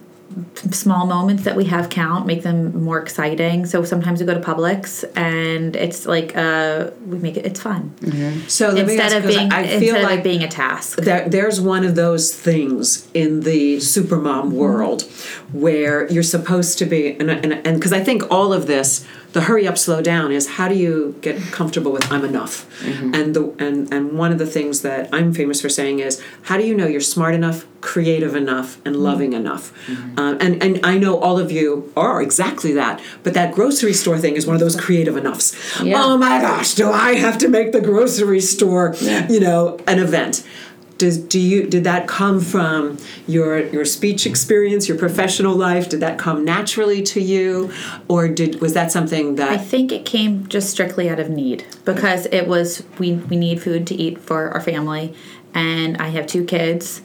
small 0.71 1.07
moments 1.07 1.45
that 1.45 1.57
we 1.57 1.65
have 1.67 1.89
count 1.91 2.27
make 2.27 2.43
them 2.43 2.83
more 2.85 3.01
exciting. 3.01 3.67
So 3.67 3.85
sometimes 3.85 4.21
we 4.21 4.27
go 4.27 4.35
to 4.35 4.41
publix 4.41 5.05
and 5.17 5.75
it's 5.77 6.07
like 6.07 6.37
uh 6.37 6.91
we 7.07 7.19
make 7.19 7.37
it 7.37 7.45
it's 7.47 7.61
fun. 7.61 7.93
So 8.49 8.69
let 8.71 8.87
me 8.87 8.95
instead 8.95 9.01
ask, 9.01 9.17
of 9.17 9.23
'cause 9.25 9.35
being 9.37 9.53
I 9.53 9.67
feel 9.67 9.95
instead 9.97 10.03
like 10.05 10.19
it 10.21 10.25
being 10.25 10.43
a 10.43 10.49
task. 10.49 10.99
there, 10.99 11.29
there's 11.29 11.61
one 11.61 11.85
of 11.85 11.95
those 11.95 12.35
things 12.35 13.09
in 13.15 13.41
the 13.41 13.77
supermom 13.79 14.51
world 14.51 15.03
where 15.53 16.11
you're 16.13 16.23
supposed 16.23 16.79
to 16.79 16.85
be 16.87 17.17
and 17.21 17.31
and 17.31 17.75
because 17.79 17.93
I 17.93 18.03
think 18.03 18.23
all 18.31 18.53
of 18.53 18.67
this 18.67 19.05
the 19.33 19.43
hurry 19.43 19.67
up 19.67 19.77
slow 19.77 20.01
down 20.01 20.33
is 20.33 20.49
how 20.49 20.69
do 20.69 20.75
you 20.75 21.17
get 21.21 21.41
comfortable 21.53 21.93
with 21.93 22.11
I'm 22.11 22.25
enough? 22.25 22.67
Mm-hmm. 22.81 23.15
And 23.15 23.35
the 23.35 23.55
and 23.59 23.93
and 23.93 24.19
one 24.19 24.33
of 24.33 24.39
the 24.39 24.47
things 24.47 24.83
that 24.83 25.09
I'm 25.13 25.33
famous 25.33 25.61
for 25.61 25.69
saying 25.69 26.01
is 26.01 26.23
how 26.43 26.57
do 26.57 26.67
you 26.67 26.75
know 26.75 26.87
you're 26.87 27.01
smart 27.01 27.35
enough 27.35 27.67
creative 27.81 28.35
enough 28.35 28.77
and 28.85 28.95
mm-hmm. 28.95 29.05
loving 29.05 29.33
enough? 29.35 29.73
Um, 30.19 30.39
and 30.41 30.63
and 30.63 30.81
I 30.85 30.99
know 30.99 31.19
all 31.19 31.39
of 31.39 31.53
you 31.53 31.93
are 31.97 32.23
exactly 32.23 32.73
that 32.73 33.03
but 33.23 33.35
that 33.35 33.55
grocery 33.55 33.93
store 33.93 34.19
thing 34.19 34.37
is 34.37 34.47
one 34.47 34.55
of 34.55 34.61
those 34.61 34.77
creative 34.77 35.17
enoughs. 35.17 35.55
Yeah. 35.83 36.03
oh 36.03 36.17
my 36.17 36.41
gosh 36.41 36.75
do 36.75 36.91
I 36.91 37.15
have 37.15 37.39
to 37.39 37.49
make 37.49 37.73
the 37.73 37.81
grocery 37.81 38.41
store 38.41 38.95
you 39.29 39.41
know 39.41 39.79
an 39.87 39.99
event 39.99 40.45
does 40.99 41.17
do 41.17 41.41
you 41.41 41.67
did 41.67 41.85
that 41.85 42.07
come 42.07 42.41
from 42.41 42.99
your 43.27 43.67
your 43.69 43.85
speech 43.85 44.27
experience, 44.27 44.89
your 44.89 44.99
professional 44.99 45.55
life? 45.55 45.89
Did 45.89 46.01
that 46.01 46.19
come 46.19 46.45
naturally 46.45 47.03
to 47.05 47.21
you, 47.21 47.73
or 48.09 48.29
did 48.29 48.61
was 48.61 48.75
that 48.75 48.93
something 48.93 49.37
that 49.37 49.51
I 49.51 49.57
think 49.57 49.93
it 49.93 50.05
came 50.05 50.47
just 50.49 50.71
strictly 50.71 51.09
out 51.09 51.21
of 51.21 51.31
need 51.31 51.65
because 51.85 52.27
it 52.27 52.49
was 52.49 52.83
we 52.99 53.15
we 53.15 53.37
need 53.37 53.63
food 53.63 53.87
to 53.87 53.95
eat 53.95 54.21
for 54.21 54.51
our 54.51 54.61
family, 54.61 55.15
and 55.55 55.97
I 55.99 56.09
have 56.09 56.27
two 56.27 56.45
kids 56.45 57.01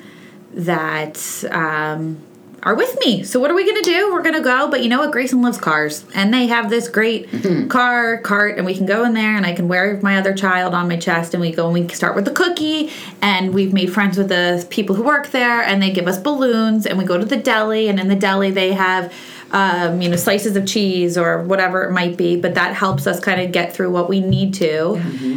that 0.54 1.44
um, 1.52 2.22
are 2.64 2.76
with 2.76 2.98
me. 3.02 3.24
So 3.24 3.40
what 3.40 3.52
are 3.52 3.54
we 3.54 3.66
gonna 3.66 3.82
do? 3.82 4.12
We're 4.12 4.22
gonna 4.22 4.42
go, 4.42 4.70
but 4.70 4.82
you 4.82 4.90
know 4.90 5.00
what? 5.00 5.12
Grayson 5.12 5.42
loves 5.42 5.58
cars, 5.58 6.06
and 6.16 6.34
they 6.34 6.48
have 6.48 6.70
this 6.70 6.88
great 6.88 7.30
car 7.70 8.18
cart, 8.20 8.58
and 8.58 8.66
we 8.66 8.76
can 8.76 8.86
go 8.86 9.04
in 9.04 9.14
there, 9.14 9.36
and 9.36 9.46
I 9.46 9.54
can 9.54 9.68
wear 9.68 10.00
my 10.02 10.18
other 10.18 10.34
child 10.34 10.74
on 10.74 10.88
my 10.88 10.98
chest, 10.98 11.34
and 11.34 11.42
we 11.42 11.52
go 11.52 11.66
and 11.66 11.74
we 11.74 11.94
start 11.94 12.16
with 12.16 12.26
the 12.26 12.32
cookie, 12.32 12.90
and 13.22 13.54
we've 13.54 13.74
made 13.74 13.94
friends 13.94 14.18
with 14.18 14.30
the 14.30 14.66
people 14.70 14.96
who 14.96 15.04
work 15.04 15.32
there, 15.32 15.62
and 15.62 15.82
they 15.82 15.92
give 15.92 16.08
us 16.08 16.18
balloons, 16.18 16.86
and 16.86 16.98
we 16.98 17.04
go 17.04 17.18
to 17.18 17.26
the 17.26 17.38
deli, 17.38 17.90
and 17.90 18.00
in 18.00 18.08
the 18.08 18.16
deli 18.16 18.50
they 18.52 18.74
have 18.74 19.14
um, 19.52 20.02
you 20.02 20.10
know, 20.10 20.16
slices 20.16 20.56
of 20.56 20.66
cheese 20.66 21.16
or 21.16 21.44
whatever 21.44 21.84
it 21.84 21.92
might 21.92 22.18
be, 22.18 22.36
but 22.38 22.56
that 22.56 22.74
helps 22.74 23.06
us 23.06 23.20
kind 23.20 23.40
of 23.40 23.52
get 23.52 23.72
through 23.72 23.92
what 23.92 24.10
we 24.10 24.20
need 24.20 24.56
to. 24.56 24.96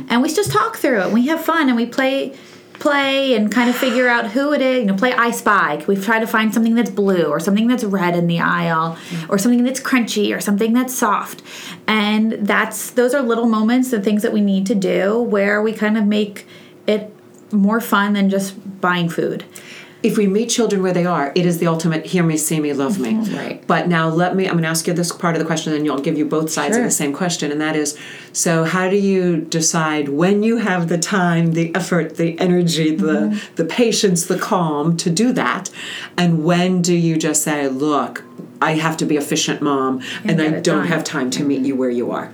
And 0.09 0.23
we 0.23 0.33
just 0.33 0.51
talk 0.51 0.77
through 0.77 1.03
it. 1.03 1.13
We 1.13 1.27
have 1.27 1.45
fun 1.45 1.69
and 1.69 1.77
we 1.77 1.85
play 1.85 2.35
play 2.87 3.35
and 3.35 3.51
kind 3.51 3.69
of 3.69 3.75
figure 3.75 4.07
out 4.07 4.31
who 4.31 4.53
it 4.53 4.63
is. 4.63 4.79
You 4.79 4.87
know, 4.87 4.95
play 4.95 5.13
I 5.13 5.33
Spy. 5.33 5.85
We 5.89 5.97
try 5.97 6.21
to 6.21 6.27
find 6.27 6.55
something 6.55 6.77
that's 6.77 6.91
blue 6.91 7.25
or 7.25 7.41
something 7.41 7.67
that's 7.67 7.83
red 7.83 8.15
in 8.15 8.29
the 8.29 8.39
aisle 8.39 8.97
mm. 9.11 9.29
or 9.29 9.39
something 9.39 9.65
that's 9.65 9.81
crunchy 9.81 10.37
or 10.37 10.41
something 10.41 10.73
that's 10.73 10.95
soft. 10.95 11.43
And 11.89 12.33
that's 12.47 12.93
those 12.93 13.13
are 13.13 13.23
little 13.23 13.47
moments 13.47 13.93
and 13.93 14.05
things 14.05 14.23
that 14.23 14.33
we 14.33 14.41
need 14.41 14.67
to 14.67 14.75
do 14.77 15.21
where 15.21 15.61
we 15.61 15.73
kind 15.73 15.99
of 15.99 16.07
make 16.07 16.47
it 16.87 17.13
more 17.51 17.81
fun 17.81 18.13
than 18.13 18.31
just 18.31 18.55
buying 18.81 19.09
food. 19.09 19.45
If 20.03 20.17
we 20.17 20.27
meet 20.27 20.49
children 20.51 20.83
where 20.83 20.93
they 20.93 21.07
are, 21.07 21.33
it 21.35 21.47
is 21.47 21.59
the 21.59 21.67
ultimate 21.67 22.07
hear 22.07 22.23
me, 22.23 22.37
see 22.37 22.61
me, 22.61 22.73
love 22.73 22.99
me. 22.99 23.15
Mm-hmm. 23.15 23.37
Right. 23.37 23.67
But 23.67 23.89
now 23.89 24.09
let 24.09 24.37
me, 24.37 24.47
I'm 24.47 24.53
going 24.53 24.63
to 24.63 24.69
ask 24.69 24.87
you 24.87 24.93
this 24.93 25.11
part 25.11 25.35
of 25.35 25.41
the 25.41 25.47
question, 25.47 25.73
and 25.73 25.83
then 25.83 25.91
I'll 25.91 25.99
give 25.99 26.19
you 26.19 26.27
both 26.27 26.51
sides 26.51 26.77
of 26.77 26.85
the 26.85 26.91
same 26.91 27.13
question, 27.13 27.51
and 27.51 27.61
that 27.61 27.77
is 27.77 27.99
so 28.33 28.65
how 28.65 28.89
do 28.89 28.97
you 28.97 29.39
decide 29.39 30.11
when 30.11 30.43
you 30.43 30.59
have 30.59 30.89
the 30.89 30.99
time, 30.99 31.53
the 31.53 31.75
effort, 31.75 32.17
the 32.17 32.39
energy, 32.39 32.95
the, 32.95 33.07
mm-hmm. 33.07 33.55
the 33.57 33.65
patience, 33.65 34.27
the 34.27 34.39
calm 34.39 34.97
to 34.99 35.11
do 35.11 35.33
that, 35.33 35.71
and 36.17 36.45
when 36.45 36.83
do 36.83 36.95
you 36.95 37.17
just 37.17 37.43
say, 37.43 37.69
look, 37.69 38.23
I 38.61 38.73
have 38.73 38.97
to 38.99 39.07
be 39.07 39.17
efficient 39.17 39.61
mom, 39.61 40.03
and, 40.25 40.39
get 40.39 40.41
I 40.41 40.51
don't 40.61 40.63
done. 40.63 40.87
have 40.87 41.05
time 41.05 41.31
to 41.33 41.45
meet 41.45 41.59
mm-hmm. 41.59 41.65
you 41.67 41.77
where 41.77 41.91
you 41.91 42.11
are? 42.11 42.33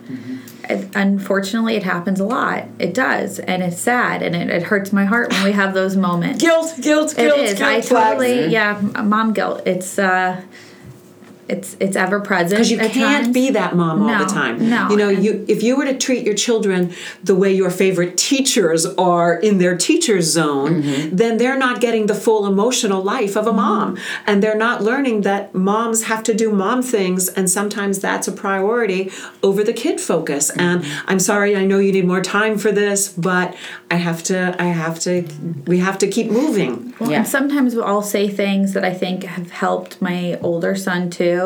It- 0.73 0.89
unfortunately 0.95 1.77
it 1.77 1.83
happens 1.83 2.21
a 2.21 2.25
lot. 2.25 2.65
It 2.79 2.95
does. 2.95 3.39
And 3.39 3.63
it's 3.63 3.79
sad. 3.81 4.23
And 4.23 4.35
it, 4.35 4.51
it 4.51 4.63
hurts 4.65 4.93
my 4.93 5.05
heart 5.05 5.33
when 5.33 5.45
we 5.45 5.53
have 5.53 5.75
those 5.75 5.97
moments. 5.97 6.41
Guilt, 6.41 6.75
guilt, 6.81 7.15
guilt, 7.17 7.39
is. 7.39 7.55
Guilt 7.55 7.63
i 7.71 7.81
flags. 7.81 7.89
totally 7.89 8.47
yeah 8.49 8.81
mom 9.03 9.33
guilt. 9.33 9.63
It's 9.67 9.99
uh 9.99 10.41
it's 11.53 11.69
it's 11.85 11.97
ever 12.05 12.19
present 12.21 12.53
because 12.59 12.71
you 12.73 12.79
at 12.79 12.91
can't 12.93 13.25
times. 13.25 13.35
be 13.41 13.47
that 13.51 13.73
mom 13.81 14.03
all 14.03 14.09
No, 14.09 14.19
the 14.25 14.31
time. 14.41 14.55
no, 14.75 14.81
you 14.91 14.97
know, 15.01 15.11
and- 15.11 15.25
you 15.25 15.33
if 15.55 15.61
you 15.67 15.73
were 15.79 15.85
to 15.93 15.97
treat 16.07 16.23
your 16.29 16.35
children 16.47 16.81
the 17.31 17.35
way 17.43 17.51
your 17.62 17.71
favorite 17.83 18.15
teachers 18.31 18.83
are 19.12 19.33
in 19.49 19.55
their 19.62 19.77
teacher's 19.88 20.27
zone, 20.38 20.73
Mm-hmm. 20.83 21.17
then 21.23 21.33
they're 21.41 21.59
not 21.67 21.77
getting 21.87 22.05
the 22.12 22.15
full 22.27 22.43
emotional 22.55 23.03
life 23.15 23.35
of 23.41 23.45
a 23.53 23.53
mom, 23.65 23.88
and 24.29 24.37
they're 24.43 24.62
not 24.69 24.77
learning 24.91 25.17
that 25.29 25.43
moms 25.71 25.99
have 26.11 26.23
to 26.29 26.33
do 26.43 26.47
mom 26.65 26.79
things, 26.97 27.23
and 27.37 27.45
sometimes 27.59 27.95
that's 28.07 28.27
a 28.33 28.33
priority 28.47 29.03
over 29.49 29.61
the 29.71 29.77
kid 29.85 29.97
focus. 30.12 30.45
And 30.51 30.77
Mm-hmm. 30.83 31.11
I'm 31.11 31.23
sorry, 31.33 31.51
I 31.62 31.65
know 31.71 31.79
you 31.87 31.93
need 31.99 32.07
more 32.15 32.25
time 32.38 32.55
for 32.65 32.73
this, 32.83 33.01
but 33.31 33.49
I 33.95 33.97
have 34.09 34.21
to, 34.31 34.38
I 34.67 34.69
have 34.85 34.97
to, 35.07 35.12
we 35.71 35.77
have 35.88 35.99
to 36.03 36.07
keep 36.17 36.29
moving. 36.43 36.73
Well, 36.99 37.11
Yeah. 37.11 37.19
and 37.19 37.27
sometimes 37.37 37.71
I'll 37.77 37.85
all 37.93 38.03
say 38.17 38.25
things 38.45 38.67
that 38.75 38.85
I 38.93 38.95
think 39.03 39.17
have 39.37 39.51
helped 39.67 39.93
my 40.11 40.21
older 40.49 40.75
son 40.87 41.03
too. 41.21 41.41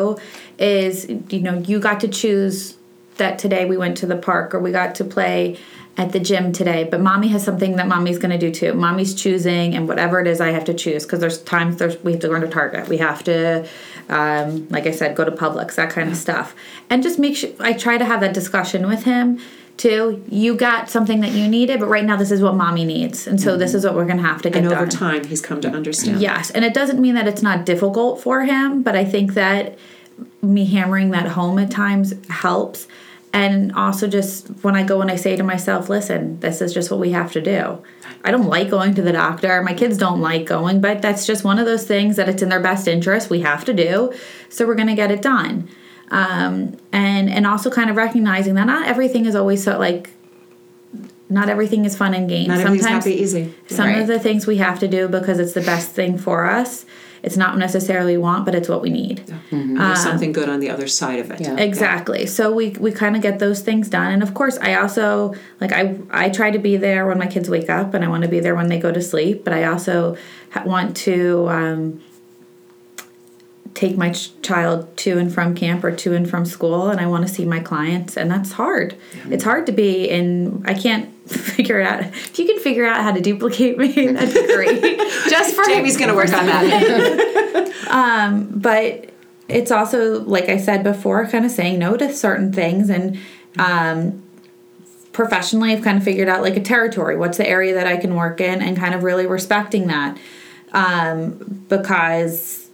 Is 0.57 1.07
you 1.29 1.41
know 1.41 1.57
you 1.59 1.79
got 1.79 1.99
to 2.01 2.07
choose 2.07 2.77
that 3.17 3.39
today 3.39 3.65
we 3.65 3.77
went 3.77 3.97
to 3.97 4.05
the 4.05 4.15
park 4.15 4.53
or 4.53 4.59
we 4.59 4.71
got 4.71 4.95
to 4.95 5.03
play 5.03 5.57
at 5.97 6.11
the 6.11 6.19
gym 6.19 6.51
today, 6.51 6.83
but 6.83 7.01
mommy 7.01 7.27
has 7.29 7.43
something 7.43 7.75
that 7.77 7.87
mommy's 7.87 8.19
going 8.19 8.31
to 8.31 8.37
do 8.37 8.51
too. 8.51 8.73
Mommy's 8.73 9.15
choosing, 9.15 9.73
and 9.73 9.87
whatever 9.87 10.19
it 10.19 10.27
is, 10.27 10.39
I 10.39 10.51
have 10.51 10.65
to 10.65 10.73
choose 10.73 11.03
because 11.03 11.19
there's 11.19 11.41
times 11.41 11.77
there's 11.77 12.01
we 12.03 12.11
have 12.11 12.21
to 12.21 12.27
go 12.27 12.39
to 12.39 12.47
Target, 12.47 12.87
we 12.87 12.97
have 12.97 13.23
to, 13.23 13.67
um, 14.07 14.67
like 14.69 14.85
I 14.85 14.91
said, 14.91 15.15
go 15.15 15.25
to 15.25 15.31
Publix, 15.31 15.75
that 15.75 15.89
kind 15.89 16.09
of 16.09 16.15
stuff, 16.15 16.55
and 16.89 17.01
just 17.01 17.17
make 17.17 17.35
sure 17.35 17.49
I 17.59 17.73
try 17.73 17.97
to 17.97 18.05
have 18.05 18.21
that 18.21 18.33
discussion 18.35 18.87
with 18.87 19.03
him 19.03 19.39
too. 19.77 20.23
You 20.27 20.55
got 20.55 20.89
something 20.89 21.21
that 21.21 21.31
you 21.31 21.47
needed, 21.47 21.79
but 21.79 21.87
right 21.87 22.03
now 22.03 22.17
this 22.17 22.31
is 22.31 22.41
what 22.41 22.55
mommy 22.55 22.83
needs, 22.83 23.27
and 23.27 23.39
so 23.39 23.57
this 23.57 23.71
mm-hmm. 23.71 23.77
is 23.77 23.85
what 23.85 23.95
we're 23.95 24.05
going 24.05 24.17
to 24.17 24.23
have 24.23 24.41
to 24.41 24.49
get 24.49 24.59
And 24.59 24.69
done. 24.69 24.77
over 24.77 24.89
time, 24.89 25.23
he's 25.23 25.41
come 25.41 25.61
to 25.61 25.69
understand. 25.69 26.21
Yes, 26.21 26.49
and 26.49 26.65
it 26.65 26.73
doesn't 26.73 26.99
mean 26.99 27.15
that 27.15 27.27
it's 27.27 27.41
not 27.41 27.65
difficult 27.65 28.21
for 28.21 28.43
him, 28.43 28.83
but 28.83 28.95
I 28.95 29.05
think 29.05 29.33
that 29.35 29.77
me 30.41 30.65
hammering 30.65 31.11
that 31.11 31.27
home 31.27 31.59
at 31.59 31.71
times 31.71 32.13
helps. 32.29 32.87
And 33.33 33.73
also, 33.73 34.07
just 34.07 34.47
when 34.63 34.75
I 34.75 34.83
go 34.83 35.01
and 35.01 35.11
I 35.11 35.15
say 35.15 35.35
to 35.35 35.43
myself, 35.43 35.89
listen, 35.89 36.39
this 36.39 36.61
is 36.61 36.73
just 36.73 36.89
what 36.89 36.99
we 36.99 37.11
have 37.11 37.31
to 37.33 37.41
do. 37.41 37.83
I 38.23 38.31
don't 38.31 38.47
like 38.47 38.69
going 38.69 38.95
to 38.95 39.01
the 39.01 39.11
doctor. 39.11 39.61
My 39.61 39.73
kids 39.73 39.97
don't 39.97 40.21
like 40.21 40.45
going, 40.45 40.81
but 40.81 41.01
that's 41.01 41.27
just 41.27 41.43
one 41.43 41.59
of 41.59 41.65
those 41.65 41.85
things 41.85 42.15
that 42.15 42.29
it's 42.29 42.41
in 42.41 42.49
their 42.49 42.61
best 42.61 42.87
interest. 42.87 43.29
We 43.29 43.41
have 43.41 43.63
to 43.65 43.73
do. 43.73 44.13
So 44.49 44.65
we're 44.65 44.75
going 44.75 44.87
to 44.87 44.95
get 44.95 45.11
it 45.11 45.21
done. 45.21 45.69
Um, 46.09 46.77
and, 46.91 47.29
and 47.29 47.45
also 47.45 47.69
kind 47.69 47.89
of 47.89 47.95
recognizing 47.97 48.55
that 48.55 48.65
not 48.67 48.87
everything 48.87 49.25
is 49.25 49.35
always 49.35 49.63
so 49.63 49.77
like, 49.77 50.09
not 51.29 51.49
everything 51.49 51.83
is 51.83 51.97
fun 51.97 52.13
and 52.13 52.29
games. 52.29 52.47
Not 52.47 52.59
everything's 52.61 52.85
happy 52.85 53.15
easy. 53.15 53.53
Some 53.67 53.87
Right. 53.89 53.99
of 53.99 54.07
the 54.07 54.17
things 54.19 54.47
we 54.47 54.57
have 54.57 54.79
to 54.79 54.87
do 54.87 55.09
because 55.09 55.39
it's 55.39 55.51
the 55.53 55.61
best 55.61 55.91
thing 55.91 56.17
for 56.17 56.45
us. 56.45 56.85
it's 57.23 57.35
not 57.35 57.57
necessarily 57.57 58.15
want, 58.15 58.45
but 58.45 58.53
it's 58.55 58.69
what 58.69 58.81
we 58.81 58.89
need. 58.91 59.17
There's 59.51 60.01
something 60.03 60.31
good 60.31 60.47
on 60.47 60.59
the 60.61 60.69
other 60.69 60.87
side 60.87 61.19
of 61.19 61.31
it. 61.31 61.41
Yeah. 61.41 61.57
Exactly. 61.57 62.25
So 62.27 62.53
we 62.53 62.69
we 62.79 62.91
kind 62.91 63.15
of 63.17 63.21
get 63.23 63.39
those 63.39 63.59
things 63.61 63.89
done, 63.89 64.13
and 64.13 64.21
of 64.23 64.33
course, 64.35 64.57
I 64.59 64.75
also 64.75 65.33
like 65.59 65.73
I 65.73 65.97
I 66.11 66.29
try 66.29 66.51
to 66.51 66.59
be 66.59 66.77
there 66.77 67.07
when 67.07 67.17
my 67.17 67.25
kids 67.27 67.49
wake 67.49 67.69
up, 67.71 67.93
and 67.95 68.05
I 68.05 68.07
want 68.07 68.21
to 68.23 68.29
be 68.29 68.39
there 68.39 68.55
when 68.55 68.67
they 68.69 68.79
go 68.79 68.91
to 68.93 69.01
sleep. 69.01 69.43
But 69.43 69.53
I 69.53 69.63
also 69.65 70.15
ha- 70.51 70.63
want 70.65 70.95
to 71.07 71.49
um, 71.49 72.01
take 73.77 73.95
my 73.95 74.11
ch- 74.11 74.31
child 74.41 74.97
to 74.97 75.19
and 75.19 75.31
from 75.31 75.53
camp 75.53 75.83
or 75.83 75.95
to 75.95 76.15
and 76.15 76.27
from 76.27 76.45
school, 76.45 76.89
and 76.89 76.99
I 76.99 77.05
want 77.05 77.27
to 77.27 77.33
see 77.33 77.45
my 77.45 77.59
clients, 77.59 78.17
and 78.17 78.29
that's 78.29 78.53
hard. 78.53 78.97
It's 79.29 79.43
hard 79.43 79.67
to 79.67 79.71
be 79.71 80.09
in. 80.09 80.63
I 80.65 80.73
can't 80.73 81.13
figure 81.29 81.79
it 81.79 81.85
out. 81.85 82.01
If 82.01 82.39
you 82.39 82.47
can 82.47 82.59
figure 82.59 82.85
out 82.85 83.01
how 83.01 83.11
to 83.11 83.21
duplicate 83.21 83.77
me, 83.77 84.07
that'd 84.13 84.33
be 84.33 84.53
great. 84.53 84.81
Just 85.29 85.55
for 85.55 85.63
Jamie's 85.65 85.95
going 85.95 86.09
to 86.09 86.15
work 86.15 86.33
on 86.33 86.47
that. 86.47 87.71
but 88.53 89.11
it's 89.47 89.71
also 89.71 90.21
like 90.23 90.49
i 90.49 90.57
said 90.57 90.83
before 90.83 91.25
kind 91.25 91.45
of 91.45 91.51
saying 91.51 91.79
no 91.79 91.95
to 91.95 92.11
certain 92.11 92.51
things 92.51 92.89
and 92.89 93.17
um, 93.57 94.21
professionally 95.13 95.71
i've 95.71 95.81
kind 95.83 95.97
of 95.97 96.03
figured 96.03 96.27
out 96.27 96.41
like 96.41 96.57
a 96.57 96.61
territory 96.61 97.15
what's 97.15 97.37
the 97.37 97.47
area 97.47 97.73
that 97.73 97.87
i 97.87 97.95
can 97.95 98.15
work 98.15 98.41
in 98.41 98.61
and 98.61 98.75
kind 98.75 98.93
of 98.93 99.03
really 99.03 99.25
respecting 99.25 99.87
that 99.87 100.17
um, 100.73 101.63
because 101.69 102.66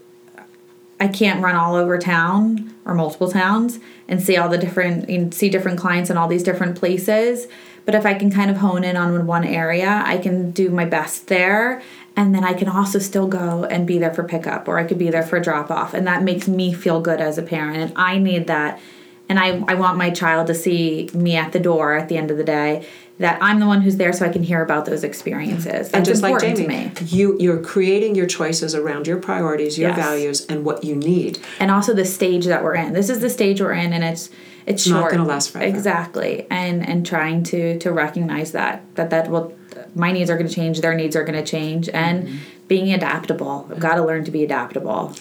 i 1.03 1.07
can't 1.07 1.43
run 1.43 1.55
all 1.55 1.75
over 1.75 1.97
town 1.97 2.73
or 2.85 2.93
multiple 2.93 3.29
towns 3.29 3.79
and 4.07 4.21
see 4.21 4.37
all 4.37 4.49
the 4.49 4.57
different 4.57 5.09
know, 5.09 5.29
see 5.31 5.49
different 5.49 5.79
clients 5.79 6.09
in 6.09 6.17
all 6.17 6.27
these 6.27 6.43
different 6.43 6.77
places. 6.77 7.47
But 7.85 7.95
if 7.95 8.05
i 8.05 8.13
can 8.13 8.31
kind 8.31 8.49
of 8.49 8.57
hone 8.57 8.83
in 8.83 8.95
on 8.95 9.27
one 9.27 9.43
area 9.43 10.03
i 10.05 10.17
can 10.17 10.51
do 10.51 10.69
my 10.69 10.85
best 10.85 11.27
there. 11.27 11.81
And 12.15 12.35
then 12.35 12.43
I 12.43 12.53
can 12.53 12.69
also 12.69 12.99
still 12.99 13.27
go 13.27 13.63
and 13.63 13.87
be 13.87 13.97
there 13.97 14.13
for 14.13 14.23
pickup 14.23 14.67
or 14.67 14.77
I 14.77 14.83
could 14.83 14.99
be 14.99 15.09
there 15.09 15.23
for 15.23 15.39
drop 15.39 15.71
off 15.71 15.95
and 15.95 16.05
that 16.05 16.21
makes 16.21 16.47
me 16.47 16.71
feel 16.71 17.01
good 17.01 17.19
as 17.19 17.39
a 17.39 17.41
parent. 17.41 17.77
And 17.77 17.93
I 17.95 18.19
need 18.19 18.45
that. 18.47 18.79
And 19.27 19.39
I, 19.39 19.63
I 19.67 19.73
want 19.73 19.97
my 19.97 20.11
child 20.11 20.45
to 20.47 20.53
see 20.53 21.09
me 21.13 21.35
at 21.35 21.53
the 21.53 21.59
door 21.59 21.95
at 21.95 22.09
the 22.09 22.17
end 22.17 22.29
of 22.29 22.37
the 22.37 22.43
day 22.43 22.87
that 23.19 23.37
I'm 23.41 23.59
the 23.59 23.67
one 23.67 23.81
who's 23.81 23.97
there 23.97 24.11
so 24.11 24.25
I 24.25 24.29
can 24.29 24.41
hear 24.43 24.61
about 24.63 24.85
those 24.85 25.03
experiences. 25.03 25.89
That's 25.89 25.93
and 25.93 26.05
just 26.05 26.21
like 26.23 26.39
Jamie, 26.41 26.63
to 26.63 26.67
me. 26.67 26.91
you 27.05 27.37
you're 27.39 27.61
creating 27.61 28.15
your 28.15 28.25
choices 28.25 28.73
around 28.75 29.05
your 29.07 29.17
priorities, 29.17 29.77
your 29.77 29.89
Yes. 29.91 29.97
values, 29.99 30.45
and 30.47 30.65
what 30.65 30.83
you 30.83 30.95
need. 30.95 31.39
And 31.59 31.69
also 31.71 31.93
the 31.93 32.05
stage 32.05 32.45
that 32.45 32.63
we're 32.63 32.75
in. 32.75 32.93
This 32.93 33.09
is 33.09 33.19
the 33.19 33.29
stage 33.29 33.61
we're 33.61 33.73
in 33.73 33.93
and 33.93 34.03
it's 34.03 34.29
it's 34.65 34.87
Not 34.87 34.99
short. 35.01 35.11
gonna 35.11 35.25
last 35.27 35.51
forever. 35.51 35.67
Exactly. 35.67 36.47
And 36.49 36.87
and 36.87 37.05
trying 37.05 37.43
to 37.43 37.77
to 37.79 37.91
recognize 37.91 38.51
that 38.53 38.83
that 38.95 39.09
that 39.11 39.29
will 39.29 39.53
my 39.95 40.11
needs 40.11 40.29
are 40.31 40.37
going 40.37 40.47
to 40.47 40.53
change, 40.53 40.81
their 40.81 40.95
needs 40.95 41.15
are 41.15 41.23
going 41.23 41.35
to 41.43 41.49
change 41.49 41.87
and 41.89 42.23
Mm-hmm. 42.23 42.35
being 42.67 42.93
adaptable. 42.93 43.67
I've 43.69 43.79
got 43.79 43.95
to 43.95 44.03
learn 44.03 44.23
to 44.25 44.31
be 44.31 44.43
adaptable. 44.43 45.13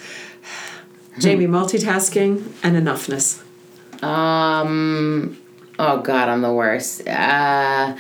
Jamie, 1.19 1.47
multitasking 1.47 2.53
and 2.63 2.75
enoughness. 2.77 3.43
Um. 4.03 5.37
Oh 5.79 6.01
God, 6.01 6.29
I'm 6.29 6.43
the 6.43 6.53
worst. 6.53 7.07
Uh, 7.09 7.97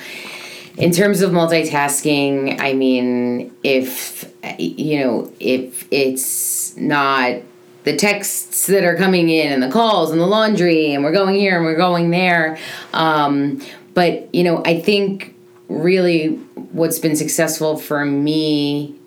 in 0.76 0.92
terms 0.92 1.22
of 1.22 1.30
multitasking, 1.30 2.60
I 2.60 2.72
mean, 2.74 3.54
if 3.62 4.30
you 4.58 5.00
know, 5.00 5.32
if 5.40 5.86
it's 5.90 6.76
not 6.76 7.40
the 7.84 7.96
texts 7.96 8.66
that 8.68 8.84
are 8.84 8.96
coming 8.96 9.28
in 9.28 9.52
and 9.52 9.62
the 9.62 9.70
calls 9.70 10.10
and 10.10 10.20
the 10.20 10.26
laundry 10.26 10.92
and 10.92 11.02
we're 11.02 11.12
going 11.12 11.34
here 11.34 11.56
and 11.56 11.64
we're 11.64 11.76
going 11.76 12.10
there, 12.10 12.58
um, 12.92 13.60
but 13.94 14.32
you 14.34 14.44
know, 14.44 14.62
I 14.64 14.80
think 14.80 15.34
really 15.68 16.36
what's 16.72 16.98
been 16.98 17.16
successful 17.16 17.76
for 17.78 18.04
me 18.04 18.98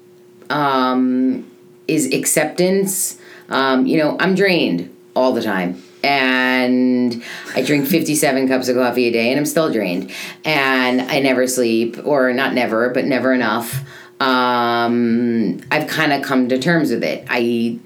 um, 0.50 1.50
is 1.88 2.14
acceptance. 2.14 3.20
Um, 3.50 3.86
you 3.86 3.98
know, 3.98 4.18
I'm 4.20 4.34
drained 4.34 4.96
all 5.16 5.34
the 5.34 5.42
time. 5.42 5.82
And 6.06 7.24
I 7.56 7.64
drink 7.64 7.88
57 7.88 8.48
cups 8.48 8.70
of 8.70 8.76
coffee 8.76 9.08
a 9.08 9.12
day 9.12 9.32
and 9.32 9.40
I'm 9.40 9.46
still 9.46 9.72
drained. 9.72 10.12
And 10.46 11.02
I 11.02 11.20
never 11.20 11.48
sleep, 11.48 11.98
or 12.06 12.32
not 12.32 12.54
never, 12.54 12.90
but 12.90 13.06
never 13.06 13.34
enough. 13.34 13.82
Um, 14.20 15.60
I've 15.72 15.88
kind 15.88 16.14
of 16.14 16.22
come 16.22 16.48
to 16.50 16.60
terms 16.60 16.92
with 16.92 17.04
it. 17.04 17.26
I. 17.30 17.80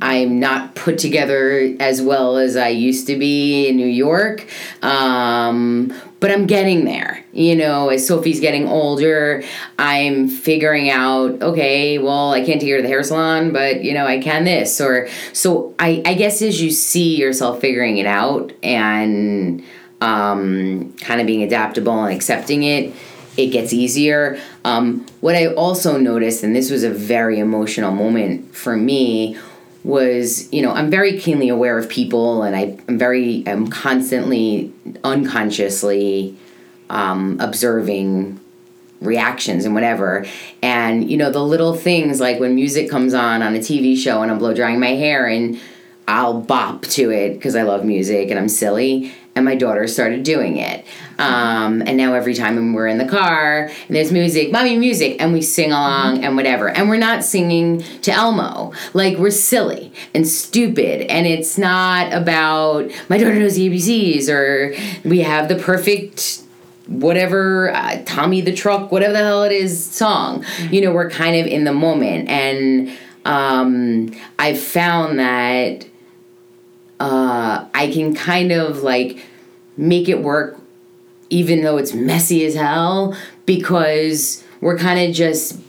I'm 0.00 0.40
not 0.40 0.74
put 0.74 0.96
together 0.96 1.76
as 1.78 2.00
well 2.00 2.38
as 2.38 2.56
I 2.56 2.68
used 2.68 3.06
to 3.08 3.18
be 3.18 3.68
in 3.68 3.76
New 3.76 3.86
York, 3.86 4.46
um, 4.80 5.92
but 6.22 6.30
I'm 6.30 6.46
getting 6.46 6.84
there. 6.84 7.24
You 7.32 7.56
know, 7.56 7.88
as 7.88 8.06
Sophie's 8.06 8.38
getting 8.38 8.68
older, 8.68 9.42
I'm 9.76 10.28
figuring 10.28 10.88
out, 10.88 11.42
okay, 11.42 11.98
well, 11.98 12.30
I 12.30 12.44
can't 12.44 12.60
take 12.60 12.70
her 12.70 12.76
to 12.76 12.82
the 12.82 12.88
hair 12.88 13.02
salon, 13.02 13.52
but 13.52 13.82
you 13.82 13.92
know, 13.92 14.06
I 14.06 14.20
can 14.20 14.44
this. 14.44 14.80
Or 14.80 15.08
so 15.32 15.74
I, 15.80 16.00
I 16.06 16.14
guess 16.14 16.40
as 16.40 16.62
you 16.62 16.70
see 16.70 17.16
yourself 17.16 17.60
figuring 17.60 17.98
it 17.98 18.06
out 18.06 18.52
and 18.62 19.64
um, 20.00 20.94
kind 21.00 21.20
of 21.20 21.26
being 21.26 21.42
adaptable 21.42 22.04
and 22.04 22.14
accepting 22.14 22.62
it, 22.62 22.94
it 23.36 23.48
gets 23.48 23.72
easier. 23.72 24.40
Um, 24.64 25.04
what 25.22 25.34
I 25.34 25.48
also 25.48 25.98
noticed, 25.98 26.44
and 26.44 26.54
this 26.54 26.70
was 26.70 26.84
a 26.84 26.90
very 26.90 27.40
emotional 27.40 27.90
moment 27.90 28.54
for 28.54 28.76
me, 28.76 29.36
was 29.84 30.52
you 30.52 30.62
know 30.62 30.72
I'm 30.72 30.90
very 30.90 31.18
keenly 31.18 31.48
aware 31.48 31.78
of 31.78 31.88
people, 31.88 32.42
and 32.42 32.54
I, 32.54 32.78
I'm 32.88 32.98
very 32.98 33.42
I'm 33.46 33.68
constantly 33.68 34.72
unconsciously 35.04 36.36
um, 36.90 37.38
observing 37.40 38.38
reactions 39.00 39.64
and 39.64 39.74
whatever. 39.74 40.24
And 40.62 41.10
you 41.10 41.16
know 41.16 41.30
the 41.30 41.42
little 41.42 41.74
things 41.74 42.20
like 42.20 42.38
when 42.38 42.54
music 42.54 42.90
comes 42.90 43.14
on 43.14 43.42
on 43.42 43.54
a 43.54 43.58
TV 43.58 43.96
show 43.96 44.22
and 44.22 44.30
I'm 44.30 44.38
blow 44.38 44.54
drying 44.54 44.80
my 44.80 44.94
hair 44.94 45.26
and 45.26 45.60
I'll 46.06 46.40
bop 46.40 46.82
to 46.82 47.10
it 47.10 47.34
because 47.34 47.56
I 47.56 47.62
love 47.62 47.84
music 47.84 48.30
and 48.30 48.38
I'm 48.38 48.48
silly. 48.48 49.12
And 49.34 49.46
my 49.46 49.54
daughter 49.54 49.86
started 49.86 50.24
doing 50.24 50.58
it. 50.58 50.84
Um, 51.18 51.82
and 51.86 51.96
now 51.96 52.14
every 52.14 52.34
time 52.34 52.74
we're 52.74 52.86
in 52.86 52.98
the 52.98 53.08
car 53.08 53.70
and 53.86 53.96
there's 53.96 54.12
music, 54.12 54.52
mommy 54.52 54.76
music, 54.76 55.16
and 55.20 55.32
we 55.32 55.40
sing 55.40 55.72
along 55.72 56.22
and 56.22 56.36
whatever. 56.36 56.68
And 56.68 56.88
we're 56.88 56.98
not 56.98 57.24
singing 57.24 57.82
to 58.02 58.12
Elmo. 58.12 58.72
Like 58.92 59.16
we're 59.16 59.30
silly 59.30 59.92
and 60.14 60.28
stupid. 60.28 61.02
And 61.02 61.26
it's 61.26 61.56
not 61.56 62.12
about 62.12 62.90
my 63.08 63.16
daughter 63.16 63.34
knows 63.34 63.54
the 63.54 63.70
ABCs 63.70 64.28
or 64.28 64.74
we 65.08 65.20
have 65.20 65.48
the 65.48 65.56
perfect 65.56 66.42
whatever 66.86 67.74
uh, 67.74 68.02
Tommy 68.04 68.40
the 68.40 68.52
Truck, 68.52 68.92
whatever 68.92 69.12
the 69.12 69.18
hell 69.18 69.44
it 69.44 69.52
is, 69.52 69.84
song. 69.84 70.44
You 70.70 70.82
know, 70.82 70.92
we're 70.92 71.10
kind 71.10 71.36
of 71.36 71.46
in 71.46 71.64
the 71.64 71.72
moment, 71.72 72.28
and 72.28 72.92
um, 73.24 74.12
I've 74.38 74.60
found 74.60 75.18
that 75.18 75.86
uh, 77.02 77.66
I 77.74 77.90
can 77.90 78.14
kind 78.14 78.52
of 78.52 78.84
like 78.84 79.26
make 79.76 80.08
it 80.08 80.22
work, 80.22 80.60
even 81.30 81.64
though 81.64 81.76
it's 81.76 81.92
messy 81.92 82.44
as 82.44 82.54
hell, 82.54 83.16
because 83.44 84.44
we're 84.60 84.78
kind 84.78 85.00
of 85.00 85.12
just 85.12 85.60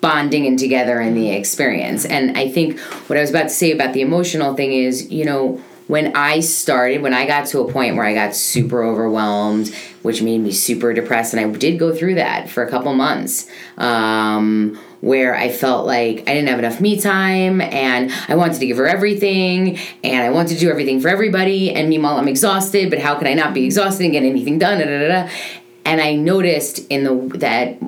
bonding 0.00 0.46
and 0.46 0.56
together 0.56 1.00
in 1.00 1.14
the 1.14 1.30
experience. 1.30 2.04
And 2.04 2.38
I 2.38 2.48
think 2.48 2.78
what 3.08 3.18
I 3.18 3.20
was 3.20 3.30
about 3.30 3.44
to 3.44 3.48
say 3.48 3.72
about 3.72 3.94
the 3.94 4.00
emotional 4.00 4.54
thing 4.54 4.72
is, 4.72 5.10
you 5.10 5.24
know, 5.24 5.60
when 5.88 6.14
I 6.16 6.38
started, 6.38 7.02
when 7.02 7.14
I 7.14 7.26
got 7.26 7.46
to 7.46 7.60
a 7.60 7.72
point 7.72 7.96
where 7.96 8.04
I 8.04 8.14
got 8.14 8.36
super 8.36 8.84
overwhelmed, 8.84 9.74
which 10.02 10.22
made 10.22 10.38
me 10.38 10.52
super 10.52 10.92
depressed, 10.92 11.34
and 11.34 11.44
I 11.44 11.58
did 11.58 11.80
go 11.80 11.92
through 11.92 12.14
that 12.16 12.48
for 12.48 12.62
a 12.62 12.70
couple 12.70 12.94
months, 12.94 13.48
um, 13.76 14.78
where 15.06 15.36
I 15.36 15.50
felt 15.50 15.86
like 15.86 16.28
I 16.28 16.34
didn't 16.34 16.48
have 16.48 16.58
enough 16.58 16.80
me 16.80 17.00
time, 17.00 17.60
and 17.60 18.12
I 18.28 18.34
wanted 18.34 18.58
to 18.58 18.66
give 18.66 18.76
her 18.78 18.88
everything, 18.88 19.78
and 20.02 20.22
I 20.22 20.30
wanted 20.30 20.54
to 20.54 20.60
do 20.60 20.68
everything 20.68 21.00
for 21.00 21.08
everybody, 21.08 21.72
and 21.72 21.88
meanwhile 21.88 22.16
I'm 22.16 22.26
exhausted, 22.26 22.90
but 22.90 22.98
how 22.98 23.14
can 23.16 23.28
I 23.28 23.34
not 23.34 23.54
be 23.54 23.64
exhausted 23.64 24.02
and 24.02 24.12
get 24.12 24.24
anything 24.24 24.58
done? 24.58 24.78
Da, 24.78 24.84
da, 24.84 25.08
da. 25.08 25.30
And 25.84 26.00
I 26.00 26.16
noticed 26.16 26.80
in 26.90 27.04
the 27.04 27.38
that 27.38 27.78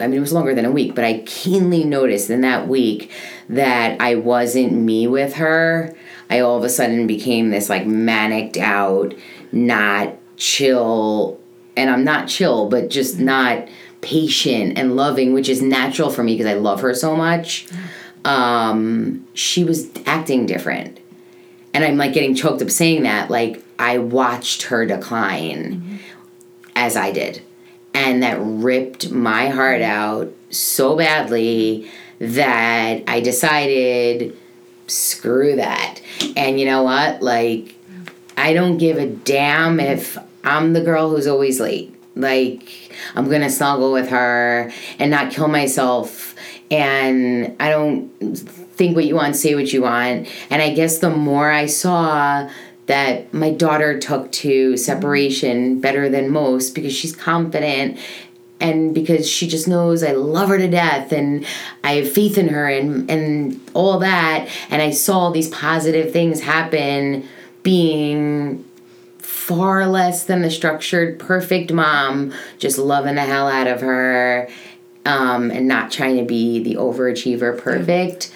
I 0.00 0.06
mean, 0.08 0.14
it 0.14 0.20
was 0.20 0.32
longer 0.32 0.54
than 0.54 0.64
a 0.64 0.70
week, 0.70 0.96
but 0.96 1.04
I 1.04 1.20
keenly 1.20 1.84
noticed 1.84 2.28
in 2.28 2.40
that 2.40 2.66
week 2.66 3.12
that 3.48 4.00
I 4.00 4.16
wasn't 4.16 4.72
me 4.72 5.06
with 5.06 5.34
her. 5.34 5.94
I 6.28 6.40
all 6.40 6.58
of 6.58 6.64
a 6.64 6.68
sudden 6.68 7.06
became 7.06 7.50
this 7.50 7.70
like 7.70 7.84
manicked 7.84 8.56
out, 8.56 9.14
not 9.52 10.16
chill, 10.36 11.38
and 11.76 11.88
I'm 11.88 12.02
not 12.02 12.26
chill, 12.28 12.68
but 12.68 12.90
just 12.90 13.20
not 13.20 13.68
patient 14.02 14.76
and 14.76 14.94
loving, 14.94 15.32
which 15.32 15.48
is 15.48 15.62
natural 15.62 16.10
for 16.10 16.22
me 16.22 16.34
because 16.36 16.50
I 16.50 16.54
love 16.54 16.82
her 16.82 16.94
so 16.94 17.16
much. 17.16 17.66
Um, 18.24 19.26
she 19.32 19.64
was 19.64 19.90
acting 20.04 20.44
different. 20.44 21.00
And 21.72 21.82
I'm 21.82 21.96
like 21.96 22.12
getting 22.12 22.34
choked 22.34 22.60
up 22.60 22.70
saying 22.70 23.04
that. 23.04 23.30
Like, 23.30 23.64
I 23.78 23.98
watched 23.98 24.64
her 24.64 24.84
decline 24.84 26.00
as 26.76 26.96
I 26.96 27.12
did 27.12 27.42
and 27.94 28.22
that 28.22 28.38
ripped 28.40 29.10
my 29.10 29.48
heart 29.48 29.82
out 29.82 30.32
so 30.50 30.96
badly 30.96 31.90
that 32.18 33.02
I 33.06 33.20
decided, 33.20 34.36
screw 34.86 35.56
that. 35.56 36.00
And 36.36 36.58
you 36.58 36.66
know 36.66 36.82
what? 36.82 37.22
Like, 37.22 37.74
I 38.36 38.52
don't 38.52 38.78
give 38.78 38.96
a 38.98 39.06
damn 39.06 39.80
if 39.80 40.18
I'm 40.44 40.72
the 40.72 40.80
girl 40.80 41.10
who's 41.10 41.26
always 41.26 41.60
late. 41.60 41.94
Like, 42.14 42.91
I'm 43.14 43.28
gonna 43.28 43.50
snuggle 43.50 43.92
with 43.92 44.08
her 44.08 44.70
and 44.98 45.10
not 45.10 45.32
kill 45.32 45.48
myself. 45.48 46.34
And 46.70 47.56
I 47.60 47.70
don't 47.70 48.08
think 48.18 48.96
what 48.96 49.04
you 49.04 49.14
want, 49.14 49.36
say 49.36 49.54
what 49.54 49.72
you 49.72 49.82
want. 49.82 50.28
And 50.50 50.62
I 50.62 50.72
guess 50.72 50.98
the 50.98 51.10
more 51.10 51.50
I 51.50 51.66
saw 51.66 52.48
that 52.86 53.32
my 53.32 53.50
daughter 53.50 53.98
took 53.98 54.30
to 54.32 54.76
separation 54.76 55.80
better 55.80 56.08
than 56.08 56.30
most 56.30 56.74
because 56.74 56.92
she's 56.94 57.14
confident 57.14 57.98
and 58.60 58.94
because 58.94 59.28
she 59.28 59.48
just 59.48 59.66
knows 59.66 60.02
I 60.02 60.12
love 60.12 60.48
her 60.48 60.58
to 60.58 60.68
death 60.68 61.12
and 61.12 61.44
I 61.84 61.94
have 61.94 62.10
faith 62.10 62.38
in 62.38 62.48
her 62.48 62.68
and 62.68 63.10
and 63.10 63.60
all 63.74 63.98
that 63.98 64.48
and 64.70 64.80
I 64.80 64.90
saw 64.90 65.30
these 65.30 65.48
positive 65.48 66.12
things 66.12 66.40
happen 66.40 67.28
being 67.62 68.64
far 69.56 69.86
less 69.86 70.24
than 70.24 70.42
the 70.42 70.50
structured 70.50 71.18
perfect 71.18 71.72
mom 71.72 72.32
just 72.58 72.78
loving 72.78 73.14
the 73.16 73.20
hell 73.22 73.48
out 73.48 73.66
of 73.66 73.80
her 73.80 74.48
um, 75.04 75.50
and 75.50 75.66
not 75.68 75.90
trying 75.90 76.16
to 76.16 76.24
be 76.24 76.62
the 76.62 76.74
overachiever 76.76 77.56
perfect 77.58 78.32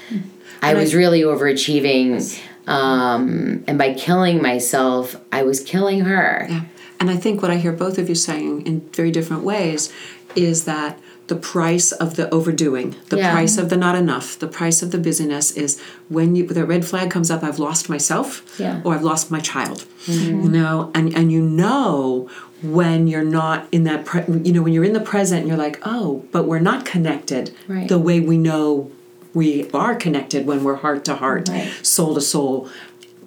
i 0.62 0.68
And 0.70 0.78
I- 0.78 0.80
was 0.80 0.94
really 0.94 1.22
overachieving 1.22 2.38
um, 2.68 3.64
and 3.66 3.78
by 3.78 3.94
killing 3.94 4.42
myself 4.42 5.16
i 5.32 5.42
was 5.42 5.60
killing 5.60 6.00
her 6.02 6.46
Yeah. 6.48 6.62
And 6.98 7.10
I 7.10 7.16
think 7.16 7.42
what 7.42 7.50
I 7.50 7.56
hear 7.56 7.72
both 7.72 7.98
of 7.98 8.08
you 8.08 8.14
saying 8.14 8.66
in 8.66 8.80
very 8.94 9.10
different 9.10 9.42
ways 9.42 9.92
is 10.34 10.64
that 10.64 10.98
the 11.28 11.36
price 11.36 11.90
of 11.92 12.14
the 12.16 12.32
overdoing, 12.32 12.94
the 13.08 13.16
Yeah. 13.18 13.32
price 13.32 13.58
of 13.58 13.68
the 13.68 13.76
not 13.76 13.96
enough, 13.96 14.38
the 14.38 14.46
price 14.46 14.80
of 14.82 14.90
the 14.92 14.98
busyness 14.98 15.50
is 15.50 15.78
when 16.08 16.36
you 16.36 16.46
the 16.46 16.64
red 16.64 16.84
flag 16.84 17.10
comes 17.10 17.30
up, 17.30 17.42
I've 17.42 17.58
lost 17.58 17.88
myself 17.88 18.42
Yeah. 18.58 18.80
or 18.84 18.94
I've 18.94 19.02
lost 19.02 19.30
my 19.30 19.40
child. 19.40 19.84
Mm-hmm. 20.06 20.42
You 20.44 20.48
know, 20.50 20.90
and 20.94 21.06
and 21.16 21.32
you 21.32 21.42
know 21.42 22.28
when 22.62 23.06
you're 23.06 23.30
not 23.42 23.66
in 23.72 23.82
that 23.84 24.04
pre- 24.04 24.24
you 24.44 24.52
know 24.52 24.62
when 24.62 24.72
you're 24.72 24.84
in 24.84 24.92
the 24.92 25.00
present 25.14 25.40
and 25.40 25.48
you're 25.48 25.58
like, 25.68 25.78
"Oh, 25.84 26.24
but 26.32 26.46
we're 26.46 26.60
not 26.70 26.84
connected 26.84 27.50
Right. 27.68 27.88
the 27.88 27.98
way 27.98 28.20
we 28.20 28.38
know 28.38 28.90
we 29.34 29.68
are 29.74 29.94
connected 29.94 30.46
when 30.46 30.62
we're 30.64 30.76
heart 30.76 31.04
to 31.06 31.14
heart, 31.16 31.48
Right. 31.48 31.68
soul 31.82 32.14
to 32.14 32.20
soul, 32.20 32.68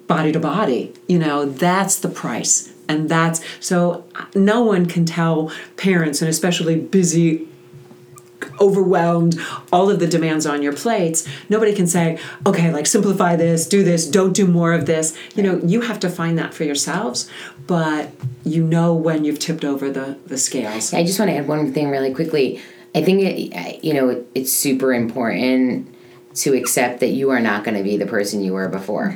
body 0.08 0.32
to 0.32 0.40
body. 0.40 0.92
You 1.06 1.18
know, 1.20 1.44
that's 1.44 1.96
the 1.96 2.08
price. 2.08 2.70
And 2.88 3.08
that's 3.08 3.40
so 3.60 4.02
uh, 4.16 4.24
no 4.34 4.62
one 4.62 4.86
can 4.86 5.04
tell 5.04 5.52
parents, 5.76 6.20
and 6.22 6.28
especially 6.28 6.74
busy, 6.74 7.46
overwhelmed, 8.60 9.38
all 9.72 9.90
of 9.90 10.00
the 10.00 10.06
demands 10.06 10.46
on 10.46 10.62
your 10.62 10.72
plates. 10.72 11.26
Nobody 11.48 11.74
can 11.74 11.86
say, 11.86 12.18
okay, 12.46 12.72
like 12.72 12.86
simplify 12.86 13.36
this, 13.36 13.66
do 13.66 13.82
this, 13.82 14.06
don't 14.06 14.32
do 14.32 14.46
more 14.46 14.72
of 14.72 14.86
this. 14.86 15.16
You 15.34 15.42
know, 15.42 15.58
you 15.64 15.82
have 15.82 16.00
to 16.00 16.10
find 16.10 16.38
that 16.38 16.52
for 16.52 16.64
yourselves, 16.64 17.30
but 17.66 18.10
you 18.44 18.64
know 18.64 18.94
when 18.94 19.24
you've 19.24 19.38
tipped 19.38 19.64
over 19.64 19.90
the, 19.90 20.18
the 20.26 20.38
scales. 20.38 20.92
I 20.92 21.04
just 21.04 21.18
want 21.18 21.30
to 21.30 21.36
add 21.36 21.48
one 21.48 21.72
thing 21.72 21.90
really 21.90 22.12
quickly. 22.12 22.60
I 22.94 23.02
think 23.02 23.22
it, 23.22 23.84
you 23.84 23.94
know 23.94 24.08
it, 24.08 24.26
it's 24.34 24.52
super 24.52 24.92
important 24.92 25.94
to 26.34 26.54
accept 26.54 27.00
that 27.00 27.08
you 27.08 27.30
are 27.30 27.40
not 27.40 27.64
going 27.64 27.76
to 27.76 27.82
be 27.82 27.96
the 27.96 28.06
person 28.06 28.40
you 28.40 28.52
were 28.52 28.68
before. 28.68 29.14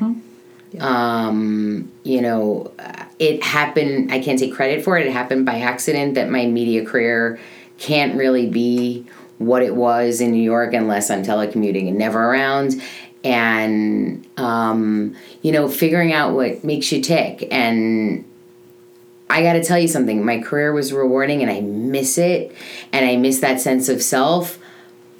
Um, 0.80 1.92
you 2.02 2.20
know, 2.20 2.72
uh, 2.78 3.04
it 3.18 3.42
happened. 3.42 4.12
I 4.12 4.18
can't 4.18 4.38
take 4.38 4.52
credit 4.52 4.84
for 4.84 4.98
it. 4.98 5.06
It 5.06 5.12
happened 5.12 5.46
by 5.46 5.60
accident. 5.60 6.14
That 6.14 6.30
my 6.30 6.46
media 6.46 6.84
career 6.84 7.38
can't 7.78 8.16
really 8.16 8.48
be 8.48 9.06
what 9.46 9.62
it 9.62 9.74
was 9.74 10.20
in 10.20 10.32
New 10.32 10.42
York 10.42 10.74
unless 10.74 11.10
I'm 11.10 11.22
telecommuting 11.22 11.88
and 11.88 11.98
never 11.98 12.22
around. 12.22 12.82
And 13.22 14.26
um, 14.36 15.16
you 15.42 15.52
know, 15.52 15.68
figuring 15.68 16.12
out 16.12 16.34
what 16.34 16.64
makes 16.64 16.92
you 16.92 17.00
tick 17.00 17.48
and 17.50 18.24
I 19.30 19.42
got 19.42 19.54
to 19.54 19.64
tell 19.64 19.78
you 19.78 19.88
something. 19.88 20.24
My 20.24 20.40
career 20.40 20.72
was 20.72 20.92
rewarding 20.92 21.42
and 21.42 21.50
I 21.50 21.60
miss 21.60 22.18
it 22.18 22.54
and 22.92 23.04
I 23.04 23.16
miss 23.16 23.40
that 23.40 23.60
sense 23.60 23.88
of 23.88 24.02
self. 24.02 24.58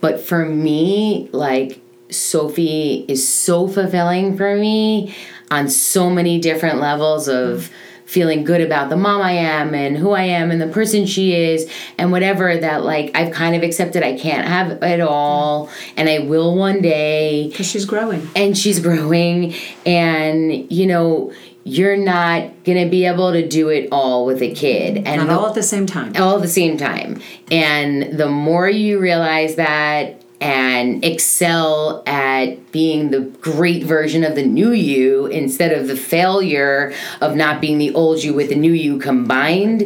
But 0.01 0.20
for 0.20 0.45
me, 0.45 1.31
like 1.33 1.81
Sophie 2.11 3.05
is 3.09 3.27
so 3.27 3.66
fulfilling 3.66 4.37
for 4.37 4.55
me 4.57 5.14
on 5.51 5.68
so 5.68 6.11
many 6.11 6.39
different 6.39 6.81
levels 6.81 7.29
of 7.29 7.70
feeling 8.07 8.45
good 8.45 8.61
about 8.61 8.91
the 8.91 8.97
mom 8.97 9.23
I 9.23 9.33
am 9.33 9.75
and 9.75 9.97
who 9.97 10.11
I 10.11 10.23
am 10.25 10.51
and 10.51 10.61
the 10.61 10.67
person 10.69 11.07
she 11.07 11.35
is 11.35 11.71
and 11.99 12.13
whatever 12.13 12.57
that 12.57 12.85
like 12.85 13.11
I've 13.15 13.33
kind 13.33 13.55
of 13.57 13.63
accepted 13.63 14.03
I 14.03 14.17
can't 14.19 14.47
have 14.47 14.83
it 14.83 15.01
all 15.01 15.71
and 15.97 16.09
I 16.09 16.19
will 16.21 16.55
one 16.55 16.81
day 16.83 17.49
Because 17.49 17.67
she's 17.67 17.85
growing. 17.87 18.29
and 18.37 18.57
she's 18.57 18.79
growing 18.81 19.55
and 19.87 20.71
you 20.71 20.87
know 20.87 21.33
you're 21.67 21.97
not 21.97 22.51
gonna 22.65 22.87
be 22.89 23.07
able 23.07 23.33
to 23.33 23.47
do 23.49 23.71
it 23.71 23.89
all 23.91 24.27
with 24.27 24.43
a 24.43 24.53
kid 24.55 24.99
and 24.99 25.17
Not 25.23 25.27
the- 25.29 25.39
all 25.39 25.47
at 25.49 25.55
the 25.55 25.63
same 25.63 25.87
time. 25.87 26.13
all 26.19 26.37
at 26.37 26.43
the 26.43 26.49
same 26.49 26.77
time 26.77 27.21
and 27.51 28.19
the 28.19 28.29
more 28.29 28.69
you 28.69 28.99
realize 28.99 29.55
that 29.55 30.21
and 30.45 31.03
excel 31.05 32.03
at 32.07 32.70
being 32.70 33.11
the 33.11 33.20
great 33.20 33.82
version 33.84 34.22
of 34.24 34.34
the 34.34 34.45
new 34.45 34.72
you 34.72 35.24
instead 35.26 35.72
of 35.72 35.88
the 35.88 35.97
failure 35.97 36.92
of 37.22 37.34
not 37.34 37.62
being 37.62 37.78
the 37.78 37.95
old 37.95 38.22
you 38.22 38.34
with 38.34 38.51
the 38.51 38.55
new 38.55 38.72
you 38.72 38.99
combined 38.99 39.80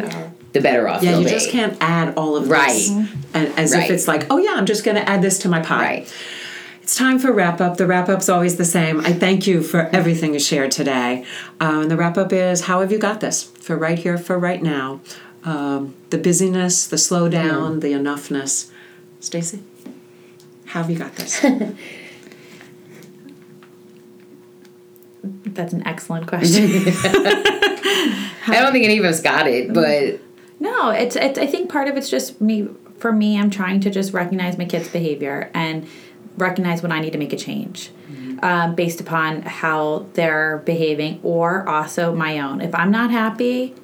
the 0.52 0.60
better 0.60 0.88
off 0.88 1.00
Yeah, 1.02 1.12
you'll 1.12 1.24
be. 1.24 1.30
just 1.30 1.50
can't 1.50 1.76
add 1.80 2.14
all 2.16 2.34
of 2.36 2.50
Right. 2.50 2.72
this. 2.72 2.88
And 3.34 3.52
as 3.56 3.72
Right. 3.72 3.84
if 3.84 3.90
it's 3.90 4.08
like, 4.08 4.26
oh 4.30 4.38
yeah, 4.38 4.54
I'm 4.56 4.66
just 4.66 4.84
gonna 4.84 5.00
add 5.06 5.22
this 5.22 5.38
to 5.40 5.48
my 5.48 5.60
pie. 5.60 5.80
Right. 5.84 6.14
It's 6.82 6.96
time 6.96 7.18
for 7.20 7.30
wrap 7.32 7.60
up. 7.60 7.76
The 7.76 7.86
wrap 7.86 8.08
up's 8.08 8.28
always 8.28 8.56
the 8.56 8.64
same. 8.64 9.00
I 9.00 9.12
thank 9.12 9.46
you 9.46 9.62
for 9.62 9.88
everything 9.92 10.32
you 10.32 10.40
shared 10.40 10.70
today. 10.72 11.24
Um, 11.60 11.82
and 11.82 11.90
the 11.90 11.96
wrap 11.96 12.16
up 12.18 12.32
is 12.32 12.62
how 12.62 12.80
have 12.80 12.90
you 12.90 12.98
got 12.98 13.20
this 13.20 13.42
for 13.60 13.76
right 13.76 13.98
here, 13.98 14.16
for 14.18 14.38
right 14.38 14.62
now? 14.62 15.00
Um, 15.44 15.94
the 16.10 16.18
busyness, 16.18 16.86
the 16.86 16.96
slowdown, 16.96 17.80
the 17.82 17.92
enoughness. 17.92 18.68
Stacy, 19.20 19.60
how 20.68 20.82
have 20.82 20.90
you 20.90 20.98
got 20.98 21.14
this? 21.16 21.40
That's 25.22 25.72
an 25.72 25.86
excellent 25.86 26.26
question. 26.28 26.64
I 28.46 28.60
don't 28.60 28.72
think 28.72 28.84
any 28.84 28.98
of 28.98 29.04
us 29.04 29.20
got 29.20 29.46
it 29.46 29.72
but 29.74 30.20
No, 30.60 30.90
it's, 30.90 31.16
it's 31.16 31.38
I 31.38 31.46
think 31.46 31.70
part 31.70 31.88
of 31.88 31.96
it's 31.96 32.08
just 32.08 32.40
me 32.40 32.68
for 32.98 33.12
me 33.12 33.38
I'm 33.38 33.50
trying 33.50 33.80
to 33.80 33.90
just 33.90 34.12
recognize 34.12 34.56
my 34.58 34.64
kids' 34.64 34.88
behavior 34.88 35.50
and 35.54 35.86
recognize 36.36 36.82
when 36.82 36.92
I 36.92 37.00
need 37.00 37.12
to 37.12 37.18
make 37.18 37.32
a 37.32 37.36
change. 37.36 37.90
Um, 38.40 38.76
based 38.76 39.00
upon 39.00 39.42
how 39.42 40.06
they're 40.14 40.58
behaving 40.58 41.18
or 41.24 41.68
also 41.68 42.14
my 42.14 42.38
own. 42.38 42.60
If 42.60 42.72
I'm 42.72 42.92
not 42.92 43.10
happy, 43.10 43.74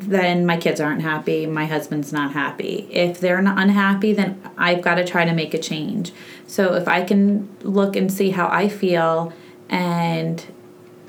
then 0.00 0.46
my 0.46 0.56
kids 0.56 0.80
aren't 0.80 1.02
happy, 1.02 1.46
my 1.46 1.66
husband's 1.66 2.12
not 2.12 2.32
happy. 2.32 2.88
If 2.90 3.20
they're 3.20 3.42
not 3.42 3.58
unhappy, 3.58 4.12
then 4.12 4.40
I've 4.56 4.82
got 4.82 4.96
to 4.96 5.04
try 5.04 5.24
to 5.24 5.32
make 5.32 5.54
a 5.54 5.58
change. 5.58 6.12
So 6.46 6.74
if 6.74 6.88
I 6.88 7.02
can 7.02 7.48
look 7.62 7.96
and 7.96 8.12
see 8.12 8.30
how 8.30 8.48
I 8.48 8.68
feel 8.68 9.32
and 9.68 10.44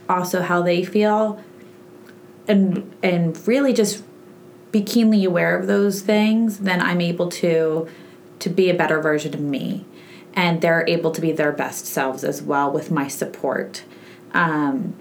also 0.09 0.41
how 0.41 0.61
they 0.61 0.83
feel 0.83 1.43
and 2.47 2.95
and 3.03 3.47
really 3.47 3.73
just 3.73 4.03
be 4.71 4.81
keenly 4.81 5.23
aware 5.25 5.57
of 5.57 5.67
those 5.67 6.01
things, 6.01 6.59
then 6.59 6.81
I'm 6.81 7.01
able 7.01 7.29
to 7.29 7.87
to 8.39 8.49
be 8.49 8.69
a 8.69 8.73
better 8.73 9.01
version 9.01 9.33
of 9.33 9.39
me. 9.39 9.85
And 10.33 10.61
they're 10.61 10.85
able 10.87 11.11
to 11.11 11.21
be 11.21 11.31
their 11.31 11.51
best 11.51 11.87
selves 11.87 12.23
as 12.23 12.43
well 12.43 12.71
with 12.71 12.91
my 12.91 13.07
support. 13.07 13.83
Um, 14.33 14.95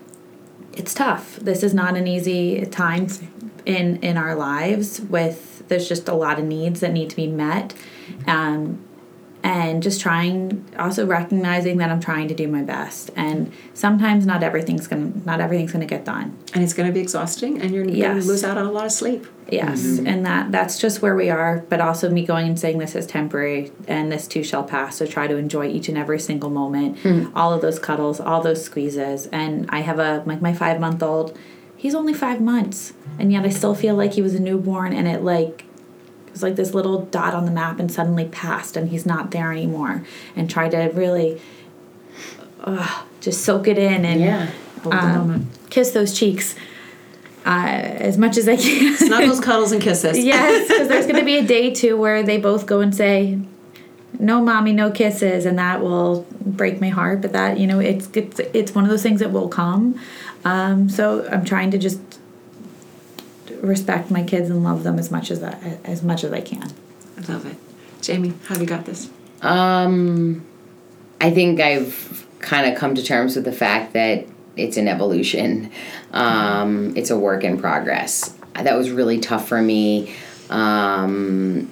it's 0.72 0.95
tough. 0.95 1.37
This 1.37 1.62
is 1.62 1.74
not 1.74 1.97
an 1.97 2.07
easy 2.07 2.64
time 2.66 3.09
in 3.66 3.96
in 4.02 4.16
our 4.16 4.34
lives. 4.34 5.00
With 5.00 5.68
there's 5.68 5.88
just 5.88 6.08
a 6.08 6.14
lot 6.14 6.38
of 6.38 6.44
needs 6.46 6.80
that 6.80 6.92
need 6.92 7.10
to 7.10 7.16
be 7.16 7.26
met, 7.26 7.74
um, 8.26 8.78
and 9.42 9.82
just 9.82 10.00
trying. 10.00 10.64
Also 10.78 11.04
recognizing 11.06 11.76
that 11.78 11.90
I'm 11.90 12.00
trying 12.00 12.28
to 12.28 12.34
do 12.34 12.48
my 12.48 12.62
best, 12.62 13.10
and 13.16 13.52
sometimes 13.74 14.24
not 14.26 14.42
everything's 14.42 14.86
gonna 14.86 15.12
not 15.24 15.40
everything's 15.40 15.72
gonna 15.72 15.86
get 15.86 16.04
done. 16.04 16.36
and 16.54 16.64
it's 16.64 16.72
gonna 16.72 16.92
be 16.92 17.00
exhausting 17.00 17.60
and 17.60 17.72
you're 17.74 17.84
gonna 17.84 17.98
lose 18.26 18.42
out 18.44 18.56
on 18.56 18.66
a 18.66 18.72
lot 18.72 18.86
of 18.86 18.92
sleep. 18.92 19.26
Yes, 19.50 19.98
and 20.06 20.26
that 20.26 20.50
that's 20.50 20.80
just 20.80 21.02
where 21.02 21.14
we 21.14 21.30
are. 21.30 21.64
But 21.68 21.80
also 21.80 22.10
me 22.10 22.24
going 22.26 22.48
and 22.48 22.58
saying 22.58 22.78
this 22.78 22.96
is 22.96 23.06
temporary, 23.06 23.70
and 23.86 24.10
this 24.10 24.26
too 24.26 24.42
shall 24.42 24.64
pass. 24.64 24.96
So 24.96 25.06
try 25.06 25.26
to 25.28 25.36
enjoy 25.36 25.66
each 25.68 25.88
and 25.88 25.96
every 25.98 26.18
single 26.18 26.50
moment, 26.50 26.98
all 27.34 27.52
of 27.52 27.60
those 27.62 27.78
cuddles, 27.78 28.18
all 28.20 28.40
those 28.42 28.64
squeezes. 28.64 29.26
And 29.28 29.66
I 29.68 29.80
have 29.80 29.98
a 30.00 30.22
like 30.26 30.40
my 30.42 30.52
five 30.52 30.80
month 30.80 31.02
old. 31.02 31.36
He's 31.77 31.95
only 31.95 32.14
five 32.14 32.41
months, 32.41 32.93
and 33.18 33.33
yet 33.33 33.45
I 33.45 33.51
still 33.51 33.74
feel 33.74 33.95
like 33.95 34.14
he 34.14 34.22
was 34.22 34.35
a 34.35 34.41
newborn, 34.41 34.93
and 34.93 35.07
it 35.07 35.22
like 35.22 35.64
it 36.27 36.33
was 36.33 36.43
like 36.43 36.57
this 36.57 36.74
little 36.74 37.03
dot 37.07 37.35
on 37.35 37.45
the 37.45 37.51
map, 37.51 37.79
and 37.79 37.91
suddenly 37.91 38.27
passed, 38.27 38.77
and 38.77 38.89
he's 38.89 39.07
not 39.07 39.31
there 39.31 39.53
anymore. 39.53 40.05
And 40.35 40.49
try 40.49 40.68
to 40.68 40.91
really, 40.95 41.41
uh, 42.61 43.05
just 43.20 43.45
soak 43.45 43.68
it 43.68 43.79
in 43.79 44.05
and 44.05 44.20
yeah 44.20 44.51
um, 44.93 45.49
kiss 45.70 45.91
those 45.93 46.16
cheeks. 46.18 46.55
Uh, 47.45 47.66
as 47.68 48.18
much 48.18 48.37
as 48.37 48.49
I 48.49 48.57
can. 48.57 48.97
Snuggles, 48.97 49.41
cuddles, 49.45 49.70
and 49.70 49.81
kisses. 49.81 50.18
Yes, 50.18 50.66
because 50.66 50.89
there's 50.89 51.07
going 51.07 51.18
to 51.18 51.24
be 51.24 51.39
a 51.39 51.47
day 51.47 51.72
too 51.72 51.97
where 51.97 52.24
they 52.24 52.39
both 52.39 52.66
go 52.66 52.81
and 52.81 52.93
say, 52.93 53.39
"No, 54.18 54.43
mommy, 54.43 54.72
no 54.72 54.91
kisses," 54.91 55.47
and 55.47 55.57
that 55.57 55.81
will 55.81 56.27
break 56.41 56.81
my 56.81 56.89
heart. 56.89 57.22
But 57.22 57.33
that 57.35 57.59
you 57.59 57.68
know, 57.68 57.79
it's 57.79 58.09
it's 58.14 58.41
it's 58.53 58.74
one 58.74 58.83
of 58.83 58.91
those 58.91 59.03
things 59.03 59.20
that 59.20 59.31
will 59.31 59.49
come. 59.49 59.99
Um, 60.47 60.88
so 60.88 61.28
I'm 61.28 61.44
trying 61.44 61.72
to 61.72 61.78
just 61.78 62.01
respect 63.61 64.12
my 64.12 64.22
kids 64.22 64.49
and 64.49 64.62
love 64.62 64.84
them 64.84 64.97
as 64.97 65.11
much 65.11 65.32
as 65.32 65.40
that 65.40 65.61
as 65.84 66.05
much 66.05 66.22
as 66.22 66.32
I 66.32 66.40
can. 66.40 66.72
I 67.18 67.32
love 67.32 67.47
it. 67.47 67.57
Jamie, 68.01 68.32
how 68.44 68.55
have 68.55 68.61
you 68.61 68.68
got 68.68 68.84
this? 68.84 69.11
Um, 69.42 70.47
I 71.20 71.32
think 71.32 71.61
I've 71.61 72.28
kind 72.38 72.70
of 72.70 72.78
come 72.78 72.94
to 72.94 73.03
terms 73.03 73.34
with 73.34 73.44
the 73.44 73.51
fact 73.51 73.92
that 73.94 74.24
it's 74.57 74.76
an 74.76 74.86
evolution. 74.86 75.72
Um, 76.12 76.97
it's 76.97 77.11
a 77.11 77.18
work 77.18 77.42
in 77.42 77.59
progress. 77.59 78.32
That 78.55 78.76
was 78.76 78.90
really 78.90 79.18
tough 79.18 79.49
for 79.49 79.61
me. 79.61 80.14
Um, 80.49 81.68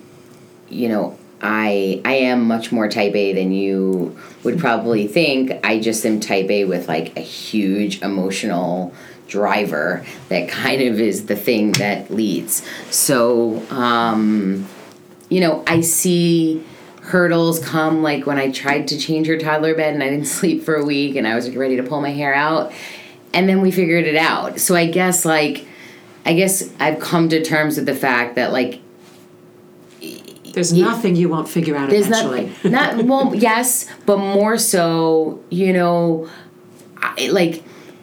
you 0.69 0.89
know, 0.89 1.17
I 1.45 2.01
I 2.07 2.15
am 2.15 2.49
much 2.49 2.73
more 2.73 2.89
type 2.89 3.15
A 3.15 3.35
than 3.35 3.53
you 3.53 4.19
would 4.43 4.59
probably 4.59 5.07
think. 5.07 5.53
I 5.63 5.79
just 5.79 6.05
am 6.07 6.19
type 6.19 6.51
A 6.51 6.65
with 6.65 6.89
like 6.89 7.17
a 7.19 7.21
huge 7.21 8.01
emotional 8.01 8.95
driver 9.29 10.05
that 10.31 10.49
kind 10.49 10.81
of 10.81 10.99
is 10.99 11.27
the 11.27 11.37
thing 11.37 11.73
that 11.73 12.11
leads. 12.11 12.67
So, 12.91 13.63
um, 13.71 14.67
you 15.29 15.41
know, 15.41 15.63
I 15.67 15.83
see 15.83 16.65
hurdles 17.03 17.59
come 17.59 18.03
like 18.03 18.25
when 18.25 18.39
I 18.39 18.51
tried 18.51 18.89
to 18.89 18.99
change 18.99 19.27
her 19.27 19.37
toddler 19.37 19.75
bed 19.75 19.93
and 19.93 20.03
I 20.03 20.09
didn't 20.09 20.27
sleep 20.39 20.65
for 20.65 20.77
a 20.77 20.85
week 20.85 21.15
and 21.15 21.29
I 21.29 21.35
was 21.35 21.55
ready 21.55 21.77
to 21.77 21.83
pull 21.83 22.01
my 22.01 22.11
hair 22.11 22.35
out. 22.35 22.73
And 23.35 23.47
then 23.49 23.61
we 23.61 23.71
figured 23.71 24.07
it 24.07 24.17
out. 24.17 24.61
So 24.61 24.75
I 24.75 24.87
guess 24.87 25.27
like 25.27 25.67
I 26.25 26.33
guess 26.33 26.73
I've 26.81 27.01
come 27.01 27.29
to 27.29 27.45
terms 27.45 27.77
with 27.77 27.85
the 27.85 27.95
fact 27.95 28.37
that 28.37 28.51
like 28.51 28.81
There's 30.55 30.73
nothing 30.73 31.17
you 31.17 31.29
won't 31.29 31.49
figure 31.49 31.77
out 31.77 31.91
there's 31.91 32.07
eventually. 32.07 32.53
not 32.65 32.97
not 32.97 33.05
well 33.05 33.35
yes, 33.35 33.87
but 34.07 34.19
more 34.19 34.57
so, 34.59 35.43
you 35.51 35.73
know, 35.73 36.29
I, 36.97 37.29
like 37.29 37.63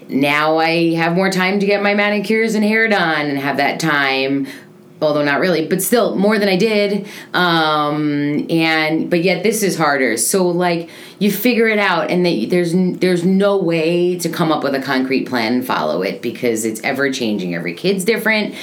now 0.10 0.58
I 0.58 0.93
have 0.95 1.16
more 1.16 1.32
time 1.32 1.60
to 1.60 1.66
get 1.66 1.82
my 1.82 1.93
manicures 1.93 2.56
and 2.56 2.64
hair 2.64 2.88
done 2.88 3.28
and 3.28 3.38
have 3.39 3.58
that 3.58 3.80
time 3.80 4.47
although 5.02 5.24
not 5.24 5.39
really 5.39 5.66
but 5.66 5.82
still 5.82 6.16
more 6.16 6.38
than 6.38 6.47
i 6.47 6.56
did 6.56 7.08
um 7.34 8.45
and 8.52 9.10
but 9.10 9.24
yet 9.24 9.43
this 9.43 9.64
is 9.64 9.78
harder. 9.78 10.18
So 10.18 10.47
like 10.47 10.89
you 11.20 11.32
figure 11.32 11.68
it 11.68 11.80
out 11.80 12.12
and 12.12 12.26
there's 12.26 12.74
there's 12.99 13.26
no 13.26 13.58
way 13.58 14.18
to 14.20 14.30
come 14.30 14.52
up 14.52 14.64
with 14.64 14.76
a 14.76 14.82
concrete 14.82 15.28
plan 15.28 15.54
and 15.54 15.66
follow 15.66 16.02
it 16.02 16.22
because 16.22 16.66
it's 16.66 16.82
ever 16.82 17.12
changing. 17.12 17.56
Every 17.56 17.74
kid's 17.74 18.06
different. 18.06 18.56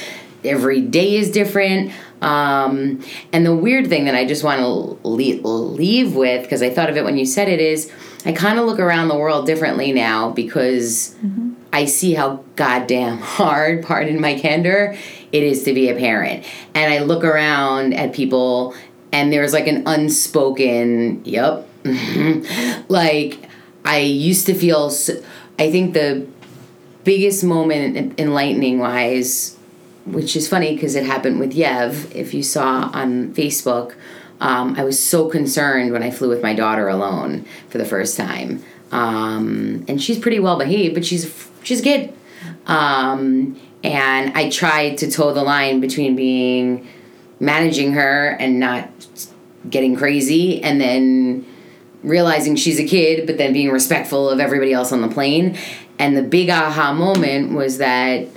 Every 0.45 0.81
day 0.81 1.17
is 1.17 1.31
different 1.31 1.93
um 2.23 3.03
and 3.33 3.47
the 3.47 3.55
weird 3.55 3.89
thing 3.89 4.05
that 4.05 4.15
i 4.15 4.25
just 4.25 4.43
want 4.43 4.61
to 4.61 5.09
leave, 5.09 5.45
leave 5.45 6.15
with 6.15 6.43
because 6.43 6.63
i 6.63 6.71
thought 6.71 6.91
of 6.91 6.97
it 6.97 7.05
when 7.05 7.17
you 7.17 7.25
said 7.25 7.49
it 7.49 7.61
is 7.61 7.93
i 8.25 8.33
kind 8.33 8.59
of 8.59 8.67
look 8.67 8.81
around 8.81 9.09
the 9.09 9.17
world 9.17 9.47
differently 9.47 9.93
now 9.93 10.31
because 10.31 11.15
I 11.73 11.85
see 11.85 12.15
how 12.15 12.45
goddamn 12.57 13.19
hard, 13.23 13.85
pardon 13.85 14.21
my 14.21 14.39
candor, 14.39 14.97
it 15.33 15.43
is 15.43 15.65
to 15.65 15.75
be 15.75 15.91
a 15.91 15.95
parent. 15.95 16.45
And 16.75 16.93
I 16.93 17.01
look 17.01 17.25
around 17.25 17.95
at 17.95 18.15
people 18.15 18.75
and 19.13 19.33
there's 19.33 19.53
like 19.53 19.67
an 19.67 19.85
unspoken, 19.87 21.23
yep. 21.25 21.69
like 22.89 23.49
I 23.85 23.99
used 23.99 24.47
to 24.47 24.55
feel, 24.55 24.91
so, 24.91 25.23
I 25.59 25.71
think 25.71 25.95
the 25.95 26.27
biggest 27.05 27.45
moment 27.45 28.19
enlightening 28.21 28.79
wise, 28.79 29.58
which 30.13 30.37
is 30.37 30.49
funny 30.49 30.75
because 30.75 30.95
it 30.95 31.05
happened 31.05 31.41
with 31.41 31.53
Yev, 31.53 32.15
if 32.15 32.35
you 32.35 32.43
saw 32.43 32.91
on 32.93 33.35
Facebook, 33.35 33.95
um, 34.41 34.75
I 34.77 34.85
was 34.85 34.99
so 34.99 35.29
concerned 35.29 35.93
when 35.93 36.03
I 36.03 36.11
flew 36.11 36.29
with 36.29 36.43
my 36.43 36.55
daughter 36.55 36.89
alone 36.89 37.45
for 37.69 37.79
the 37.79 37.85
first 37.85 38.17
time. 38.17 38.63
Um, 38.93 39.85
and 39.89 40.03
she's 40.03 40.19
pretty 40.19 40.39
well 40.39 40.59
behaved, 40.59 40.95
but 40.95 41.05
she's 41.05 41.49
she's 41.63 41.81
a 41.81 41.85
kid. 41.85 42.15
Um, 42.67 43.61
and 43.83 44.37
I 44.37 44.51
tried 44.51 44.99
to 44.99 45.11
toe 45.11 45.33
the 45.33 45.43
line 45.43 45.81
between 45.81 46.17
being 46.17 46.89
managing 47.41 47.93
her 47.93 48.31
and 48.41 48.59
not 48.59 48.89
getting 49.69 49.97
crazy, 49.97 50.63
and 50.63 50.81
then 50.81 51.45
realizing 52.03 52.57
she's 52.57 52.79
a 52.79 52.87
kid, 52.87 53.27
but 53.27 53.39
then 53.39 53.53
being 53.53 53.71
respectful 53.71 54.31
of 54.31 54.41
everybody 54.41 54.73
else 54.73 54.93
on 54.93 55.03
the 55.03 55.09
plane. 55.09 55.57
And 55.99 56.17
the 56.17 56.23
big 56.23 56.49
aha 56.49 56.93
moment 56.93 57.53
was 57.53 57.79
that 57.79 58.29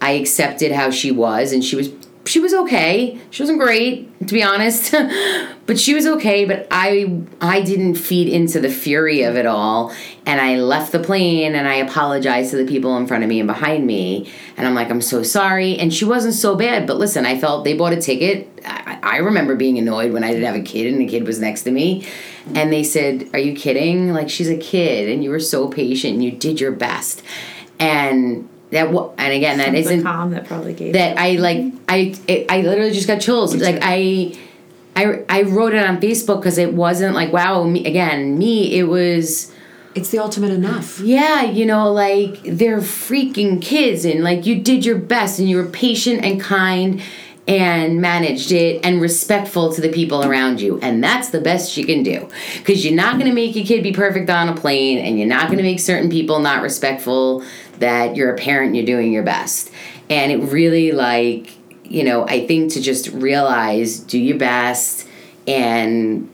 I 0.00 0.12
accepted 0.12 0.72
how 0.72 0.90
she 0.90 1.10
was, 1.10 1.52
and 1.52 1.64
she 1.64 1.76
was 1.76 1.90
she 2.26 2.38
was 2.38 2.52
okay. 2.52 3.18
She 3.30 3.42
wasn't 3.42 3.60
great, 3.60 4.18
to 4.26 4.32
be 4.32 4.42
honest, 4.42 4.94
but 5.66 5.78
she 5.78 5.94
was 5.94 6.06
okay. 6.06 6.44
But 6.44 6.68
I 6.70 7.22
I 7.40 7.62
didn't 7.62 7.94
feed 7.94 8.28
into 8.28 8.60
the 8.60 8.70
fury 8.70 9.22
of 9.22 9.36
it 9.36 9.46
all, 9.46 9.92
and 10.26 10.40
I 10.40 10.56
left 10.56 10.92
the 10.92 10.98
plane 10.98 11.54
and 11.54 11.66
I 11.66 11.76
apologized 11.76 12.50
to 12.50 12.56
the 12.56 12.66
people 12.66 12.96
in 12.96 13.06
front 13.06 13.24
of 13.24 13.28
me 13.28 13.40
and 13.40 13.46
behind 13.46 13.86
me, 13.86 14.30
and 14.56 14.66
I'm 14.66 14.74
like 14.74 14.90
I'm 14.90 15.00
so 15.00 15.22
sorry. 15.22 15.78
And 15.78 15.92
she 15.92 16.04
wasn't 16.04 16.34
so 16.34 16.56
bad, 16.56 16.86
but 16.86 16.98
listen, 16.98 17.24
I 17.26 17.38
felt 17.38 17.64
they 17.64 17.74
bought 17.74 17.92
a 17.92 18.00
ticket. 18.00 18.48
I, 18.64 19.16
remember 19.16 19.56
being 19.56 19.78
annoyed 19.78 20.12
when 20.12 20.22
I 20.22 20.28
didn't 20.28 20.44
have 20.44 20.54
a 20.54 20.62
kid 20.62 20.92
and 20.92 21.00
the 21.00 21.06
kid 21.06 21.26
was 21.26 21.40
next 21.40 21.62
to 21.62 21.70
me, 21.70 22.06
and 22.54 22.72
they 22.72 22.84
said, 22.84 23.30
"Are 23.32 23.38
you 23.38 23.54
kidding? 23.54 24.12
Like 24.12 24.28
she's 24.28 24.50
a 24.50 24.56
kid, 24.56 25.08
and 25.08 25.24
you 25.24 25.30
were 25.30 25.40
so 25.40 25.68
patient, 25.68 26.14
and 26.14 26.24
you 26.24 26.30
did 26.30 26.60
your 26.60 26.72
best." 26.72 27.22
And 27.78 28.49
that 28.70 28.90
wa- 28.92 29.10
and 29.18 29.32
again 29.32 29.58
that 29.58 29.72
the 29.72 29.78
isn't 29.78 30.02
calm 30.02 30.30
that 30.30 30.46
probably 30.46 30.72
gave 30.74 30.92
that 30.92 31.18
I 31.18 31.32
like 31.32 31.72
I 31.88 32.14
it, 32.28 32.46
I 32.50 32.60
literally 32.62 32.92
just 32.92 33.06
got 33.06 33.20
chills. 33.20 33.54
Like 33.56 33.78
I 33.82 34.36
I 34.96 35.24
I 35.28 35.42
wrote 35.42 35.74
it 35.74 35.84
on 35.84 36.00
Facebook 36.00 36.40
because 36.40 36.58
it 36.58 36.72
wasn't 36.74 37.14
like 37.14 37.32
wow 37.32 37.64
me 37.64 37.84
again 37.86 38.38
me 38.38 38.78
it 38.78 38.84
was 38.84 39.52
It's 39.94 40.10
the 40.10 40.18
ultimate 40.18 40.52
enough. 40.52 41.00
yeah 41.00 41.42
you 41.42 41.66
know 41.66 41.92
like 41.92 42.40
they're 42.44 42.78
freaking 42.80 43.60
kids 43.60 44.04
and 44.04 44.22
like 44.22 44.46
you 44.46 44.60
did 44.60 44.84
your 44.84 44.98
best 44.98 45.38
and 45.38 45.48
you 45.48 45.56
were 45.56 45.66
patient 45.66 46.24
and 46.24 46.40
kind 46.40 47.00
and 47.48 48.00
managed 48.00 48.52
it 48.52 48.84
and 48.84 49.00
respectful 49.00 49.72
to 49.72 49.80
the 49.80 49.88
people 49.88 50.22
around 50.24 50.60
you 50.60 50.78
and 50.82 51.02
that's 51.02 51.30
the 51.30 51.40
best 51.40 51.76
you 51.76 51.84
can 51.84 52.02
do 52.04 52.28
because 52.58 52.84
you're 52.84 52.94
not 52.94 53.14
going 53.14 53.26
to 53.26 53.32
make 53.34 53.56
your 53.56 53.64
kid 53.64 53.82
be 53.82 53.90
perfect 53.92 54.30
on 54.30 54.48
a 54.48 54.54
plane 54.54 54.98
and 54.98 55.18
you're 55.18 55.26
not 55.26 55.46
going 55.46 55.56
to 55.56 55.64
make 55.64 55.80
certain 55.80 56.08
people 56.10 56.38
not 56.38 56.62
respectful 56.62 57.42
that 57.80 58.16
you're 58.16 58.32
a 58.34 58.38
parent 58.38 58.74
you're 58.74 58.86
doing 58.86 59.12
your 59.12 59.22
best 59.22 59.70
and 60.08 60.30
it 60.32 60.38
really 60.38 60.92
like 60.92 61.50
you 61.84 62.04
know 62.04 62.26
i 62.28 62.46
think 62.46 62.72
to 62.72 62.80
just 62.80 63.08
realize 63.08 63.98
do 63.98 64.18
your 64.18 64.38
best 64.38 65.06
and 65.48 66.28